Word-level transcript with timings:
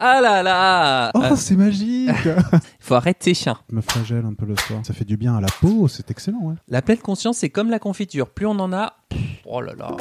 Ah 0.00 0.20
là 0.20 0.44
là 0.44 1.10
Oh, 1.14 1.34
c'est 1.36 1.56
magique 1.56 2.10
Faut 2.80 2.94
arrêter, 2.94 3.34
chien. 3.34 3.58
Je 3.68 3.74
me 3.74 3.80
flagelle 3.80 4.24
un 4.24 4.32
peu 4.34 4.46
le 4.46 4.54
soir. 4.56 4.80
Ça 4.84 4.94
fait 4.94 5.04
du 5.04 5.16
bien 5.16 5.36
à 5.36 5.40
la 5.40 5.48
peau, 5.60 5.88
c'est 5.88 6.08
excellent, 6.12 6.38
ouais. 6.42 6.54
La 6.68 6.82
pleine 6.82 6.98
conscience, 6.98 7.38
c'est 7.38 7.50
comme 7.50 7.68
la 7.68 7.80
confiture. 7.80 8.28
Plus 8.30 8.46
on 8.46 8.58
en 8.60 8.72
a, 8.72 8.94
pff, 9.08 9.20
oh 9.44 9.60
là 9.60 9.72
là. 9.76 9.96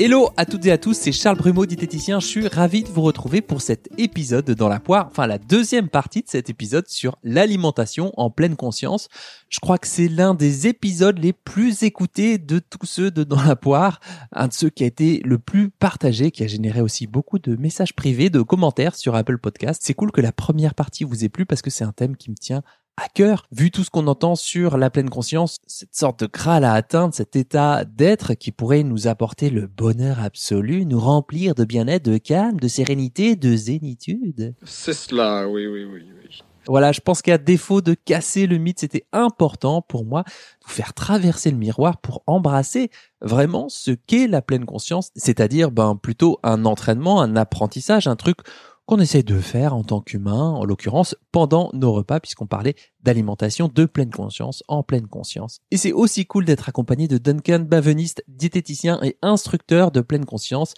Hello 0.00 0.28
à 0.36 0.46
toutes 0.46 0.64
et 0.66 0.70
à 0.70 0.78
tous, 0.78 0.94
c'est 0.94 1.10
Charles 1.10 1.38
Brumeau, 1.38 1.66
diététicien. 1.66 2.20
Je 2.20 2.26
suis 2.26 2.46
ravi 2.46 2.84
de 2.84 2.88
vous 2.88 3.02
retrouver 3.02 3.42
pour 3.42 3.60
cet 3.60 3.88
épisode 3.98 4.48
dans 4.48 4.68
la 4.68 4.78
poire, 4.78 5.08
enfin 5.10 5.26
la 5.26 5.38
deuxième 5.38 5.88
partie 5.88 6.22
de 6.22 6.28
cet 6.28 6.48
épisode 6.48 6.86
sur 6.86 7.18
l'alimentation 7.24 8.12
en 8.16 8.30
pleine 8.30 8.54
conscience. 8.54 9.08
Je 9.48 9.58
crois 9.58 9.76
que 9.76 9.88
c'est 9.88 10.06
l'un 10.06 10.34
des 10.34 10.68
épisodes 10.68 11.18
les 11.18 11.32
plus 11.32 11.82
écoutés 11.82 12.38
de 12.38 12.60
tous 12.60 12.86
ceux 12.86 13.10
de 13.10 13.24
Dans 13.24 13.42
la 13.42 13.56
poire, 13.56 13.98
un 14.30 14.46
de 14.46 14.52
ceux 14.52 14.70
qui 14.70 14.84
a 14.84 14.86
été 14.86 15.20
le 15.24 15.36
plus 15.36 15.68
partagé, 15.68 16.30
qui 16.30 16.44
a 16.44 16.46
généré 16.46 16.80
aussi 16.80 17.08
beaucoup 17.08 17.40
de 17.40 17.56
messages 17.56 17.92
privés, 17.92 18.30
de 18.30 18.40
commentaires 18.40 18.94
sur 18.94 19.16
Apple 19.16 19.38
Podcast. 19.38 19.82
C'est 19.84 19.94
cool 19.94 20.12
que 20.12 20.20
la 20.20 20.30
première 20.30 20.76
partie 20.76 21.02
vous 21.02 21.24
ait 21.24 21.28
plu 21.28 21.44
parce 21.44 21.60
que 21.60 21.70
c'est 21.70 21.82
un 21.82 21.92
thème 21.92 22.16
qui 22.16 22.30
me 22.30 22.36
tient 22.36 22.62
à 22.98 23.08
cœur, 23.08 23.46
vu 23.52 23.70
tout 23.70 23.84
ce 23.84 23.90
qu'on 23.90 24.06
entend 24.08 24.34
sur 24.34 24.76
la 24.76 24.90
pleine 24.90 25.08
conscience, 25.08 25.58
cette 25.66 25.94
sorte 25.94 26.20
de 26.20 26.26
graal 26.26 26.64
à 26.64 26.72
atteindre, 26.72 27.14
cet 27.14 27.36
état 27.36 27.84
d'être 27.84 28.34
qui 28.34 28.50
pourrait 28.50 28.82
nous 28.82 29.06
apporter 29.06 29.50
le 29.50 29.66
bonheur 29.66 30.20
absolu, 30.20 30.84
nous 30.84 30.98
remplir 30.98 31.54
de 31.54 31.64
bien-être, 31.64 32.04
de 32.04 32.18
calme, 32.18 32.58
de 32.58 32.68
sérénité, 32.68 33.36
de 33.36 33.54
zénitude. 33.54 34.54
C'est 34.64 34.94
cela, 34.94 35.48
oui, 35.48 35.66
oui, 35.66 35.84
oui, 35.84 36.02
oui. 36.22 36.42
Voilà, 36.68 36.92
je 36.92 37.00
pense 37.00 37.22
qu'à 37.22 37.38
défaut 37.38 37.80
de 37.80 37.94
casser 37.94 38.46
le 38.46 38.58
mythe, 38.58 38.80
c'était 38.80 39.06
important 39.12 39.80
pour 39.80 40.04
moi 40.04 40.24
de 40.24 40.66
vous 40.66 40.72
faire 40.72 40.92
traverser 40.92 41.50
le 41.50 41.56
miroir 41.56 41.96
pour 41.96 42.22
embrasser 42.26 42.90
vraiment 43.22 43.70
ce 43.70 43.92
qu'est 43.92 44.26
la 44.26 44.42
pleine 44.42 44.66
conscience, 44.66 45.10
c'est-à-dire 45.16 45.70
ben 45.70 45.96
plutôt 45.96 46.38
un 46.42 46.66
entraînement, 46.66 47.22
un 47.22 47.36
apprentissage, 47.36 48.06
un 48.06 48.16
truc 48.16 48.40
qu'on 48.88 49.00
essaye 49.00 49.22
de 49.22 49.38
faire 49.38 49.74
en 49.74 49.84
tant 49.84 50.00
qu'humain, 50.00 50.48
en 50.48 50.64
l'occurrence 50.64 51.14
pendant 51.30 51.68
nos 51.74 51.92
repas, 51.92 52.20
puisqu'on 52.20 52.46
parlait 52.46 52.74
d'alimentation 53.02 53.68
de 53.68 53.84
pleine 53.84 54.08
conscience, 54.10 54.64
en 54.66 54.82
pleine 54.82 55.06
conscience. 55.06 55.60
Et 55.70 55.76
c'est 55.76 55.92
aussi 55.92 56.24
cool 56.24 56.46
d'être 56.46 56.70
accompagné 56.70 57.06
de 57.06 57.18
Duncan 57.18 57.66
Baveniste, 57.68 58.24
diététicien 58.28 58.98
et 59.02 59.18
instructeur 59.20 59.90
de 59.90 60.00
pleine 60.00 60.24
conscience. 60.24 60.72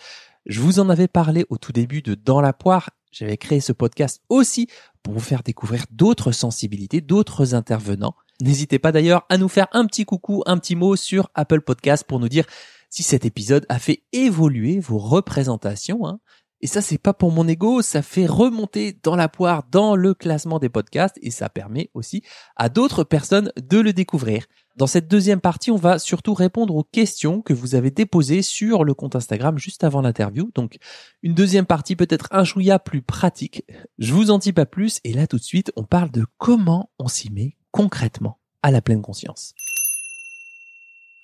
Je 0.44 0.60
vous 0.60 0.80
en 0.80 0.90
avais 0.90 1.06
parlé 1.06 1.46
au 1.50 1.56
tout 1.56 1.70
début 1.70 2.02
de 2.02 2.16
Dans 2.16 2.40
la 2.40 2.52
poire. 2.52 2.90
J'avais 3.12 3.36
créé 3.36 3.60
ce 3.60 3.72
podcast 3.72 4.20
aussi 4.28 4.66
pour 5.04 5.14
vous 5.14 5.20
faire 5.20 5.44
découvrir 5.44 5.84
d'autres 5.92 6.32
sensibilités, 6.32 7.00
d'autres 7.00 7.54
intervenants. 7.54 8.16
N'hésitez 8.40 8.80
pas 8.80 8.90
d'ailleurs 8.90 9.24
à 9.28 9.38
nous 9.38 9.48
faire 9.48 9.68
un 9.70 9.86
petit 9.86 10.04
coucou, 10.04 10.42
un 10.46 10.58
petit 10.58 10.74
mot 10.74 10.96
sur 10.96 11.30
Apple 11.36 11.60
Podcast 11.60 12.02
pour 12.02 12.18
nous 12.18 12.28
dire 12.28 12.46
si 12.88 13.04
cet 13.04 13.24
épisode 13.24 13.66
a 13.68 13.78
fait 13.78 14.02
évoluer 14.12 14.80
vos 14.80 14.98
représentations. 14.98 16.06
Hein. 16.06 16.18
Et 16.62 16.66
ça, 16.66 16.82
c'est 16.82 16.98
pas 16.98 17.14
pour 17.14 17.32
mon 17.32 17.48
ego, 17.48 17.80
ça 17.80 18.02
fait 18.02 18.26
remonter 18.26 18.98
dans 19.02 19.16
la 19.16 19.28
poire, 19.28 19.64
dans 19.70 19.96
le 19.96 20.12
classement 20.12 20.58
des 20.58 20.68
podcasts, 20.68 21.18
et 21.22 21.30
ça 21.30 21.48
permet 21.48 21.90
aussi 21.94 22.22
à 22.56 22.68
d'autres 22.68 23.02
personnes 23.02 23.50
de 23.56 23.78
le 23.78 23.92
découvrir. 23.92 24.44
Dans 24.76 24.86
cette 24.86 25.08
deuxième 25.08 25.40
partie, 25.40 25.70
on 25.70 25.76
va 25.76 25.98
surtout 25.98 26.34
répondre 26.34 26.74
aux 26.74 26.84
questions 26.84 27.42
que 27.42 27.52
vous 27.52 27.74
avez 27.74 27.90
déposées 27.90 28.42
sur 28.42 28.84
le 28.84 28.94
compte 28.94 29.16
Instagram 29.16 29.58
juste 29.58 29.84
avant 29.84 30.00
l'interview. 30.00 30.50
Donc, 30.54 30.76
une 31.22 31.34
deuxième 31.34 31.66
partie 31.66 31.96
peut-être 31.96 32.28
un 32.30 32.44
chouïa 32.44 32.78
plus 32.78 33.02
pratique. 33.02 33.64
Je 33.98 34.12
vous 34.12 34.30
en 34.30 34.38
dis 34.38 34.52
pas 34.52 34.66
plus, 34.66 35.00
et 35.04 35.12
là 35.12 35.26
tout 35.26 35.38
de 35.38 35.42
suite, 35.42 35.72
on 35.76 35.84
parle 35.84 36.10
de 36.10 36.26
comment 36.38 36.90
on 36.98 37.08
s'y 37.08 37.30
met 37.32 37.56
concrètement 37.72 38.38
à 38.62 38.70
la 38.70 38.82
pleine 38.82 39.02
conscience. 39.02 39.54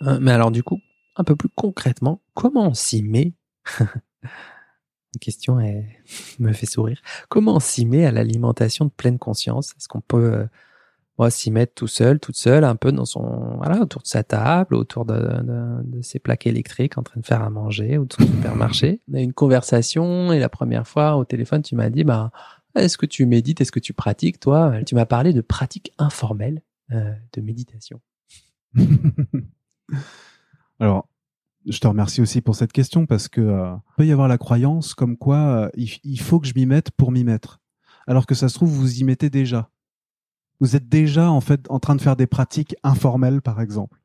Euh, 0.02 0.18
mais 0.20 0.32
alors 0.32 0.50
du 0.50 0.62
coup, 0.62 0.80
un 1.16 1.24
peu 1.24 1.36
plus 1.36 1.48
concrètement, 1.48 2.22
comment 2.34 2.68
on 2.68 2.74
s'y 2.74 3.02
met? 3.02 3.34
question 5.18 5.60
elle 5.60 5.86
me 6.38 6.52
fait 6.52 6.66
sourire. 6.66 7.00
Comment 7.28 7.56
on 7.56 7.60
s'y 7.60 7.86
met 7.86 8.04
à 8.06 8.12
l'alimentation 8.12 8.84
de 8.84 8.90
pleine 8.90 9.18
conscience? 9.18 9.70
Est-ce 9.76 9.88
qu'on 9.88 10.00
peut 10.00 10.46
euh, 11.20 11.30
s'y 11.30 11.50
mettre 11.50 11.74
tout 11.74 11.86
seul, 11.86 12.20
toute 12.20 12.36
seule, 12.36 12.64
un 12.64 12.76
peu 12.76 12.92
dans 12.92 13.04
son 13.04 13.56
voilà 13.56 13.80
autour 13.80 14.02
de 14.02 14.06
sa 14.06 14.22
table, 14.22 14.74
autour 14.74 15.04
de, 15.04 15.22
ses 16.02 16.18
plaques 16.18 16.46
électriques, 16.46 16.98
en 16.98 17.02
train 17.02 17.20
de 17.20 17.26
faire 17.26 17.42
à 17.42 17.50
manger 17.50 17.98
ou 17.98 18.04
de 18.04 18.12
son 18.12 18.26
supermarché? 18.26 19.00
On 19.10 19.14
a 19.14 19.20
une 19.20 19.32
conversation 19.32 20.32
et 20.32 20.38
la 20.38 20.48
première 20.48 20.86
fois 20.86 21.16
au 21.16 21.24
téléphone, 21.24 21.62
tu 21.62 21.74
m'as 21.74 21.90
dit 21.90 22.04
bah 22.04 22.30
est-ce 22.76 22.98
que 22.98 23.06
tu 23.06 23.26
médites, 23.26 23.60
est-ce 23.60 23.72
que 23.72 23.80
tu 23.80 23.92
pratiques 23.94 24.38
toi? 24.38 24.74
Tu 24.84 24.94
m'as 24.94 25.06
parlé 25.06 25.32
de 25.32 25.40
pratiques 25.40 25.92
informelles 25.98 26.62
euh, 26.92 27.12
de 27.32 27.40
méditation. 27.40 28.00
Alors, 30.78 31.08
je 31.66 31.78
te 31.78 31.86
remercie 31.86 32.20
aussi 32.20 32.40
pour 32.40 32.54
cette 32.54 32.72
question 32.72 33.06
parce 33.06 33.28
que 33.28 33.40
euh, 33.40 33.74
peut 33.96 34.06
y 34.06 34.12
avoir 34.12 34.28
la 34.28 34.38
croyance 34.38 34.94
comme 34.94 35.16
quoi 35.16 35.36
euh, 35.36 35.68
il, 35.76 35.90
il, 36.04 36.20
faut 36.20 36.40
que 36.40 36.46
je 36.46 36.54
m'y 36.54 36.66
mette 36.66 36.90
pour 36.92 37.12
m'y 37.12 37.24
mettre. 37.24 37.60
Alors 38.06 38.26
que 38.26 38.34
ça 38.34 38.48
se 38.48 38.54
trouve, 38.54 38.70
vous 38.70 39.00
y 39.00 39.04
mettez 39.04 39.30
déjà. 39.30 39.70
Vous 40.60 40.76
êtes 40.76 40.88
déjà 40.88 41.30
en 41.30 41.40
fait 41.40 41.66
en 41.68 41.78
train 41.78 41.96
de 41.96 42.00
faire 42.00 42.16
des 42.16 42.26
pratiques 42.26 42.76
informelles, 42.82 43.42
par 43.42 43.60
exemple. 43.60 44.00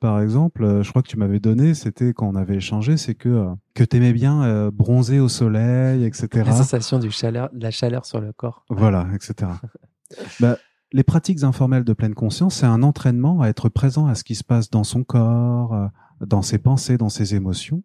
Par 0.00 0.20
exemple, 0.20 0.62
euh, 0.62 0.82
je 0.82 0.90
crois 0.90 1.02
que 1.02 1.08
tu 1.08 1.16
m'avais 1.16 1.40
donné, 1.40 1.74
c'était 1.74 2.12
quand 2.12 2.28
on 2.28 2.36
avait 2.36 2.56
échangé, 2.56 2.96
c'est 2.96 3.14
que 3.14 3.28
euh, 3.28 3.54
que 3.74 3.82
t'aimais 3.82 4.12
bien 4.12 4.44
euh, 4.44 4.70
bronzer 4.70 5.18
au 5.18 5.28
soleil, 5.28 6.04
etc. 6.04 6.44
La 6.46 6.52
sensation 6.52 7.00
du 7.00 7.10
chaleur, 7.10 7.50
de 7.52 7.60
la 7.60 7.72
chaleur 7.72 8.04
sur 8.04 8.20
le 8.20 8.32
corps. 8.32 8.64
Voilà, 8.70 9.08
etc. 9.12 9.50
bah, 10.40 10.56
les 10.92 11.02
pratiques 11.02 11.42
informelles 11.42 11.84
de 11.84 11.92
pleine 11.94 12.14
conscience, 12.14 12.56
c'est 12.56 12.66
un 12.66 12.84
entraînement 12.84 13.40
à 13.40 13.48
être 13.48 13.68
présent 13.68 14.06
à 14.06 14.14
ce 14.14 14.22
qui 14.22 14.36
se 14.36 14.44
passe 14.44 14.70
dans 14.70 14.84
son 14.84 15.02
corps, 15.02 15.90
dans 16.20 16.42
ses 16.42 16.58
pensées, 16.58 16.96
dans 16.96 17.08
ses 17.08 17.34
émotions, 17.34 17.82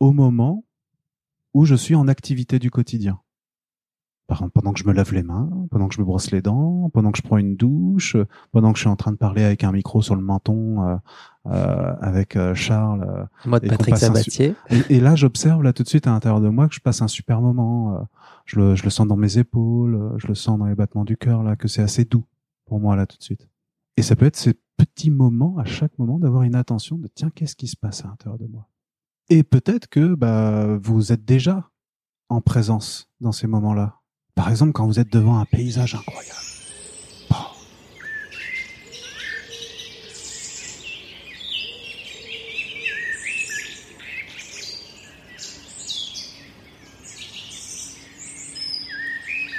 au 0.00 0.12
moment 0.12 0.64
où 1.54 1.64
je 1.64 1.74
suis 1.74 1.94
en 1.94 2.08
activité 2.08 2.58
du 2.58 2.70
quotidien. 2.70 3.20
Par 4.28 4.38
exemple, 4.38 4.52
pendant 4.52 4.72
que 4.72 4.78
je 4.78 4.86
me 4.86 4.92
lave 4.92 5.12
les 5.12 5.22
mains, 5.22 5.50
pendant 5.70 5.88
que 5.88 5.94
je 5.94 6.00
me 6.00 6.06
brosse 6.06 6.30
les 6.30 6.40
dents, 6.40 6.88
pendant 6.94 7.12
que 7.12 7.18
je 7.18 7.22
prends 7.22 7.36
une 7.36 7.56
douche, 7.56 8.16
pendant 8.50 8.72
que 8.72 8.78
je 8.78 8.82
suis 8.84 8.88
en 8.88 8.96
train 8.96 9.12
de 9.12 9.16
parler 9.16 9.42
avec 9.42 9.62
un 9.62 9.72
micro 9.72 10.00
sur 10.00 10.14
le 10.14 10.22
menton 10.22 10.82
euh, 10.82 10.96
euh, 11.46 11.94
avec 12.00 12.36
euh, 12.36 12.54
Charles. 12.54 13.28
Mode 13.44 13.66
Patrick 13.68 13.96
Sabatier. 13.96 14.54
Et, 14.70 14.96
et, 14.96 15.00
là, 15.00 15.16
j'observe 15.16 15.62
là 15.62 15.72
tout 15.72 15.82
de 15.82 15.88
suite 15.88 16.06
à 16.06 16.12
l'intérieur 16.12 16.40
de 16.40 16.48
moi 16.48 16.68
que 16.68 16.74
je 16.74 16.80
passe 16.80 17.02
un 17.02 17.08
super 17.08 17.42
moment. 17.42 18.08
je, 18.46 18.58
le, 18.58 18.74
je 18.74 18.84
le 18.84 18.90
sens 18.90 19.06
dans 19.06 19.16
mes 19.16 19.38
épaules, 19.38 20.14
je 20.16 20.28
le 20.28 20.34
sens 20.34 20.58
dans 20.58 20.66
les 20.66 20.76
battements 20.76 21.04
du 21.04 21.16
cœur 21.16 21.42
là, 21.42 21.56
que 21.56 21.68
c'est 21.68 21.82
assez 21.82 22.04
doux 22.04 22.24
pour 22.64 22.80
moi 22.80 22.96
là 22.96 23.06
tout 23.06 23.18
de 23.18 23.22
suite. 23.22 23.48
Et 23.98 24.02
ça 24.02 24.16
peut 24.16 24.24
être 24.24 24.36
ces 24.36 24.54
petits 24.76 25.10
moments 25.10 25.58
à 25.58 25.64
chaque 25.64 25.98
moment 25.98 26.18
d'avoir 26.18 26.42
une 26.42 26.54
attention 26.54 26.98
de 26.98 27.08
tiens 27.14 27.30
qu'est-ce 27.30 27.56
qui 27.56 27.68
se 27.68 27.76
passe 27.76 28.04
à 28.04 28.08
l'intérieur 28.08 28.38
de 28.38 28.46
moi? 28.46 28.68
Et 29.28 29.42
peut-être 29.42 29.88
que 29.88 30.14
bah 30.14 30.76
vous 30.82 31.12
êtes 31.12 31.24
déjà 31.24 31.70
en 32.28 32.40
présence 32.40 33.08
dans 33.20 33.32
ces 33.32 33.46
moments-là. 33.46 34.00
Par 34.34 34.48
exemple, 34.48 34.72
quand 34.72 34.86
vous 34.86 34.98
êtes 34.98 35.12
devant 35.12 35.38
un 35.38 35.44
paysage 35.44 35.94
incroyable. 35.94 36.38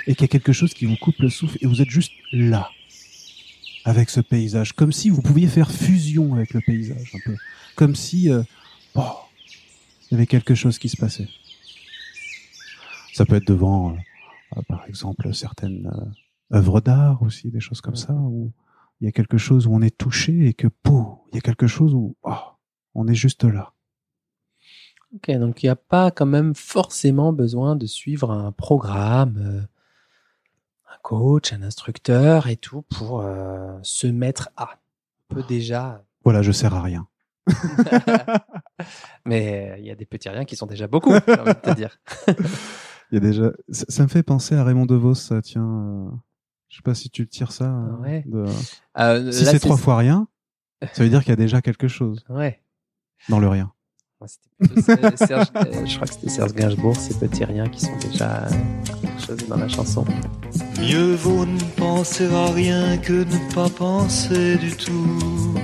Et 0.06 0.16
qu'il 0.16 0.24
y 0.24 0.26
a 0.26 0.28
quelque 0.28 0.52
chose 0.52 0.74
qui 0.74 0.86
vous 0.86 0.98
coupe 0.98 1.18
le 1.20 1.30
souffle 1.30 1.58
et 1.62 1.66
vous 1.66 1.82
êtes 1.82 1.90
juste 1.90 2.12
là, 2.34 2.70
avec 3.86 4.10
ce 4.10 4.22
paysage, 4.22 4.74
comme 4.74 4.92
si 4.92 5.10
vous 5.10 5.22
pouviez 5.22 5.48
faire 5.48 5.72
fusion 5.72 6.36
avec 6.36 6.54
le 6.54 6.62
paysage, 6.62 7.12
un 7.16 7.20
peu. 7.26 7.36
Comme 7.76 7.96
si, 7.96 8.30
euh, 8.30 8.44
oh, 8.96 9.16
il 10.10 10.14
y 10.14 10.16
avait 10.16 10.28
quelque 10.28 10.56
chose 10.56 10.80
qui 10.80 10.90
se 10.90 10.98
passait. 10.98 11.28
Ça 13.14 13.26
peut 13.26 13.36
être 13.36 13.48
devant... 13.48 13.94
Euh, 13.94 13.98
par 14.68 14.86
exemple 14.88 15.34
certaines 15.34 15.88
euh, 15.88 16.58
œuvres 16.58 16.82
d'art 16.82 17.22
aussi, 17.22 17.50
des 17.50 17.60
choses 17.60 17.82
comme 17.82 17.96
ça, 17.96 18.14
où 18.14 18.52
il 19.02 19.06
y 19.06 19.08
a 19.08 19.12
quelque 19.12 19.38
chose 19.38 19.68
où 19.68 19.74
on 19.74 19.82
est 19.82 19.98
touché 19.98 20.48
et 20.48 20.54
que, 20.54 20.68
pouf, 20.68 21.18
il 21.32 21.36
y 21.36 21.38
a 21.40 21.42
quelque 21.42 21.68
chose 21.68 21.94
où 21.94 22.16
oh, 22.24 22.36
on 22.94 23.08
est 23.08 23.16
juste 23.16 23.44
là. 23.44 23.74
Ok, 25.16 25.32
donc 25.38 25.62
il 25.62 25.68
n'y 25.68 25.72
a 25.72 25.76
pas 25.76 26.12
quand 26.12 26.26
même 26.26 26.56
forcément 26.56 27.34
besoin 27.34 27.76
de 27.76 27.86
suivre 27.86 28.32
un 28.32 28.52
programme, 28.52 29.38
euh, 29.38 29.62
un 30.94 30.98
coach, 31.02 31.54
un 31.54 31.64
instructeur 31.64 32.48
et 32.48 32.58
tout 32.58 32.84
pour 32.84 33.22
euh, 33.22 33.78
se 33.82 34.08
mettre 34.08 34.50
à. 34.58 34.80
On 35.30 35.36
peut 35.36 35.44
déjà. 35.48 36.04
Voilà, 36.24 36.42
je 36.42 36.52
sers 36.52 36.74
à 36.74 36.82
rien. 36.82 37.08
Mais 39.26 39.76
il 39.80 39.86
y 39.86 39.92
a 39.92 39.96
des 39.96 40.06
petits 40.06 40.30
riens 40.30 40.46
qui 40.46 40.56
sont 40.56 40.68
déjà 40.68 40.88
beaucoup, 40.88 41.14
j'ai 41.28 41.40
envie 41.40 41.54
de 41.54 41.60
te 41.60 41.74
dire. 41.76 42.00
Il 43.12 43.16
y 43.16 43.18
a 43.18 43.20
déjà, 43.20 43.52
ça, 43.70 43.86
ça, 43.90 44.04
me 44.04 44.08
fait 44.08 44.24
penser 44.24 44.56
à 44.56 44.64
Raymond 44.64 44.88
DeVos, 44.88 45.14
ça, 45.14 45.40
tiens. 45.42 45.62
Euh... 45.62 46.10
Je 46.74 46.78
sais 46.78 46.82
pas 46.82 46.96
si 46.96 47.12
tu 47.12 47.28
tires 47.28 47.52
ça. 47.52 47.72
Ouais. 48.02 48.24
De... 48.26 48.46
Euh, 48.98 49.32
si 49.32 49.46
c'est 49.46 49.60
trois 49.60 49.78
fois 49.78 49.98
rien, 49.98 50.28
ça 50.94 51.04
veut 51.04 51.10
dire 51.10 51.20
qu'il 51.20 51.30
y 51.30 51.34
a 51.34 51.36
déjà 51.36 51.62
quelque 51.62 51.88
chose. 51.88 52.26
Ouais. 52.30 52.64
Dans 53.30 53.40
le 53.40 53.48
rien. 53.48 53.72
Ouais, 54.20 54.28
Serge, 55.16 55.48
euh, 55.56 55.86
je 55.86 55.96
crois 55.96 56.08
que 56.08 56.14
c'était 56.14 56.30
Serge 56.30 56.54
Gainsbourg, 56.54 56.96
ces 56.96 57.18
petits 57.20 57.46
riens 57.46 57.70
qui 57.70 57.82
sont 57.82 57.96
déjà 57.98 58.48
Mieux 60.80 61.16
vaut 61.16 61.46
ne 61.46 61.60
penser 61.78 62.28
à 62.34 62.52
rien 62.52 62.98
que 62.98 63.14
ne 63.14 63.54
pas 63.54 63.70
penser 63.70 64.58
du 64.58 64.72
tout. 64.76 65.56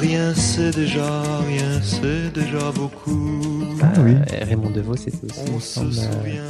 Rien 0.00 0.32
c'est 0.34 0.74
déjà, 0.74 1.22
rien 1.46 1.80
c'est 1.82 2.32
déjà 2.32 2.70
beaucoup. 2.72 3.67
Ah 3.82 3.92
oui. 4.00 4.14
Euh, 4.14 4.44
Raymond 4.44 4.70
DeVos, 4.70 4.96
c'était 4.96 5.24
aussi, 5.26 5.40
On 5.54 5.60
semble, 5.60 5.92
euh, 5.98 6.22
rien. 6.22 6.42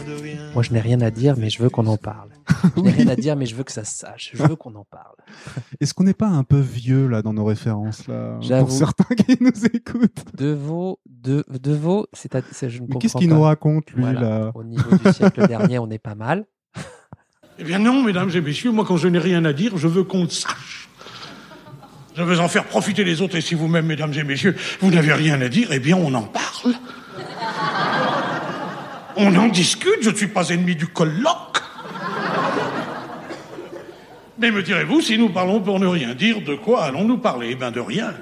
Moi, 0.54 0.62
je 0.62 0.72
n'ai 0.72 0.80
rien 0.80 1.00
à 1.00 1.10
dire, 1.10 1.34
mais 1.36 1.50
je 1.50 1.62
veux 1.62 1.68
qu'on 1.70 1.86
en 1.86 1.96
parle. 1.96 2.30
Je 2.76 2.80
n'ai 2.80 2.88
Oui. 2.88 2.94
rien 2.96 3.08
à 3.08 3.16
dire, 3.16 3.36
mais 3.36 3.46
je 3.46 3.54
veux 3.54 3.62
que 3.62 3.70
ça 3.72 3.84
se 3.84 3.94
sache. 3.96 4.32
Je 4.34 4.42
veux 4.42 4.56
qu'on 4.56 4.74
en 4.74 4.84
parle. 4.90 5.14
Est-ce 5.80 5.94
qu'on 5.94 6.04
n'est 6.04 6.14
pas 6.14 6.26
un 6.26 6.42
peu 6.44 6.58
vieux 6.58 7.06
là 7.06 7.22
dans 7.22 7.32
nos 7.34 7.44
références 7.44 8.06
là 8.08 8.38
J'avoue. 8.40 8.66
Pour 8.66 8.74
certains 8.74 9.14
qui 9.14 9.36
nous 9.40 9.66
écoutent? 9.66 10.24
Devaux, 10.36 10.98
de, 11.08 11.44
Devaux, 11.50 12.06
c'est, 12.14 12.32
je 12.32 12.64
ne 12.66 12.72
Mais 12.72 12.78
comprends 12.80 12.98
qu'est-ce 12.98 13.16
qu'il 13.16 13.28
nous 13.28 13.42
raconte 13.42 13.90
lui 13.92 14.02
Voilà. 14.02 14.20
là? 14.20 14.52
Au 14.54 14.64
niveau 14.64 14.90
du 15.04 15.12
siècle 15.12 15.46
dernier, 15.48 15.78
on 15.78 15.88
est 15.90 15.98
pas 15.98 16.14
mal. 16.14 16.46
Eh 17.58 17.64
bien 17.64 17.78
non, 17.78 18.02
mesdames 18.02 18.30
et 18.34 18.40
messieurs, 18.40 18.70
moi 18.72 18.84
quand 18.86 18.96
je 18.96 19.08
n'ai 19.08 19.18
rien 19.18 19.44
à 19.44 19.52
dire, 19.52 19.76
je 19.76 19.86
veux 19.88 20.04
qu'on 20.04 20.22
le 20.24 20.30
sache. 20.30 20.88
Je 22.16 22.22
veux 22.22 22.40
en 22.40 22.48
faire 22.48 22.64
profiter 22.64 23.04
les 23.04 23.20
autres, 23.22 23.36
et 23.36 23.40
si 23.40 23.54
vous-même, 23.54 23.86
mesdames 23.86 24.12
et 24.14 24.24
messieurs, 24.24 24.56
vous 24.80 24.90
n'avez 24.90 25.12
rien 25.12 25.40
à 25.40 25.48
dire, 25.48 25.68
eh 25.70 25.78
bien 25.78 25.96
on 25.96 26.12
en 26.14 26.22
parle. 26.22 26.74
On 29.16 29.34
en 29.36 29.48
discute, 29.48 30.02
je 30.02 30.10
ne 30.10 30.14
suis 30.14 30.28
pas 30.28 30.48
ennemi 30.50 30.76
du 30.76 30.86
colloque. 30.86 31.62
Mais 34.38 34.52
me 34.52 34.62
direz-vous, 34.62 35.00
si 35.00 35.18
nous 35.18 35.30
parlons 35.30 35.60
pour 35.60 35.80
ne 35.80 35.86
rien 35.86 36.14
dire, 36.14 36.40
de 36.42 36.54
quoi 36.54 36.84
allons-nous 36.84 37.18
parler? 37.18 37.48
Eh 37.52 37.54
bien 37.56 37.72
de 37.72 37.80
rien. 37.80 38.14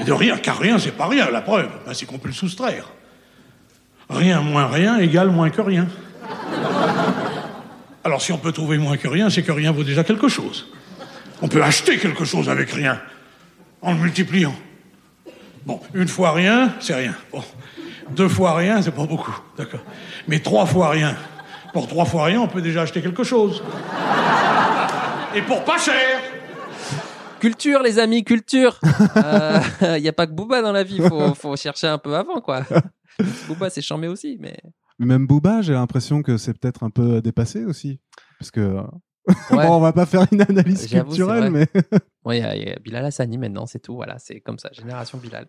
Et 0.00 0.04
de 0.04 0.12
rien, 0.12 0.36
car 0.36 0.58
rien, 0.58 0.78
c'est 0.78 0.96
pas 0.96 1.06
rien, 1.06 1.30
la 1.30 1.42
preuve, 1.42 1.68
ben, 1.84 1.94
c'est 1.94 2.06
qu'on 2.06 2.18
peut 2.18 2.28
le 2.28 2.34
soustraire. 2.34 2.86
Rien 4.08 4.40
moins 4.40 4.66
rien 4.66 4.98
égale 4.98 5.30
moins 5.30 5.50
que 5.50 5.60
rien. 5.60 5.88
Alors 8.04 8.20
si 8.20 8.32
on 8.32 8.38
peut 8.38 8.52
trouver 8.52 8.78
moins 8.78 8.96
que 8.96 9.08
rien, 9.08 9.30
c'est 9.30 9.42
que 9.42 9.52
rien 9.52 9.72
vaut 9.72 9.84
déjà 9.84 10.04
quelque 10.04 10.28
chose. 10.28 10.72
On 11.40 11.48
peut 11.48 11.62
acheter 11.62 11.98
quelque 11.98 12.24
chose 12.24 12.48
avec 12.48 12.70
rien, 12.70 13.00
en 13.80 13.92
le 13.92 13.98
multipliant. 13.98 14.54
Bon, 15.66 15.80
une 15.94 16.08
fois 16.08 16.32
rien, 16.32 16.72
c'est 16.80 16.94
rien. 16.94 17.14
Bon, 17.30 17.42
deux 18.10 18.28
fois 18.28 18.54
rien, 18.56 18.82
c'est 18.82 18.90
pas 18.90 19.06
beaucoup, 19.06 19.36
d'accord. 19.56 19.80
Mais 20.28 20.40
trois 20.40 20.66
fois 20.66 20.90
rien, 20.90 21.16
pour 21.72 21.86
trois 21.86 22.04
fois 22.04 22.24
rien, 22.24 22.40
on 22.40 22.48
peut 22.48 22.62
déjà 22.62 22.82
acheter 22.82 23.00
quelque 23.00 23.24
chose. 23.24 23.62
Et 25.34 25.42
pour 25.42 25.64
pas 25.64 25.78
cher. 25.78 26.20
Culture, 27.40 27.82
les 27.82 27.98
amis, 27.98 28.22
culture. 28.22 28.78
Il 29.82 30.02
n'y 30.02 30.08
a 30.08 30.12
pas 30.12 30.26
que 30.26 30.32
Booba 30.32 30.62
dans 30.62 30.72
la 30.72 30.84
vie. 30.84 31.00
Faut, 31.00 31.34
faut 31.34 31.56
chercher 31.56 31.88
un 31.88 31.98
peu 31.98 32.14
avant, 32.14 32.40
quoi. 32.40 32.62
Booba, 33.48 33.70
c'est 33.70 33.82
chambé 33.82 34.08
aussi, 34.08 34.36
mais. 34.38 34.56
Même 34.98 35.26
Booba, 35.26 35.62
j'ai 35.62 35.72
l'impression 35.72 36.22
que 36.22 36.36
c'est 36.36 36.56
peut-être 36.56 36.84
un 36.84 36.90
peu 36.90 37.20
dépassé 37.20 37.64
aussi. 37.64 37.98
Parce 38.38 38.50
que 38.50 38.60
euh, 38.60 38.82
Ouais. 39.28 39.66
bon, 39.68 39.76
on 39.76 39.80
va 39.80 39.92
pas 39.92 40.04
faire 40.06 40.26
une 40.32 40.42
analyse 40.42 40.86
culturelle, 40.88 41.50
mais 41.50 41.66
Ouais, 42.24 42.38
il 42.38 42.42
y 42.42 42.44
a- 42.44 42.56
y, 42.56 42.70
a 42.70 42.78
Bilal 42.80 43.04
Hassani 43.04 43.38
maintenant, 43.38 43.66
c'est 43.66 43.78
tout. 43.78 43.94
Voilà, 43.94 44.18
c'est 44.18 44.40
comme 44.40 44.58
ça, 44.58 44.68
génération 44.72 45.18
Bilal. 45.18 45.46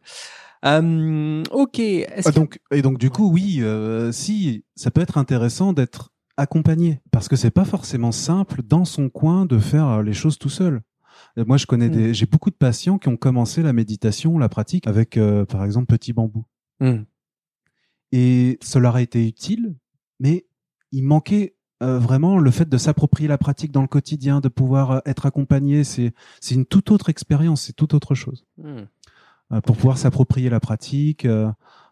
Euh, 0.65 1.43
ok. 1.51 1.81
Ah, 2.23 2.31
donc 2.31 2.59
et 2.71 2.81
donc 2.81 2.97
du 2.99 3.09
coup 3.09 3.29
oui, 3.31 3.57
euh, 3.61 4.11
si 4.11 4.63
ça 4.75 4.91
peut 4.91 5.01
être 5.01 5.17
intéressant 5.17 5.73
d'être 5.73 6.11
accompagné 6.37 7.01
parce 7.11 7.27
que 7.27 7.35
c'est 7.35 7.51
pas 7.51 7.65
forcément 7.65 8.11
simple 8.11 8.61
dans 8.63 8.85
son 8.85 9.09
coin 9.09 9.45
de 9.45 9.57
faire 9.59 9.87
euh, 9.87 10.03
les 10.03 10.13
choses 10.13 10.37
tout 10.37 10.49
seul. 10.49 10.81
Moi, 11.35 11.57
je 11.57 11.65
connais 11.65 11.89
Mm. 11.89 11.91
des, 11.91 12.13
j'ai 12.13 12.25
beaucoup 12.27 12.51
de 12.51 12.55
patients 12.55 12.99
qui 12.99 13.07
ont 13.07 13.17
commencé 13.17 13.63
la 13.63 13.73
méditation, 13.73 14.37
la 14.37 14.49
pratique 14.49 14.85
avec, 14.87 15.17
euh, 15.17 15.45
par 15.45 15.63
exemple, 15.65 15.87
Petit 15.87 16.13
Bambou. 16.13 16.45
Hmm. 16.79 17.03
Et 18.11 18.59
cela 18.61 18.89
aurait 18.89 19.03
été 19.03 19.27
utile, 19.27 19.75
mais 20.19 20.45
il 20.91 21.03
manquait 21.03 21.55
euh, 21.83 21.99
vraiment 21.99 22.37
le 22.37 22.49
fait 22.51 22.67
de 22.69 22.77
s'approprier 22.77 23.27
la 23.27 23.37
pratique 23.37 23.71
dans 23.71 23.81
le 23.81 23.87
quotidien, 23.87 24.39
de 24.39 24.47
pouvoir 24.47 24.91
euh, 24.91 24.99
être 25.05 25.25
accompagné. 25.25 25.83
C'est, 25.83 26.13
c'est 26.39 26.55
une 26.55 26.65
toute 26.65 26.91
autre 26.91 27.09
expérience, 27.09 27.63
c'est 27.63 27.73
toute 27.73 27.93
autre 27.93 28.15
chose. 28.15 28.45
Hmm. 28.57 28.83
Euh, 29.51 29.61
pour 29.61 29.75
pouvoir 29.75 29.97
s'approprier 29.97 30.49
la 30.49 30.59
pratique, 30.59 31.27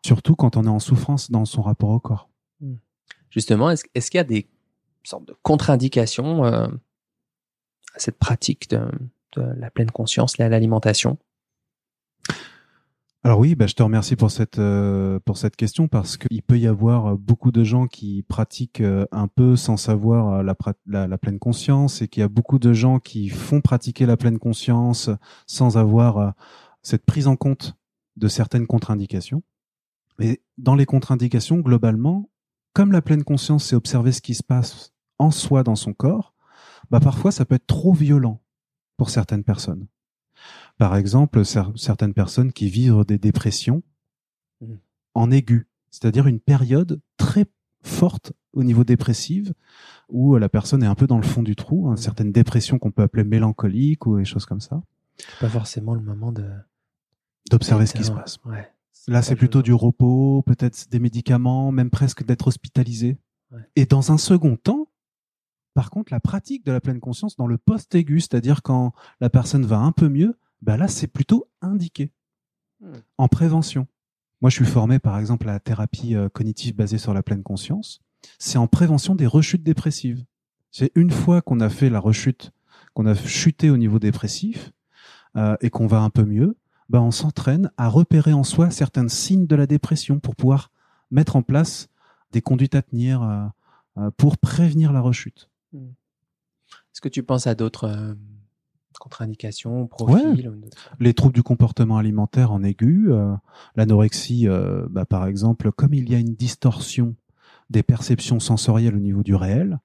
surtout 0.05 0.35
quand 0.35 0.55
on 0.57 0.63
est 0.63 0.69
en 0.69 0.79
souffrance 0.79 1.29
dans 1.29 1.45
son 1.45 1.61
rapport 1.61 1.89
au 1.89 1.99
corps. 1.99 2.29
Justement, 3.29 3.69
est-ce 3.69 4.11
qu'il 4.11 4.17
y 4.17 4.21
a 4.21 4.25
des 4.25 4.47
sortes 5.03 5.27
de 5.27 5.35
contre-indications 5.41 6.43
à 6.43 6.69
cette 7.97 8.17
pratique 8.17 8.69
de, 8.69 8.79
de 9.33 9.41
la 9.57 9.69
pleine 9.69 9.91
conscience, 9.91 10.37
l'alimentation? 10.37 11.17
Alors 13.23 13.37
oui, 13.37 13.53
bah, 13.53 13.67
je 13.67 13.75
te 13.75 13.83
remercie 13.83 14.15
pour 14.15 14.31
cette 14.31 14.57
euh, 14.57 15.19
pour 15.19 15.37
cette 15.37 15.55
question 15.55 15.87
parce 15.87 16.17
qu'il 16.17 16.41
peut 16.41 16.57
y 16.57 16.65
avoir 16.65 17.05
euh, 17.05 17.15
beaucoup 17.15 17.51
de 17.51 17.63
gens 17.63 17.85
qui 17.85 18.23
pratiquent 18.23 18.81
euh, 18.81 19.05
un 19.11 19.27
peu 19.27 19.55
sans 19.55 19.77
savoir 19.77 20.41
la, 20.41 20.55
la, 20.87 21.17
pleine 21.19 21.37
conscience 21.37 22.01
et 22.01 22.07
qu'il 22.07 22.21
y 22.21 22.23
a 22.23 22.27
beaucoup 22.27 22.57
de 22.57 22.73
gens 22.73 22.97
qui 22.97 23.29
font 23.29 23.61
pratiquer 23.61 24.07
la 24.07 24.17
pleine 24.17 24.39
conscience 24.39 25.11
sans 25.45 25.77
avoir 25.77 26.33
cette 26.81 27.05
prise 27.05 27.27
en 27.27 27.35
compte 27.35 27.75
de 28.15 28.27
certaines 28.27 28.65
contre-indications. 28.65 29.43
Mais 30.17 30.41
dans 30.57 30.75
les 30.75 30.87
contre-indications, 30.87 31.59
globalement, 31.59 32.31
comme 32.73 32.91
la 32.91 33.03
pleine 33.03 33.23
conscience, 33.23 33.65
c'est 33.65 33.75
observer 33.75 34.13
ce 34.13 34.21
qui 34.21 34.33
se 34.33 34.43
passe 34.43 34.93
en 35.19 35.29
soi 35.29 35.61
dans 35.61 35.75
son 35.75 35.93
corps, 35.93 36.33
bah 36.89 36.99
parfois 36.99 37.31
ça 37.31 37.45
peut 37.45 37.55
être 37.55 37.67
trop 37.67 37.93
violent 37.93 38.41
pour 38.97 39.11
certaines 39.11 39.43
personnes. 39.43 39.87
Par 40.81 40.95
exemple, 40.95 41.41
cer- 41.41 41.77
certaines 41.77 42.15
personnes 42.15 42.51
qui 42.51 42.67
vivent 42.67 43.05
des 43.05 43.19
dépressions 43.19 43.83
Mhm. 44.61 44.79
en 45.13 45.29
aigu, 45.29 45.67
c'est-à-dire 45.91 46.25
une 46.25 46.39
période 46.39 46.99
très 47.17 47.45
forte 47.83 48.33
au 48.53 48.63
niveau 48.63 48.83
dépressive 48.83 49.53
où 50.09 50.33
euh, 50.35 50.39
la 50.39 50.49
personne 50.49 50.81
est 50.81 50.87
un 50.87 50.95
peu 50.95 51.05
dans 51.05 51.17
le 51.17 51.23
fond 51.23 51.43
du 51.43 51.55
trou, 51.55 51.87
hein, 51.87 51.97
certaines 51.97 52.31
dépressions 52.31 52.79
qu'on 52.79 52.89
peut 52.89 53.03
appeler 53.03 53.23
mélancoliques 53.23 54.07
ou 54.07 54.17
des 54.17 54.25
choses 54.25 54.47
comme 54.47 54.59
ça, 54.59 54.81
Pas 55.39 55.49
forcément 55.49 55.93
le 55.93 56.01
moment 56.01 56.31
de. 56.31 56.49
d'observer 57.51 57.85
ce 57.85 57.93
qui 57.93 58.03
se 58.03 58.11
passe. 58.11 58.39
Ouais. 58.45 58.67
Là, 59.07 59.21
c'est 59.21 59.35
plutôt 59.35 59.61
du 59.61 59.73
repos, 59.73 60.41
peut-être 60.47 60.89
des 60.89 60.99
médicaments, 60.99 61.71
même 61.71 61.91
presque 61.91 62.23
d'être 62.25 62.47
hospitalisé. 62.47 63.19
Ouais. 63.51 63.59
Et 63.75 63.85
dans 63.85 64.11
un 64.11 64.17
second 64.17 64.55
temps, 64.57 64.87
par 65.75 65.91
contre, 65.91 66.11
la 66.11 66.19
pratique 66.19 66.65
de 66.65 66.71
la 66.71 66.81
pleine 66.81 66.99
conscience 66.99 67.35
dans 67.35 67.45
le 67.47 67.59
post-aigu, 67.59 68.19
c'est-à-dire 68.19 68.63
quand 68.63 68.93
la 69.19 69.29
personne 69.29 69.63
va 69.65 69.77
un 69.77 69.91
peu 69.91 70.09
mieux, 70.09 70.37
bah 70.61 70.77
là, 70.77 70.87
c'est 70.87 71.07
plutôt 71.07 71.47
indiqué 71.61 72.11
Hmm. 72.81 72.95
en 73.19 73.27
prévention. 73.27 73.87
Moi, 74.41 74.49
je 74.49 74.55
suis 74.55 74.65
formé, 74.65 74.97
par 74.97 75.19
exemple, 75.19 75.47
à 75.47 75.53
la 75.53 75.59
thérapie 75.59 76.15
euh, 76.15 76.29
cognitive 76.29 76.75
basée 76.75 76.97
sur 76.97 77.13
la 77.13 77.21
pleine 77.21 77.43
conscience. 77.43 78.01
C'est 78.39 78.57
en 78.57 78.67
prévention 78.67 79.13
des 79.13 79.27
rechutes 79.27 79.61
dépressives. 79.61 80.25
C'est 80.71 80.91
une 80.95 81.11
fois 81.11 81.43
qu'on 81.43 81.59
a 81.59 81.69
fait 81.69 81.91
la 81.91 81.99
rechute, 81.99 82.51
qu'on 82.95 83.05
a 83.05 83.13
chuté 83.13 83.69
au 83.69 83.77
niveau 83.77 83.99
dépressif 83.99 84.71
euh, 85.35 85.55
et 85.61 85.69
qu'on 85.69 85.85
va 85.85 85.99
un 85.99 86.09
peu 86.09 86.25
mieux, 86.25 86.57
bah, 86.89 87.01
on 87.01 87.11
s'entraîne 87.11 87.71
à 87.77 87.87
repérer 87.87 88.33
en 88.33 88.43
soi 88.43 88.71
certains 88.71 89.07
signes 89.07 89.45
de 89.45 89.55
la 89.55 89.67
dépression 89.67 90.19
pour 90.19 90.35
pouvoir 90.35 90.71
mettre 91.11 91.35
en 91.35 91.43
place 91.43 91.87
des 92.31 92.41
conduites 92.41 92.73
à 92.73 92.81
tenir 92.81 93.21
euh, 93.21 93.45
euh, 93.97 94.11
pour 94.17 94.39
prévenir 94.39 94.91
la 94.91 95.01
rechute. 95.01 95.51
Est-ce 95.73 97.01
que 97.01 97.09
tu 97.09 97.21
penses 97.21 97.45
à 97.45 97.53
d'autres 97.53 97.83
euh, 97.83 98.15
contre-indications, 98.99 99.85
d'autres- 99.85 100.77
Les 100.99 101.13
troubles 101.13 101.33
du 101.35 101.43
comportement 101.43 101.97
alimentaire 101.97 102.51
en 102.51 102.63
aigu, 102.63 103.07
euh, 103.11 103.33
l'anorexie, 103.75 104.47
euh, 104.47 104.85
bah, 104.89 105.05
par 105.05 105.25
exemple, 105.27 105.71
comme 105.71 105.93
il 105.93 106.09
y 106.09 106.15
a 106.15 106.19
une 106.19 106.35
distorsion 106.35 107.15
des 107.69 107.83
perceptions 107.83 108.39
sensorielles 108.39 108.95
au 108.95 108.99
niveau 108.99 109.23
du 109.23 109.33
réel, 109.35 109.79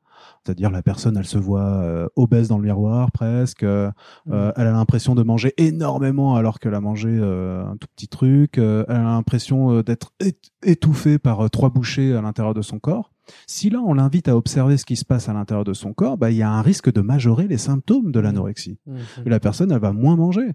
c'est-à-dire 0.45 0.71
la 0.71 0.83
personne, 0.83 1.17
elle 1.17 1.27
se 1.27 1.39
voit 1.39 1.63
euh, 1.83 2.09
obèse 2.17 2.49
dans 2.49 2.59
le 2.59 2.65
miroir 2.65 3.13
presque, 3.13 3.63
euh, 3.63 3.91
euh, 4.31 4.53
elle 4.57 4.67
a 4.67 4.73
l'impression 4.73 5.15
de 5.15 5.23
manger 5.23 5.53
énormément 5.57 6.35
alors 6.37 6.59
qu'elle 6.59 6.75
a 6.75 6.81
mangé 6.81 7.09
euh, 7.11 7.65
un 7.65 7.77
tout 7.77 7.87
petit 7.95 8.09
truc, 8.09 8.59
elle 8.59 8.85
a 8.89 9.03
l'impression 9.03 9.83
d'être 9.83 10.13
ét- 10.21 10.51
étouffée 10.65 11.19
par 11.19 11.49
trois 11.51 11.71
bouchées 11.71 12.15
à 12.17 12.23
l'intérieur 12.23 12.55
de 12.55 12.63
son 12.63 12.79
corps. 12.81 13.13
Si 13.47 13.71
là, 13.71 13.81
on 13.81 13.95
l'invite 13.95 14.29
à 14.29 14.37
observer 14.37 14.77
ce 14.77 14.85
qui 14.85 14.97
se 14.97 15.05
passe 15.05 15.29
à 15.29 15.33
l'intérieur 15.33 15.65
de 15.65 15.73
son 15.75 15.93
corps, 15.93 16.17
bah, 16.17 16.31
il 16.31 16.37
y 16.37 16.43
a 16.43 16.51
un 16.51 16.63
risque 16.63 16.93
de 16.93 17.01
majorer 17.01 17.49
les 17.49 17.59
symptômes 17.59 18.13
de 18.13 18.21
l'anorexie 18.21 18.79
Mhm. 18.87 18.99
et 19.27 19.29
la 19.31 19.41
personne, 19.41 19.73
elle 19.73 19.81
va 19.81 19.93
moins 19.93 20.17
manger. 20.17 20.53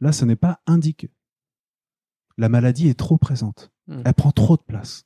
Là, 0.00 0.12
ce 0.12 0.24
n'est 0.24 0.36
pas 0.36 0.60
indiqué. 0.66 1.10
La 2.38 2.48
maladie 2.48 2.88
est 2.88 2.98
trop 2.98 3.18
présente. 3.18 3.70
Mhm. 3.88 4.02
Elle 4.04 4.14
prend 4.14 4.30
trop 4.32 4.56
de 4.56 4.62
place. 4.62 5.04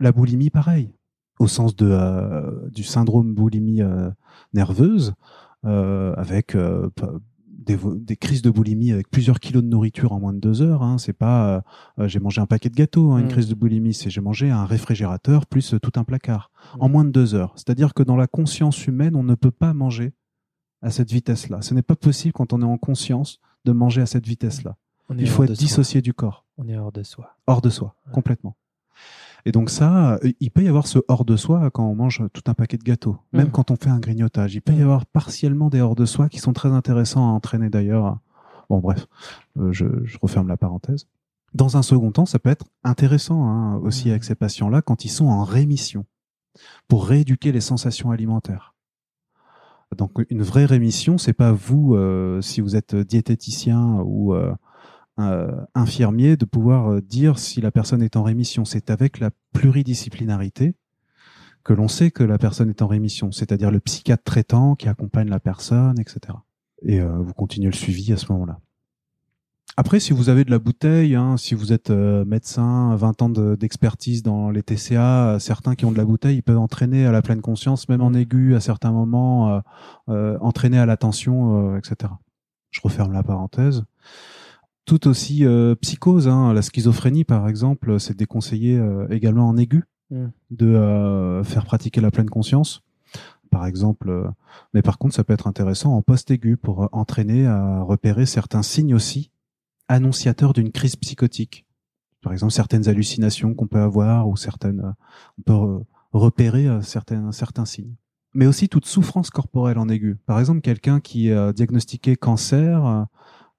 La 0.00 0.12
boulimie, 0.12 0.50
pareil. 0.50 0.94
Au 1.38 1.46
sens 1.48 1.76
de, 1.76 1.86
euh, 1.90 2.68
du 2.70 2.82
syndrome 2.82 3.34
boulimie 3.34 3.82
euh, 3.82 4.10
nerveuse, 4.54 5.14
euh, 5.64 6.14
avec 6.16 6.56
des, 7.76 8.16
crises 8.16 8.42
de 8.42 8.50
boulimie 8.50 8.92
avec 8.92 9.10
plusieurs 9.10 9.40
kilos 9.40 9.62
de 9.62 9.68
nourriture 9.68 10.12
en 10.12 10.20
moins 10.20 10.32
de 10.32 10.38
deux 10.38 10.62
heures. 10.62 10.82
Hein. 10.82 10.98
C'est 10.98 11.12
pas 11.12 11.62
euh, 11.98 12.08
j'ai 12.08 12.20
mangé 12.20 12.40
un 12.40 12.46
paquet 12.46 12.68
de 12.70 12.74
gâteaux, 12.74 13.12
hein, 13.12 13.18
une 13.18 13.24
Mhm. 13.26 13.30
crise 13.30 13.48
de 13.48 13.54
boulimie. 13.54 13.94
C'est 13.94 14.10
j'ai 14.10 14.20
mangé 14.20 14.50
un 14.50 14.64
réfrigérateur 14.64 15.46
plus 15.46 15.74
euh, 15.74 15.78
tout 15.80 15.92
un 15.96 16.04
placard 16.04 16.50
en 16.80 16.88
moins 16.88 17.04
de 17.04 17.10
deux 17.10 17.34
heures. 17.34 17.52
C'est-à-dire 17.56 17.94
que 17.94 18.02
dans 18.02 18.16
la 18.16 18.26
conscience 18.26 18.86
humaine, 18.86 19.14
on 19.16 19.22
ne 19.22 19.34
peut 19.34 19.50
pas 19.50 19.72
manger 19.74 20.12
à 20.82 20.90
cette 20.90 21.10
vitesse-là. 21.12 21.60
Ce 21.62 21.74
n'est 21.74 21.82
pas 21.82 21.96
possible 21.96 22.32
quand 22.32 22.52
on 22.52 22.60
est 22.62 22.64
en 22.64 22.78
conscience 22.78 23.40
de 23.64 23.72
manger 23.72 24.00
à 24.02 24.06
cette 24.06 24.26
vitesse-là. 24.26 24.76
Il 25.18 25.28
faut 25.28 25.42
être 25.42 25.54
soi. 25.54 25.56
dissocié 25.56 26.02
du 26.02 26.12
corps, 26.14 26.44
On 26.58 26.68
est 26.68 26.76
hors 26.76 26.92
de 26.92 27.02
soi. 27.02 27.34
hors 27.46 27.60
de 27.62 27.70
soi, 27.70 27.94
Ouais. 28.06 28.12
complètement. 28.12 28.56
Et 29.48 29.52
donc 29.52 29.70
ça, 29.70 30.16
euh, 30.16 30.32
il 30.40 30.50
peut 30.50 30.62
y 30.62 30.68
avoir 30.68 30.86
ce 30.86 30.98
hors 31.08 31.24
de 31.24 31.34
soi 31.34 31.70
quand 31.70 31.86
on 31.88 31.94
mange 31.94 32.22
tout 32.34 32.42
un 32.48 32.52
paquet 32.52 32.76
de 32.76 32.82
gâteaux, 32.84 33.16
même 33.32 33.46
Mhm. 33.46 33.50
quand 33.52 33.70
on 33.70 33.76
fait 33.76 33.88
un 33.88 33.98
grignotage. 33.98 34.54
Il 34.54 34.60
peut 34.60 34.74
y 34.74 34.76
Mhm. 34.76 34.82
avoir 34.82 35.06
partiellement 35.06 35.70
des 35.70 35.80
hors 35.80 35.94
de 35.94 36.04
soi 36.04 36.28
qui 36.28 36.38
sont 36.38 36.52
très 36.52 36.68
intéressants 36.70 37.26
à 37.26 37.32
entraîner 37.32 37.70
d'ailleurs 37.70 38.18
Bon, 38.68 38.80
bref, 38.80 39.06
euh, 39.58 39.72
je, 39.72 39.86
je 40.04 40.18
referme 40.20 40.46
la 40.48 40.58
parenthèse. 40.58 41.06
Dans 41.54 41.78
un 41.78 41.82
second 41.82 42.12
temps, 42.12 42.26
ça 42.26 42.38
peut 42.38 42.50
être 42.50 42.66
intéressant 42.84 43.48
hein, 43.48 43.76
aussi 43.76 44.08
Mhm. 44.08 44.10
avec 44.10 44.24
ces 44.24 44.34
patients-là 44.34 44.82
quand 44.82 45.06
ils 45.06 45.08
sont 45.08 45.24
en 45.28 45.42
rémission 45.44 46.04
pour 46.88 47.06
rééduquer 47.06 47.50
les 47.50 47.62
sensations 47.62 48.10
alimentaires. 48.10 48.74
Donc 49.96 50.22
une 50.28 50.42
vraie 50.42 50.66
rémission, 50.66 51.16
c'est 51.16 51.32
pas 51.32 51.52
vous, 51.52 51.94
euh, 51.94 52.42
si 52.42 52.60
vous 52.60 52.76
êtes 52.76 52.94
diététicien 52.94 54.02
ou 54.04 54.34
euh, 54.34 54.54
infirmier, 55.74 56.36
de 56.36 56.44
pouvoir 56.44 56.92
euh, 56.92 57.00
dire 57.00 57.38
si 57.38 57.60
la 57.60 57.70
personne 57.70 58.02
est 58.02 58.16
en 58.16 58.22
rémission. 58.22 58.64
C'est 58.64 58.90
avec 58.90 59.18
la 59.20 59.30
pluridisciplinarité 59.52 60.74
que 61.64 61.72
l'on 61.72 61.88
sait 61.88 62.10
que 62.10 62.22
la 62.24 62.38
personne 62.38 62.70
est 62.70 62.82
en 62.82 62.86
rémission, 62.86 63.30
c'est-à-dire 63.32 63.70
le 63.70 63.80
psychiatre 63.80 64.24
traitant 64.24 64.74
qui 64.74 64.88
accompagne 64.88 65.28
la 65.28 65.40
personne, 65.40 65.98
etc. 66.00 66.20
Et 66.82 67.00
euh, 67.00 67.18
vous 67.18 67.34
continuez 67.34 67.70
le 67.70 67.76
suivi 67.76 68.12
à 68.12 68.16
ce 68.16 68.32
moment-là. 68.32 68.58
Après, 69.76 70.00
si 70.00 70.12
vous 70.12 70.28
avez 70.28 70.44
de 70.44 70.50
la 70.50 70.58
bouteille, 70.58 71.14
hein, 71.14 71.36
si 71.36 71.54
vous 71.54 71.72
êtes 71.72 71.90
euh, 71.90 72.24
médecin, 72.24 72.96
20 72.96 73.22
ans 73.22 73.28
de- 73.28 73.54
d'expertise 73.54 74.24
dans 74.24 74.50
les 74.50 74.62
TCA, 74.62 75.34
euh, 75.34 75.38
certains 75.38 75.76
qui 75.76 75.84
ont 75.84 75.92
de 75.92 75.96
la 75.98 76.04
bouteille, 76.04 76.36
ils 76.38 76.42
peuvent 76.42 76.58
entraîner 76.58 77.06
à 77.06 77.12
la 77.12 77.22
pleine 77.22 77.40
conscience, 77.42 77.88
même 77.88 78.00
en 78.00 78.12
aigu 78.12 78.56
à 78.56 78.60
certains 78.60 78.90
moments, 78.90 79.50
euh, 79.54 79.60
euh, 80.08 80.38
entraîner 80.40 80.78
à 80.78 80.86
l'attention, 80.86 81.74
euh, 81.74 81.78
etc. 81.78 82.12
Je 82.70 82.80
referme 82.82 83.12
la 83.12 83.22
parenthèse. 83.22 83.84
Tout 84.88 85.06
aussi 85.06 85.44
euh, 85.44 85.76
psychose, 85.76 86.26
hein, 86.26 86.52
la 86.52 86.62
schizophrénie 86.62 87.24
par 87.24 87.48
exemple, 87.48 88.00
c'est 88.00 88.16
déconseillé 88.16 88.76
euh, 88.76 89.06
également 89.10 89.48
en 89.48 89.56
aigu 89.56 89.84
Mm. 90.10 90.28
de 90.50 90.66
euh, 90.66 91.44
faire 91.44 91.66
pratiquer 91.66 92.00
la 92.00 92.10
pleine 92.10 92.30
conscience. 92.30 92.82
Par 93.50 93.66
exemple, 93.66 94.08
euh, 94.08 94.28
mais 94.72 94.80
par 94.80 94.96
contre, 94.98 95.14
ça 95.14 95.22
peut 95.22 95.34
être 95.34 95.46
intéressant 95.46 95.94
en 95.94 96.02
post-aigu 96.02 96.56
pour 96.56 96.84
euh, 96.84 96.88
entraîner 96.92 97.46
à 97.46 97.82
repérer 97.82 98.24
certains 98.24 98.62
signes 98.62 98.94
aussi 98.94 99.30
annonciateurs 99.88 100.54
d'une 100.54 100.72
crise 100.72 100.96
psychotique. 100.96 101.66
Par 102.22 102.32
exemple, 102.32 102.52
certaines 102.52 102.88
hallucinations 102.88 103.54
qu'on 103.54 103.66
peut 103.66 103.80
avoir 103.80 104.28
ou 104.28 104.36
certaines, 104.36 104.80
euh, 104.80 104.92
on 105.38 105.42
peut 105.42 105.52
euh, 105.52 105.78
repérer 106.12 106.66
euh, 106.66 106.80
certains, 106.80 107.30
certains 107.32 107.66
signes. 107.66 107.94
Mais 108.34 108.46
aussi 108.46 108.68
toute 108.68 108.86
souffrance 108.86 109.28
corporelle 109.30 109.78
en 109.78 109.88
aigu. 109.88 110.16
Par 110.24 110.40
exemple, 110.40 110.60
quelqu'un 110.62 111.00
qui 111.00 111.32
a 111.32 111.52
diagnostiqué 111.52 112.16
cancer, 112.16 112.84
euh, 112.86 113.04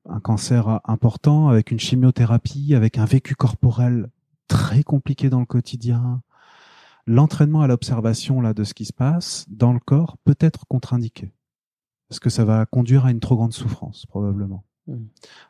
un 0.08 0.20
cancer 0.20 0.80
important 0.86 1.50
avec 1.50 1.72
une 1.72 1.80
chimiothérapie, 1.80 2.74
avec 2.76 2.98
un 2.98 3.06
vécu 3.06 3.36
corporel 3.36 4.10
très 4.48 4.84
compliqué 4.84 5.30
dans 5.30 5.40
le 5.40 5.46
quotidien. 5.46 6.22
L'entraînement 7.06 7.62
à 7.62 7.68
l'observation 7.68 8.42
là 8.42 8.54
de 8.54 8.64
ce 8.64 8.74
qui 8.74 8.86
se 8.86 8.94
passe 8.94 9.46
dans 9.50 9.74
le 9.74 9.80
corps 9.80 10.18
peut 10.24 10.38
être 10.40 10.66
contre-indiqué 10.68 11.34
parce 12.10 12.20
que 12.20 12.30
ça 12.30 12.44
va 12.44 12.66
conduire 12.66 13.06
à 13.06 13.12
une 13.12 13.20
trop 13.20 13.36
grande 13.36 13.54
souffrance 13.54 14.06
probablement. 14.08 14.66
Mm. 14.88 15.06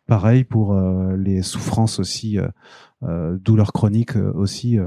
Pareil 0.05 0.43
pour 0.43 0.73
euh, 0.73 1.15
les 1.15 1.41
souffrances 1.41 1.99
aussi, 1.99 2.37
euh, 2.37 2.49
euh, 3.03 3.37
douleurs 3.37 3.73
chroniques 3.73 4.17
aussi, 4.17 4.77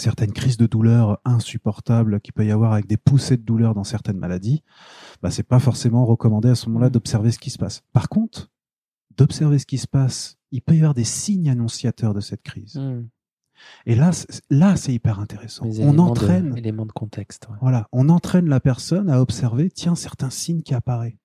certaines 0.00 0.32
crises 0.32 0.56
de 0.56 0.66
douleur 0.66 1.20
insupportables 1.24 2.20
qui 2.20 2.32
peut 2.32 2.44
y 2.44 2.50
avoir 2.50 2.72
avec 2.72 2.86
des 2.86 2.96
poussées 2.96 3.36
de 3.36 3.42
douleur 3.42 3.74
dans 3.74 3.84
certaines 3.84 4.18
maladies. 4.18 4.62
Bah 5.22 5.30
c'est 5.30 5.42
pas 5.46 5.58
forcément 5.60 6.04
recommandé 6.06 6.48
à 6.48 6.54
ce 6.54 6.68
moment-là 6.68 6.88
Mm. 6.88 6.92
d'observer 6.92 7.30
ce 7.30 7.38
qui 7.38 7.50
se 7.50 7.58
passe. 7.58 7.82
Par 7.92 8.08
contre, 8.08 8.50
d'observer 9.16 9.58
ce 9.58 9.66
qui 9.66 9.78
se 9.78 9.86
passe, 9.86 10.36
il 10.50 10.62
peut 10.62 10.74
y 10.74 10.78
avoir 10.78 10.94
des 10.94 11.04
signes 11.04 11.50
annonciateurs 11.50 12.14
de 12.14 12.20
cette 12.20 12.42
crise. 12.42 12.76
Mm. 12.76 13.06
Et 13.84 13.94
là, 13.94 14.10
c'est- 14.12 14.42
là, 14.48 14.74
c'est 14.76 14.94
hyper 14.94 15.20
intéressant. 15.20 15.66
Les 15.66 15.84
On 15.84 15.92
de- 15.92 15.98
entraîne, 15.98 16.56
éléments 16.56 16.86
de 16.86 16.92
contexte. 16.92 17.46
ouais. 17.50 17.56
voilà, 17.60 17.88
on 17.92 18.08
entraîne 18.08 18.48
la 18.48 18.58
personne 18.58 19.10
à 19.10 19.20
observer, 19.20 19.70
tiens, 19.70 19.94
certains 19.94 20.30
signes 20.30 20.62
qui 20.62 20.72
apparaissent. 20.74 21.18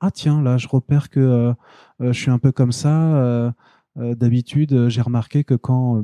Ah 0.00 0.10
tiens, 0.10 0.40
là, 0.40 0.56
je 0.56 0.66
repère 0.68 1.10
que 1.10 1.20
euh, 1.20 1.52
euh, 2.00 2.12
je 2.14 2.18
suis 2.18 2.30
un 2.30 2.38
peu 2.38 2.52
comme 2.52 2.72
ça. 2.72 3.14
euh, 3.16 3.52
D'habitude, 3.96 4.88
j'ai 4.88 5.02
remarqué 5.02 5.42
que 5.44 5.54
quand 5.54 6.02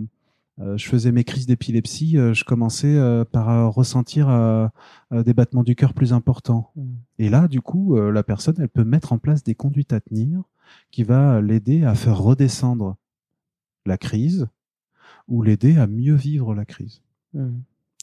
je 0.59 0.87
faisais 0.89 1.13
mes 1.13 1.25
crises 1.25 1.47
d'épilepsie, 1.47 2.17
euh, 2.17 2.33
je 2.33 2.45
commençais 2.45 2.97
euh, 2.97 3.25
par 3.25 3.51
euh, 3.51 3.69
ressentir 3.69 4.29
euh, 4.29 4.67
euh, 5.13 5.23
des 5.23 5.35
battements 5.35 5.63
du 5.65 5.75
cœur 5.75 5.93
plus 5.93 6.13
importants. 6.13 6.71
Mm. 6.77 6.95
Et 7.19 7.29
là, 7.29 7.47
du 7.49 7.61
coup, 7.61 7.97
euh, 7.97 8.11
la 8.11 8.23
personne, 8.23 8.55
elle 8.59 8.69
peut 8.71 8.85
mettre 8.85 9.13
en 9.13 9.19
place 9.19 9.43
des 9.43 9.55
conduites 9.55 9.93
à 9.93 10.01
tenir 10.01 10.43
qui 10.91 11.03
va 11.05 11.41
l'aider 11.43 11.85
à 11.85 11.95
faire 11.95 12.19
redescendre 12.19 12.97
la 13.85 13.99
crise 13.99 14.49
ou 15.29 15.43
l'aider 15.43 15.77
à 15.77 15.87
mieux 15.87 16.15
vivre 16.15 16.55
la 16.55 16.65
crise. 16.65 17.03
Mm. 17.35 17.59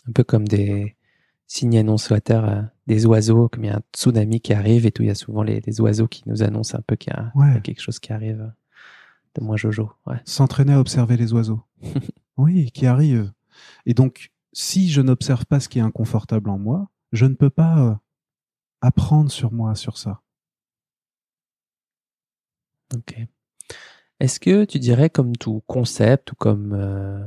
Un 0.09 0.11
peu 0.13 0.23
comme 0.23 0.47
des 0.47 0.95
signes 1.47 1.77
annonciateurs 1.77 2.45
euh, 2.47 2.61
des 2.87 3.05
oiseaux, 3.05 3.49
comme 3.49 3.63
il 3.63 3.67
y 3.67 3.71
a 3.71 3.77
un 3.77 3.81
tsunami 3.95 4.41
qui 4.41 4.53
arrive 4.53 4.85
et 4.85 4.91
tout, 4.91 5.01
il 5.03 5.07
y 5.07 5.11
a 5.11 5.15
souvent 5.15 5.41
les, 5.43 5.59
les 5.61 5.81
oiseaux 5.81 6.07
qui 6.07 6.23
nous 6.27 6.43
annoncent 6.43 6.77
un 6.77 6.81
peu 6.85 6.95
qu'il 6.95 7.13
y 7.13 7.15
a, 7.15 7.31
Ouais. 7.35 7.47
il 7.49 7.53
y 7.53 7.57
a 7.57 7.61
quelque 7.61 7.81
chose 7.81 7.99
qui 7.99 8.13
arrive 8.13 8.41
euh, 8.41 8.47
de 9.39 9.43
moins 9.43 9.57
jojo. 9.57 9.89
Ouais. 10.05 10.17
S'entraîner 10.25 10.73
à 10.73 10.79
observer 10.79 11.17
les 11.17 11.33
oiseaux. 11.33 11.61
oui, 12.37 12.71
qui 12.71 12.85
arrivent. 12.85 13.31
Et 13.85 13.93
donc, 13.93 14.31
si 14.53 14.89
je 14.89 15.01
n'observe 15.01 15.45
pas 15.45 15.59
ce 15.59 15.69
qui 15.69 15.79
est 15.79 15.83
inconfortable 15.83 16.49
en 16.49 16.57
moi, 16.57 16.89
je 17.11 17.25
ne 17.25 17.35
peux 17.35 17.49
pas 17.49 17.79
euh, 17.79 17.95
apprendre 18.81 19.31
sur 19.31 19.51
moi, 19.51 19.75
sur 19.75 19.97
ça. 19.97 20.21
Ok. 22.95 23.17
Est-ce 24.19 24.39
que 24.39 24.65
tu 24.65 24.79
dirais 24.79 25.09
comme 25.09 25.35
tout 25.35 25.63
concept 25.67 26.31
ou 26.31 26.35
comme 26.35 26.73
euh, 26.73 27.25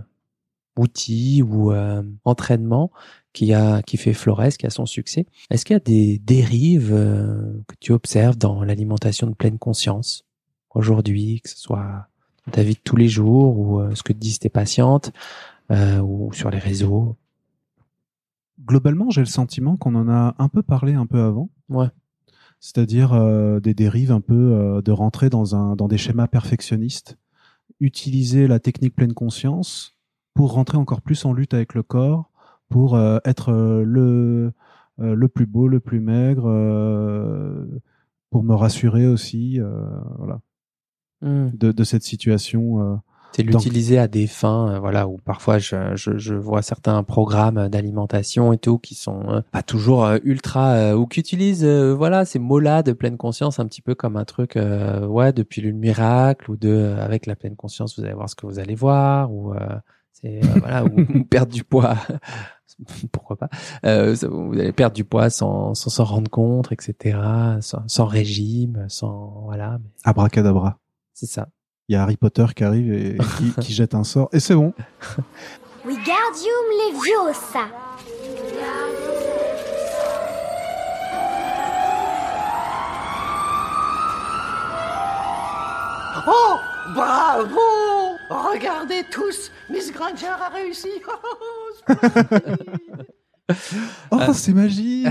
outil 0.76 1.42
ou 1.42 1.72
euh, 1.72 2.02
entraînement 2.24 2.90
qui 3.32 3.52
a 3.52 3.82
qui 3.82 3.96
fait 3.96 4.14
Flores, 4.14 4.56
qui 4.58 4.66
a 4.66 4.70
son 4.70 4.86
succès, 4.86 5.26
est-ce 5.50 5.64
qu'il 5.64 5.74
y 5.74 5.76
a 5.76 5.80
des 5.80 6.18
dérives 6.18 6.90
que 7.68 7.74
tu 7.80 7.92
observes 7.92 8.38
dans 8.38 8.62
l'alimentation 8.62 9.26
de 9.26 9.34
pleine 9.34 9.58
conscience 9.58 10.24
aujourd'hui, 10.70 11.40
que 11.42 11.50
ce 11.50 11.58
soit 11.58 12.08
ta 12.52 12.62
vie 12.62 12.74
de 12.74 12.80
tous 12.82 12.96
les 12.96 13.08
jours 13.08 13.58
ou 13.58 13.80
euh, 13.80 13.94
ce 13.94 14.02
que 14.02 14.12
te 14.12 14.18
disent 14.18 14.38
tes 14.38 14.48
patientes 14.48 15.12
euh, 15.70 16.00
ou 16.00 16.32
sur 16.32 16.50
les 16.50 16.58
réseaux? 16.58 17.16
Globalement, 18.64 19.10
j'ai 19.10 19.20
le 19.20 19.26
sentiment 19.26 19.76
qu'on 19.76 19.94
en 19.94 20.08
a 20.08 20.34
un 20.38 20.48
peu 20.48 20.62
parlé 20.62 20.94
un 20.94 21.06
peu 21.06 21.20
avant. 21.20 21.50
Ouais. 21.68 21.88
C'est-à-dire 22.60 23.12
euh, 23.12 23.60
des 23.60 23.74
dérives 23.74 24.12
un 24.12 24.20
peu 24.20 24.34
euh, 24.34 24.82
de 24.82 24.92
rentrer 24.92 25.28
dans, 25.28 25.54
un, 25.54 25.76
dans 25.76 25.88
des 25.88 25.98
schémas 25.98 26.26
perfectionnistes, 26.26 27.18
utiliser 27.80 28.46
la 28.46 28.58
technique 28.58 28.94
pleine 28.94 29.12
conscience 29.12 29.98
pour 30.34 30.52
rentrer 30.52 30.78
encore 30.78 31.02
plus 31.02 31.24
en 31.24 31.32
lutte 31.32 31.54
avec 31.54 31.74
le 31.74 31.82
corps, 31.82 32.30
pour 32.68 32.94
euh, 32.94 33.18
être 33.24 33.52
euh, 33.52 33.82
le, 33.84 34.52
euh, 35.00 35.14
le 35.14 35.28
plus 35.28 35.46
beau, 35.46 35.68
le 35.68 35.80
plus 35.80 36.00
maigre, 36.00 36.48
euh, 36.48 37.66
pour 38.30 38.42
me 38.42 38.54
rassurer 38.54 39.06
aussi 39.06 39.60
euh, 39.60 39.86
voilà, 40.18 40.40
Hmm. 41.22 41.48
de, 41.54 41.72
de 41.72 41.84
cette 41.84 42.02
situation. 42.02 42.80
euh. 42.82 42.96
C'est 43.32 43.42
l'utiliser 43.42 43.98
à 43.98 44.08
des 44.08 44.26
fins, 44.26 44.70
euh, 44.70 44.78
voilà, 44.78 45.06
où 45.08 45.18
parfois 45.22 45.58
je, 45.58 45.94
je, 45.94 46.16
je 46.16 46.34
vois 46.34 46.62
certains 46.62 47.02
programmes 47.02 47.68
d'alimentation 47.68 48.52
et 48.54 48.56
tout 48.56 48.78
qui 48.78 48.94
sont 48.94 49.28
euh, 49.28 49.40
pas 49.52 49.62
toujours 49.62 50.04
euh, 50.06 50.16
ultra, 50.24 50.70
euh, 50.70 50.94
ou 50.94 51.06
qui 51.06 51.20
utilisent, 51.20 51.64
euh, 51.64 51.92
voilà, 51.94 52.24
ces 52.24 52.38
mots-là 52.38 52.82
de 52.82 52.92
pleine 52.92 53.18
conscience 53.18 53.58
un 53.60 53.66
petit 53.66 53.82
peu 53.82 53.94
comme 53.94 54.16
un 54.16 54.24
truc, 54.24 54.56
euh, 54.56 55.06
ouais, 55.06 55.34
de 55.34 55.42
pilule 55.42 55.74
miracle 55.74 56.50
ou 56.50 56.56
de, 56.56 56.70
euh, 56.70 57.04
avec 57.04 57.26
la 57.26 57.36
pleine 57.36 57.56
conscience, 57.56 57.98
vous 57.98 58.04
allez 58.06 58.14
voir 58.14 58.30
ce 58.30 58.36
que 58.36 58.46
vous 58.46 58.58
allez 58.58 58.74
voir, 58.74 59.30
ou 59.30 59.52
euh, 59.52 59.58
c'est, 60.12 60.42
euh, 60.42 60.48
voilà, 60.60 60.84
ou, 60.86 61.00
ou 61.00 61.24
perdre 61.24 61.52
du 61.52 61.62
poids. 61.64 61.96
Pourquoi 63.12 63.36
pas 63.36 63.48
euh, 63.84 64.14
Vous 64.30 64.52
allez 64.54 64.72
perdre 64.72 64.94
du 64.94 65.04
poids 65.04 65.28
sans 65.30 65.74
sans 65.74 65.90
s'en 65.90 66.04
rendre 66.04 66.30
compte, 66.30 66.72
etc. 66.72 67.18
Sans, 67.60 67.82
sans 67.86 68.04
régime, 68.06 68.84
sans 68.88 69.42
voilà. 69.44 69.78
mais 69.82 69.90
Abracadabra. 70.04 70.78
C'est 71.18 71.24
ça. 71.24 71.48
Il 71.88 71.94
y 71.94 71.96
a 71.96 72.02
Harry 72.02 72.18
Potter 72.18 72.44
qui 72.54 72.62
arrive 72.62 72.92
et 72.92 73.16
qui, 73.38 73.50
qui 73.62 73.72
jette 73.72 73.94
un 73.94 74.04
sort. 74.04 74.28
Et 74.32 74.38
c'est 74.38 74.54
bon. 74.54 74.74
Wingardium 75.82 76.66
Leviosa. 76.92 77.68
Oh, 86.28 86.56
bravo 86.94 87.60
Regardez 88.28 89.04
tous, 89.10 89.50
Miss 89.70 89.90
Granger 89.90 90.26
a 90.26 90.50
réussi. 90.50 90.90
Oh, 94.10 94.32
c'est 94.32 94.52
magique 94.52 95.06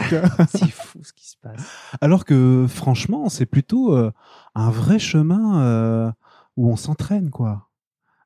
C'est 0.50 0.70
fou 0.72 1.00
ce 1.04 1.14
qui 1.14 1.30
se 1.30 1.36
passe. 1.42 1.66
Alors 2.02 2.26
que 2.26 2.66
franchement, 2.68 3.30
c'est 3.30 3.46
plutôt 3.46 3.96
euh, 3.96 4.12
un 4.56 4.70
vrai 4.70 5.00
chemin 5.00 5.62
euh, 5.62 6.12
où 6.58 6.70
on 6.70 6.76
s'entraîne, 6.76 7.30
quoi. 7.30 7.70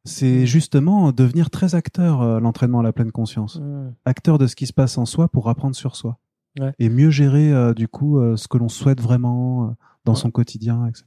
C'est 0.06 0.46
justement 0.46 1.12
devenir 1.12 1.50
très 1.50 1.76
acteur, 1.76 2.22
euh, 2.22 2.40
l'entraînement 2.40 2.80
à 2.80 2.84
la 2.84 2.94
pleine 2.94 3.12
conscience. 3.12 3.58
Hmm. 3.58 3.92
Acteur 4.06 4.38
de 4.38 4.48
ce 4.48 4.56
qui 4.56 4.66
se 4.66 4.74
passe 4.74 4.98
en 4.98 5.06
soi 5.06 5.28
pour 5.28 5.50
apprendre 5.50 5.76
sur 5.76 5.96
soi. 5.96 6.18
Ouais. 6.60 6.74
Et 6.80 6.90
mieux 6.90 7.10
gérer, 7.10 7.52
euh, 7.52 7.74
du 7.74 7.88
coup, 7.88 8.20
ce 8.36 8.48
que 8.48 8.58
l'on 8.58 8.70
souhaite 8.70 9.02
vraiment 9.02 9.76
dans 10.06 10.16
son 10.16 10.32
quotidien, 10.32 10.88
etc. 10.88 11.06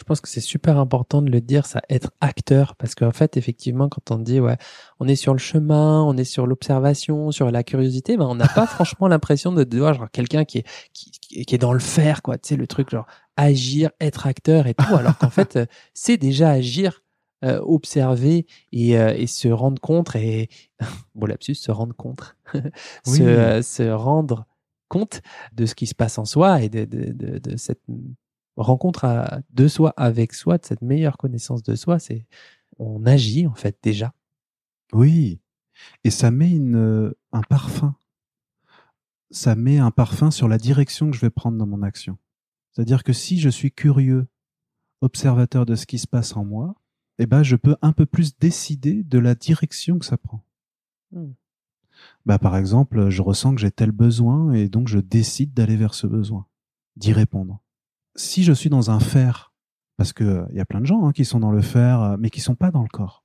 Je 0.00 0.04
pense 0.04 0.22
que 0.22 0.28
c'est 0.28 0.40
super 0.40 0.78
important 0.78 1.20
de 1.20 1.30
le 1.30 1.42
dire, 1.42 1.66
ça, 1.66 1.82
être 1.90 2.10
acteur, 2.22 2.74
parce 2.76 2.94
qu'en 2.94 3.12
fait, 3.12 3.36
effectivement, 3.36 3.90
quand 3.90 4.10
on 4.10 4.18
dit, 4.18 4.40
ouais, 4.40 4.56
on 4.98 5.06
est 5.06 5.14
sur 5.14 5.32
le 5.34 5.38
chemin, 5.38 6.02
on 6.02 6.16
est 6.16 6.24
sur 6.24 6.46
l'observation, 6.46 7.30
sur 7.32 7.50
la 7.50 7.62
curiosité, 7.62 8.16
ben, 8.16 8.24
on 8.24 8.34
n'a 8.34 8.48
pas 8.48 8.66
franchement 8.66 9.08
l'impression 9.08 9.52
de 9.52 9.78
voir 9.78 9.92
genre 9.94 10.10
quelqu'un 10.10 10.44
qui 10.46 10.58
est, 10.58 10.64
qui, 10.94 11.10
qui 11.44 11.54
est 11.54 11.58
dans 11.58 11.74
le 11.74 11.78
faire, 11.80 12.22
quoi. 12.22 12.38
Tu 12.38 12.48
sais, 12.48 12.56
le 12.56 12.66
truc 12.66 12.88
genre 12.90 13.06
agir, 13.36 13.90
être 14.00 14.26
acteur 14.26 14.66
et 14.66 14.74
tout, 14.74 14.94
alors 14.96 15.18
qu'en 15.18 15.30
fait, 15.38 15.56
euh, 15.56 15.66
c'est 15.92 16.16
déjà 16.16 16.48
agir, 16.50 17.02
euh, 17.44 17.60
observer 17.62 18.46
et, 18.72 18.98
euh, 18.98 19.14
et 19.14 19.26
se 19.26 19.48
rendre 19.48 19.80
compte 19.80 20.16
et 20.16 20.48
bon 21.14 21.26
lapsus, 21.26 21.54
se 21.54 21.70
rendre 21.70 21.94
compte, 21.94 22.36
Oui. 22.54 22.62
se, 23.04 23.22
euh, 23.22 23.62
se 23.62 23.90
rendre 23.90 24.46
compte 24.88 25.20
de 25.52 25.66
ce 25.66 25.74
qui 25.74 25.86
se 25.86 25.94
passe 25.94 26.18
en 26.18 26.24
soi 26.24 26.62
et 26.62 26.68
de, 26.70 26.84
de, 26.84 27.12
de, 27.12 27.38
de 27.38 27.56
cette 27.56 27.80
rencontre 28.62 29.04
à, 29.04 29.40
de 29.50 29.68
soi 29.68 29.92
avec 29.96 30.32
soi, 30.32 30.58
de 30.58 30.64
cette 30.64 30.82
meilleure 30.82 31.16
connaissance 31.16 31.62
de 31.62 31.74
soi, 31.74 31.98
c'est 31.98 32.26
on 32.78 33.04
agit 33.06 33.46
en 33.46 33.54
fait 33.54 33.78
déjà. 33.82 34.12
Oui. 34.92 35.40
Et 36.04 36.10
ça 36.10 36.30
met 36.30 36.50
une, 36.50 36.76
euh, 36.76 37.16
un 37.32 37.42
parfum. 37.42 37.94
Ça 39.30 39.54
met 39.54 39.78
un 39.78 39.90
parfum 39.90 40.30
sur 40.30 40.48
la 40.48 40.58
direction 40.58 41.10
que 41.10 41.16
je 41.16 41.20
vais 41.20 41.30
prendre 41.30 41.56
dans 41.56 41.66
mon 41.66 41.82
action. 41.82 42.18
C'est-à-dire 42.72 43.04
que 43.04 43.12
si 43.12 43.38
je 43.38 43.48
suis 43.48 43.72
curieux, 43.72 44.26
observateur 45.00 45.66
de 45.66 45.74
ce 45.74 45.86
qui 45.86 45.98
se 45.98 46.06
passe 46.06 46.36
en 46.36 46.44
moi, 46.44 46.74
eh 47.18 47.26
ben, 47.26 47.42
je 47.42 47.56
peux 47.56 47.76
un 47.82 47.92
peu 47.92 48.06
plus 48.06 48.38
décider 48.38 49.02
de 49.02 49.18
la 49.18 49.34
direction 49.34 49.98
que 49.98 50.06
ça 50.06 50.16
prend. 50.16 50.44
Hmm. 51.12 51.32
Bah, 52.26 52.38
par 52.38 52.56
exemple, 52.56 53.10
je 53.10 53.22
ressens 53.22 53.54
que 53.54 53.60
j'ai 53.60 53.70
tel 53.70 53.92
besoin 53.92 54.52
et 54.52 54.68
donc 54.68 54.88
je 54.88 54.98
décide 54.98 55.52
d'aller 55.52 55.76
vers 55.76 55.94
ce 55.94 56.06
besoin, 56.06 56.46
d'y 56.96 57.12
répondre. 57.12 57.60
Si 58.20 58.44
je 58.44 58.52
suis 58.52 58.68
dans 58.68 58.90
un 58.90 59.00
faire, 59.00 59.50
parce 59.96 60.12
que 60.12 60.24
euh, 60.24 60.44
il 60.50 60.56
y 60.56 60.60
a 60.60 60.66
plein 60.66 60.80
de 60.80 60.86
gens 60.86 61.06
hein, 61.06 61.12
qui 61.12 61.24
sont 61.24 61.40
dans 61.40 61.50
le 61.50 61.62
faire, 61.62 62.02
euh, 62.02 62.16
mais 62.18 62.28
qui 62.28 62.40
sont 62.40 62.54
pas 62.54 62.70
dans 62.70 62.82
le 62.82 62.88
corps. 62.88 63.24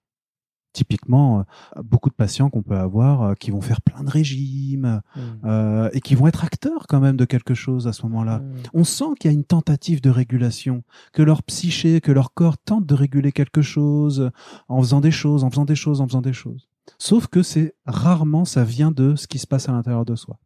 Typiquement, 0.71 1.39
euh, 1.39 1.81
beaucoup 1.83 2.09
de 2.09 2.15
patients 2.15 2.49
qu'on 2.49 2.61
peut 2.61 2.77
avoir 2.77 3.35
qui 3.35 3.51
vont 3.51 3.59
faire 3.59 3.81
plein 3.81 4.03
de 4.03 4.09
régimes 4.09 5.01
euh, 5.43 5.89
et 5.91 5.99
qui 5.99 6.15
vont 6.15 6.27
être 6.27 6.45
acteurs 6.45 6.87
quand 6.87 7.01
même 7.01 7.17
de 7.17 7.25
quelque 7.25 7.53
chose 7.53 7.87
à 7.87 7.93
ce 7.93 8.03
moment-là. 8.03 8.39
Hmm. 8.39 8.55
On 8.73 8.83
sent 8.85 9.15
qu'il 9.19 9.31
y 9.31 9.33
a 9.33 9.37
une 9.37 9.43
tentative 9.43 9.99
de 9.99 10.09
régulation, 10.09 10.83
que 11.11 11.21
leur 11.21 11.43
psyché, 11.43 11.99
que 11.99 12.13
leur 12.13 12.33
corps 12.33 12.57
tente 12.57 12.85
de 12.85 12.93
réguler 12.93 13.33
quelque 13.33 13.61
chose 13.61 14.31
en 14.69 14.81
faisant 14.81 15.01
des 15.01 15.11
choses, 15.11 15.43
en 15.43 15.49
faisant 15.49 15.65
des 15.65 15.75
choses, 15.75 15.99
en 15.99 16.07
faisant 16.07 16.21
des 16.21 16.33
choses. 16.33 16.69
Sauf 16.99 17.27
que 17.27 17.43
c'est 17.43 17.75
rarement 17.85 18.45
ça 18.45 18.63
vient 18.63 18.91
de 18.91 19.15
ce 19.15 19.27
qui 19.27 19.39
se 19.39 19.47
passe 19.47 19.67
à 19.67 19.73
l'intérieur 19.73 20.05
de 20.05 20.15
soi. 20.15 20.39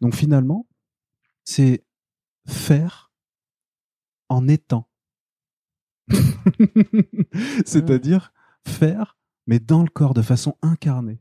Donc 0.00 0.16
finalement, 0.16 0.66
c'est 1.44 1.84
faire 2.46 3.05
en 4.28 4.48
étant. 4.48 4.88
C'est-à-dire 7.66 8.32
faire, 8.66 9.16
mais 9.46 9.58
dans 9.58 9.82
le 9.82 9.88
corps, 9.88 10.14
de 10.14 10.22
façon 10.22 10.56
incarnée, 10.62 11.20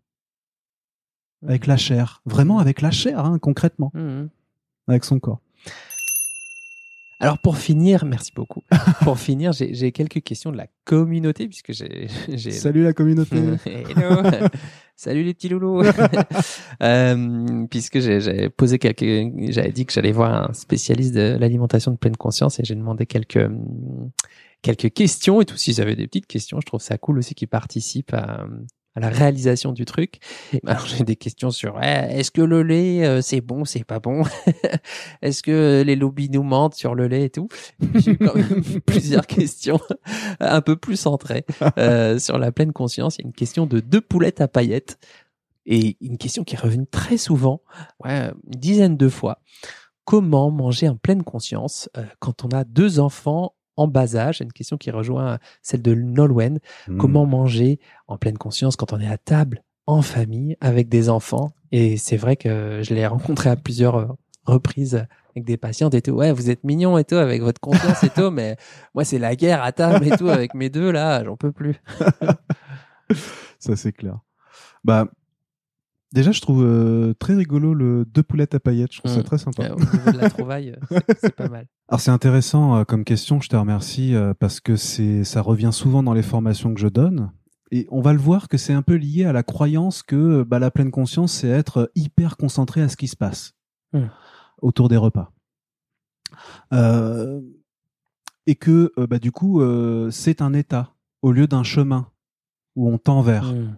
avec 1.47 1.67
la 1.67 1.77
chair, 1.77 2.21
vraiment 2.25 2.59
avec 2.59 2.81
la 2.81 2.91
chair, 2.91 3.19
hein, 3.25 3.39
concrètement, 3.39 3.91
Hmm. 3.93 4.27
avec 4.87 5.03
son 5.03 5.19
corps. 5.19 5.41
Alors 7.19 7.39
pour 7.39 7.57
finir, 7.57 8.05
merci 8.05 8.31
beaucoup. 8.35 8.61
pour 9.01 9.17
finir, 9.17 9.53
j'ai 9.53 9.91
quelques 9.91 10.21
questions 10.21 10.51
de 10.51 10.57
la 10.57 10.67
communauté 10.83 11.47
puisque 11.47 11.71
j'ai 11.71 12.07
j'ai 12.27 12.51
Salut 12.51 12.83
la 12.83 12.93
communauté. 12.93 13.37
Hello. 13.65 14.21
Salut 14.95 15.23
les 15.23 15.33
petits 15.33 15.49
loulous. 15.49 15.83
Euh, 16.81 17.65
puisque 17.67 18.01
j'ai 18.01 18.19
j'avais 18.19 18.49
posé 18.49 18.79
quelques, 18.79 19.05
j'avais 19.49 19.71
dit 19.71 19.85
que 19.85 19.93
j'allais 19.93 20.11
voir 20.11 20.49
un 20.49 20.53
spécialiste 20.53 21.13
de 21.13 21.37
l'alimentation 21.39 21.91
de 21.91 21.95
pleine 21.95 22.17
conscience 22.17 22.59
et 22.59 22.65
j'ai 22.65 22.75
demandé 22.75 23.05
quelques 23.05 23.49
quelques 24.61 24.91
questions 24.91 25.39
et 25.39 25.45
tout 25.45 25.55
s'ils 25.55 25.79
avaient 25.79 25.95
des 25.95 26.05
petites 26.05 26.27
questions. 26.27 26.59
Je 26.59 26.65
trouve 26.65 26.81
ça 26.81 26.97
cool 26.97 27.19
aussi 27.19 27.33
qu'ils 27.33 27.47
participent 27.47 28.13
à, 28.13 28.45
à 28.95 28.99
la 29.01 29.09
réalisation 29.09 29.73
du 29.73 29.85
truc. 29.85 30.19
Alors 30.65 30.85
j'ai 30.85 31.03
des 31.03 31.15
questions 31.15 31.51
sur 31.51 31.75
ouais, 31.75 32.07
est-ce 32.11 32.31
que 32.31 32.41
le 32.41 32.63
lait 32.63 33.05
euh, 33.05 33.21
c'est 33.21 33.41
bon, 33.41 33.65
c'est 33.65 33.83
pas 33.83 33.99
bon? 33.99 34.23
Est-ce 35.21 35.43
que 35.43 35.83
les 35.85 35.95
lobbies 35.95 36.29
nous 36.29 36.43
mentent 36.43 36.75
sur 36.75 36.95
le 36.95 37.07
lait 37.07 37.25
et 37.25 37.29
tout? 37.29 37.49
J'ai 37.95 38.17
quand 38.17 38.35
même 38.35 38.63
plusieurs 38.85 39.27
questions 39.27 39.79
un 40.39 40.61
peu 40.61 40.75
plus 40.77 40.97
centrées 40.97 41.45
euh, 41.77 42.17
sur 42.19 42.37
la 42.37 42.51
pleine 42.51 42.71
conscience. 42.71 43.17
Il 43.17 43.21
y 43.21 43.25
a 43.25 43.27
une 43.27 43.33
question 43.33 43.65
de 43.65 43.79
deux 43.79 44.01
poulettes 44.01 44.41
à 44.41 44.47
paillettes 44.47 44.97
et 45.65 45.97
une 45.99 46.17
question 46.17 46.43
qui 46.43 46.55
est 46.55 46.59
revenue 46.59 46.87
très 46.87 47.17
souvent, 47.17 47.61
ouais, 48.03 48.31
une 48.45 48.59
dizaine 48.59 48.97
de 48.97 49.09
fois. 49.09 49.39
Comment 50.05 50.51
manger 50.51 50.87
en 50.87 50.95
pleine 50.95 51.23
conscience 51.23 51.89
euh, 51.97 52.05
quand 52.19 52.45
on 52.45 52.49
a 52.49 52.63
deux 52.63 52.99
enfants 52.99 53.55
en 53.77 53.87
bas 53.87 54.15
âge 54.15 54.41
Une 54.41 54.53
question 54.53 54.77
qui 54.77 54.91
rejoint 54.91 55.39
celle 55.61 55.81
de 55.81 55.93
Nolwenn. 55.93 56.59
Hmm. 56.87 56.97
Comment 56.97 57.25
manger 57.25 57.79
en 58.07 58.17
pleine 58.17 58.37
conscience 58.37 58.75
quand 58.75 58.93
on 58.93 58.99
est 58.99 59.07
à 59.07 59.17
table 59.17 59.63
en 59.87 60.01
famille 60.01 60.57
avec 60.61 60.89
des 60.89 61.09
enfants? 61.09 61.51
Et 61.71 61.97
c'est 61.97 62.17
vrai 62.17 62.35
que 62.35 62.81
je 62.83 62.93
l'ai 62.93 63.05
rencontré 63.07 63.49
à 63.49 63.55
plusieurs 63.55 63.95
euh, 63.95 64.07
reprises 64.45 65.05
avec 65.35 65.45
des 65.45 65.57
patientes 65.57 65.93
et 65.93 66.01
tout. 66.01 66.11
Ouais, 66.11 66.31
vous 66.31 66.49
êtes 66.49 66.63
mignons 66.63 66.97
et 66.97 67.03
tout 67.03 67.15
avec 67.15 67.41
votre 67.41 67.59
confiance 67.59 68.03
et 68.03 68.09
tout, 68.09 68.31
mais 68.31 68.55
moi 68.93 69.03
c'est 69.03 69.19
la 69.19 69.35
guerre 69.35 69.63
à 69.63 69.71
table 69.71 70.07
et 70.07 70.17
tout 70.17 70.29
avec 70.29 70.53
mes 70.53 70.69
deux 70.69 70.91
là, 70.91 71.23
j'en 71.23 71.35
peux 71.35 71.51
plus. 71.51 71.75
Ça 73.59 73.75
c'est 73.75 73.91
clair. 73.91 74.19
Bah 74.83 75.07
déjà 76.15 76.31
je 76.31 76.41
trouve 76.41 76.63
euh, 76.63 77.13
très 77.19 77.35
rigolo 77.35 77.73
le 77.75 78.03
deux 78.05 78.23
poulettes 78.23 78.55
à 78.55 78.59
paillettes. 78.59 78.91
Je 78.93 78.97
trouve 78.99 79.11
ça 79.11 79.19
Mm. 79.19 79.23
très 79.23 79.37
sympa. 79.37 79.63
Euh, 79.65 79.75
au 79.75 79.79
niveau 79.79 80.11
de 80.11 80.17
la 80.17 80.29
trouvaille, 80.31 80.75
euh, 80.91 80.99
c'est- 81.19 81.35
pas 81.35 81.47
mal. 81.47 81.67
Alors 81.89 81.99
c'est 81.99 82.09
intéressant 82.11 82.77
euh, 82.77 82.83
comme 82.83 83.03
question, 83.03 83.39
je 83.41 83.49
te 83.49 83.55
remercie 83.55 84.15
parce 84.39 84.59
que 84.59 84.75
c'est 84.75 85.23
ça 85.23 85.41
revient 85.41 85.69
souvent 85.71 86.01
dans 86.01 86.13
les 86.13 86.23
formations 86.23 86.73
que 86.73 86.79
je 86.79 86.87
donne 86.87 87.31
et 87.71 87.87
on 87.91 88.01
va 88.01 88.13
le 88.13 88.19
voir 88.19 88.47
que 88.47 88.57
c'est 88.57 88.73
un 88.73 88.81
peu 88.81 88.95
lié 88.95 89.25
à 89.25 89.33
la 89.33 89.43
croyance 89.43 90.01
que 90.03 90.41
bah, 90.43 90.57
la 90.59 90.71
pleine 90.71 90.89
conscience 90.91 91.31
c'est 91.33 91.49
être 91.49 91.91
hyper 91.95 92.37
concentré 92.37 92.81
à 92.81 92.89
ce 92.89 92.97
qui 92.97 93.07
se 93.07 93.15
passe 93.15 93.53
Hmm. 93.93 94.07
autour 94.61 94.89
des 94.89 94.97
repas 94.97 95.31
et 98.47 98.55
que 98.55 98.91
bah, 99.05 99.19
du 99.19 99.31
coup 99.31 99.61
c'est 100.11 100.41
un 100.41 100.53
état 100.53 100.93
au 101.21 101.31
lieu 101.31 101.47
d'un 101.47 101.63
chemin 101.63 102.07
où 102.75 102.89
on 102.91 102.97
tend 102.97 103.21
vers. 103.21 103.53
Mm. 103.53 103.77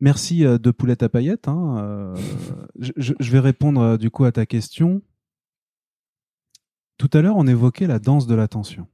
Merci 0.00 0.44
euh, 0.44 0.58
de 0.58 0.70
Poulette 0.70 1.02
à 1.02 1.08
paillettes. 1.08 1.48
Hein. 1.48 1.78
euh, 1.78 2.16
je, 2.78 2.92
je- 2.96 3.30
vais 3.32 3.38
répondre 3.40 3.80
euh, 3.82 3.96
du 3.98 4.10
coup 4.10 4.24
à 4.24 4.32
ta 4.32 4.46
question. 4.46 5.02
Tout 6.96 7.10
à 7.12 7.20
l'heure, 7.20 7.36
on 7.36 7.46
évoquait 7.46 7.86
la 7.86 7.98
danse 7.98 8.26
de 8.26 8.34
l'attention. 8.34 8.86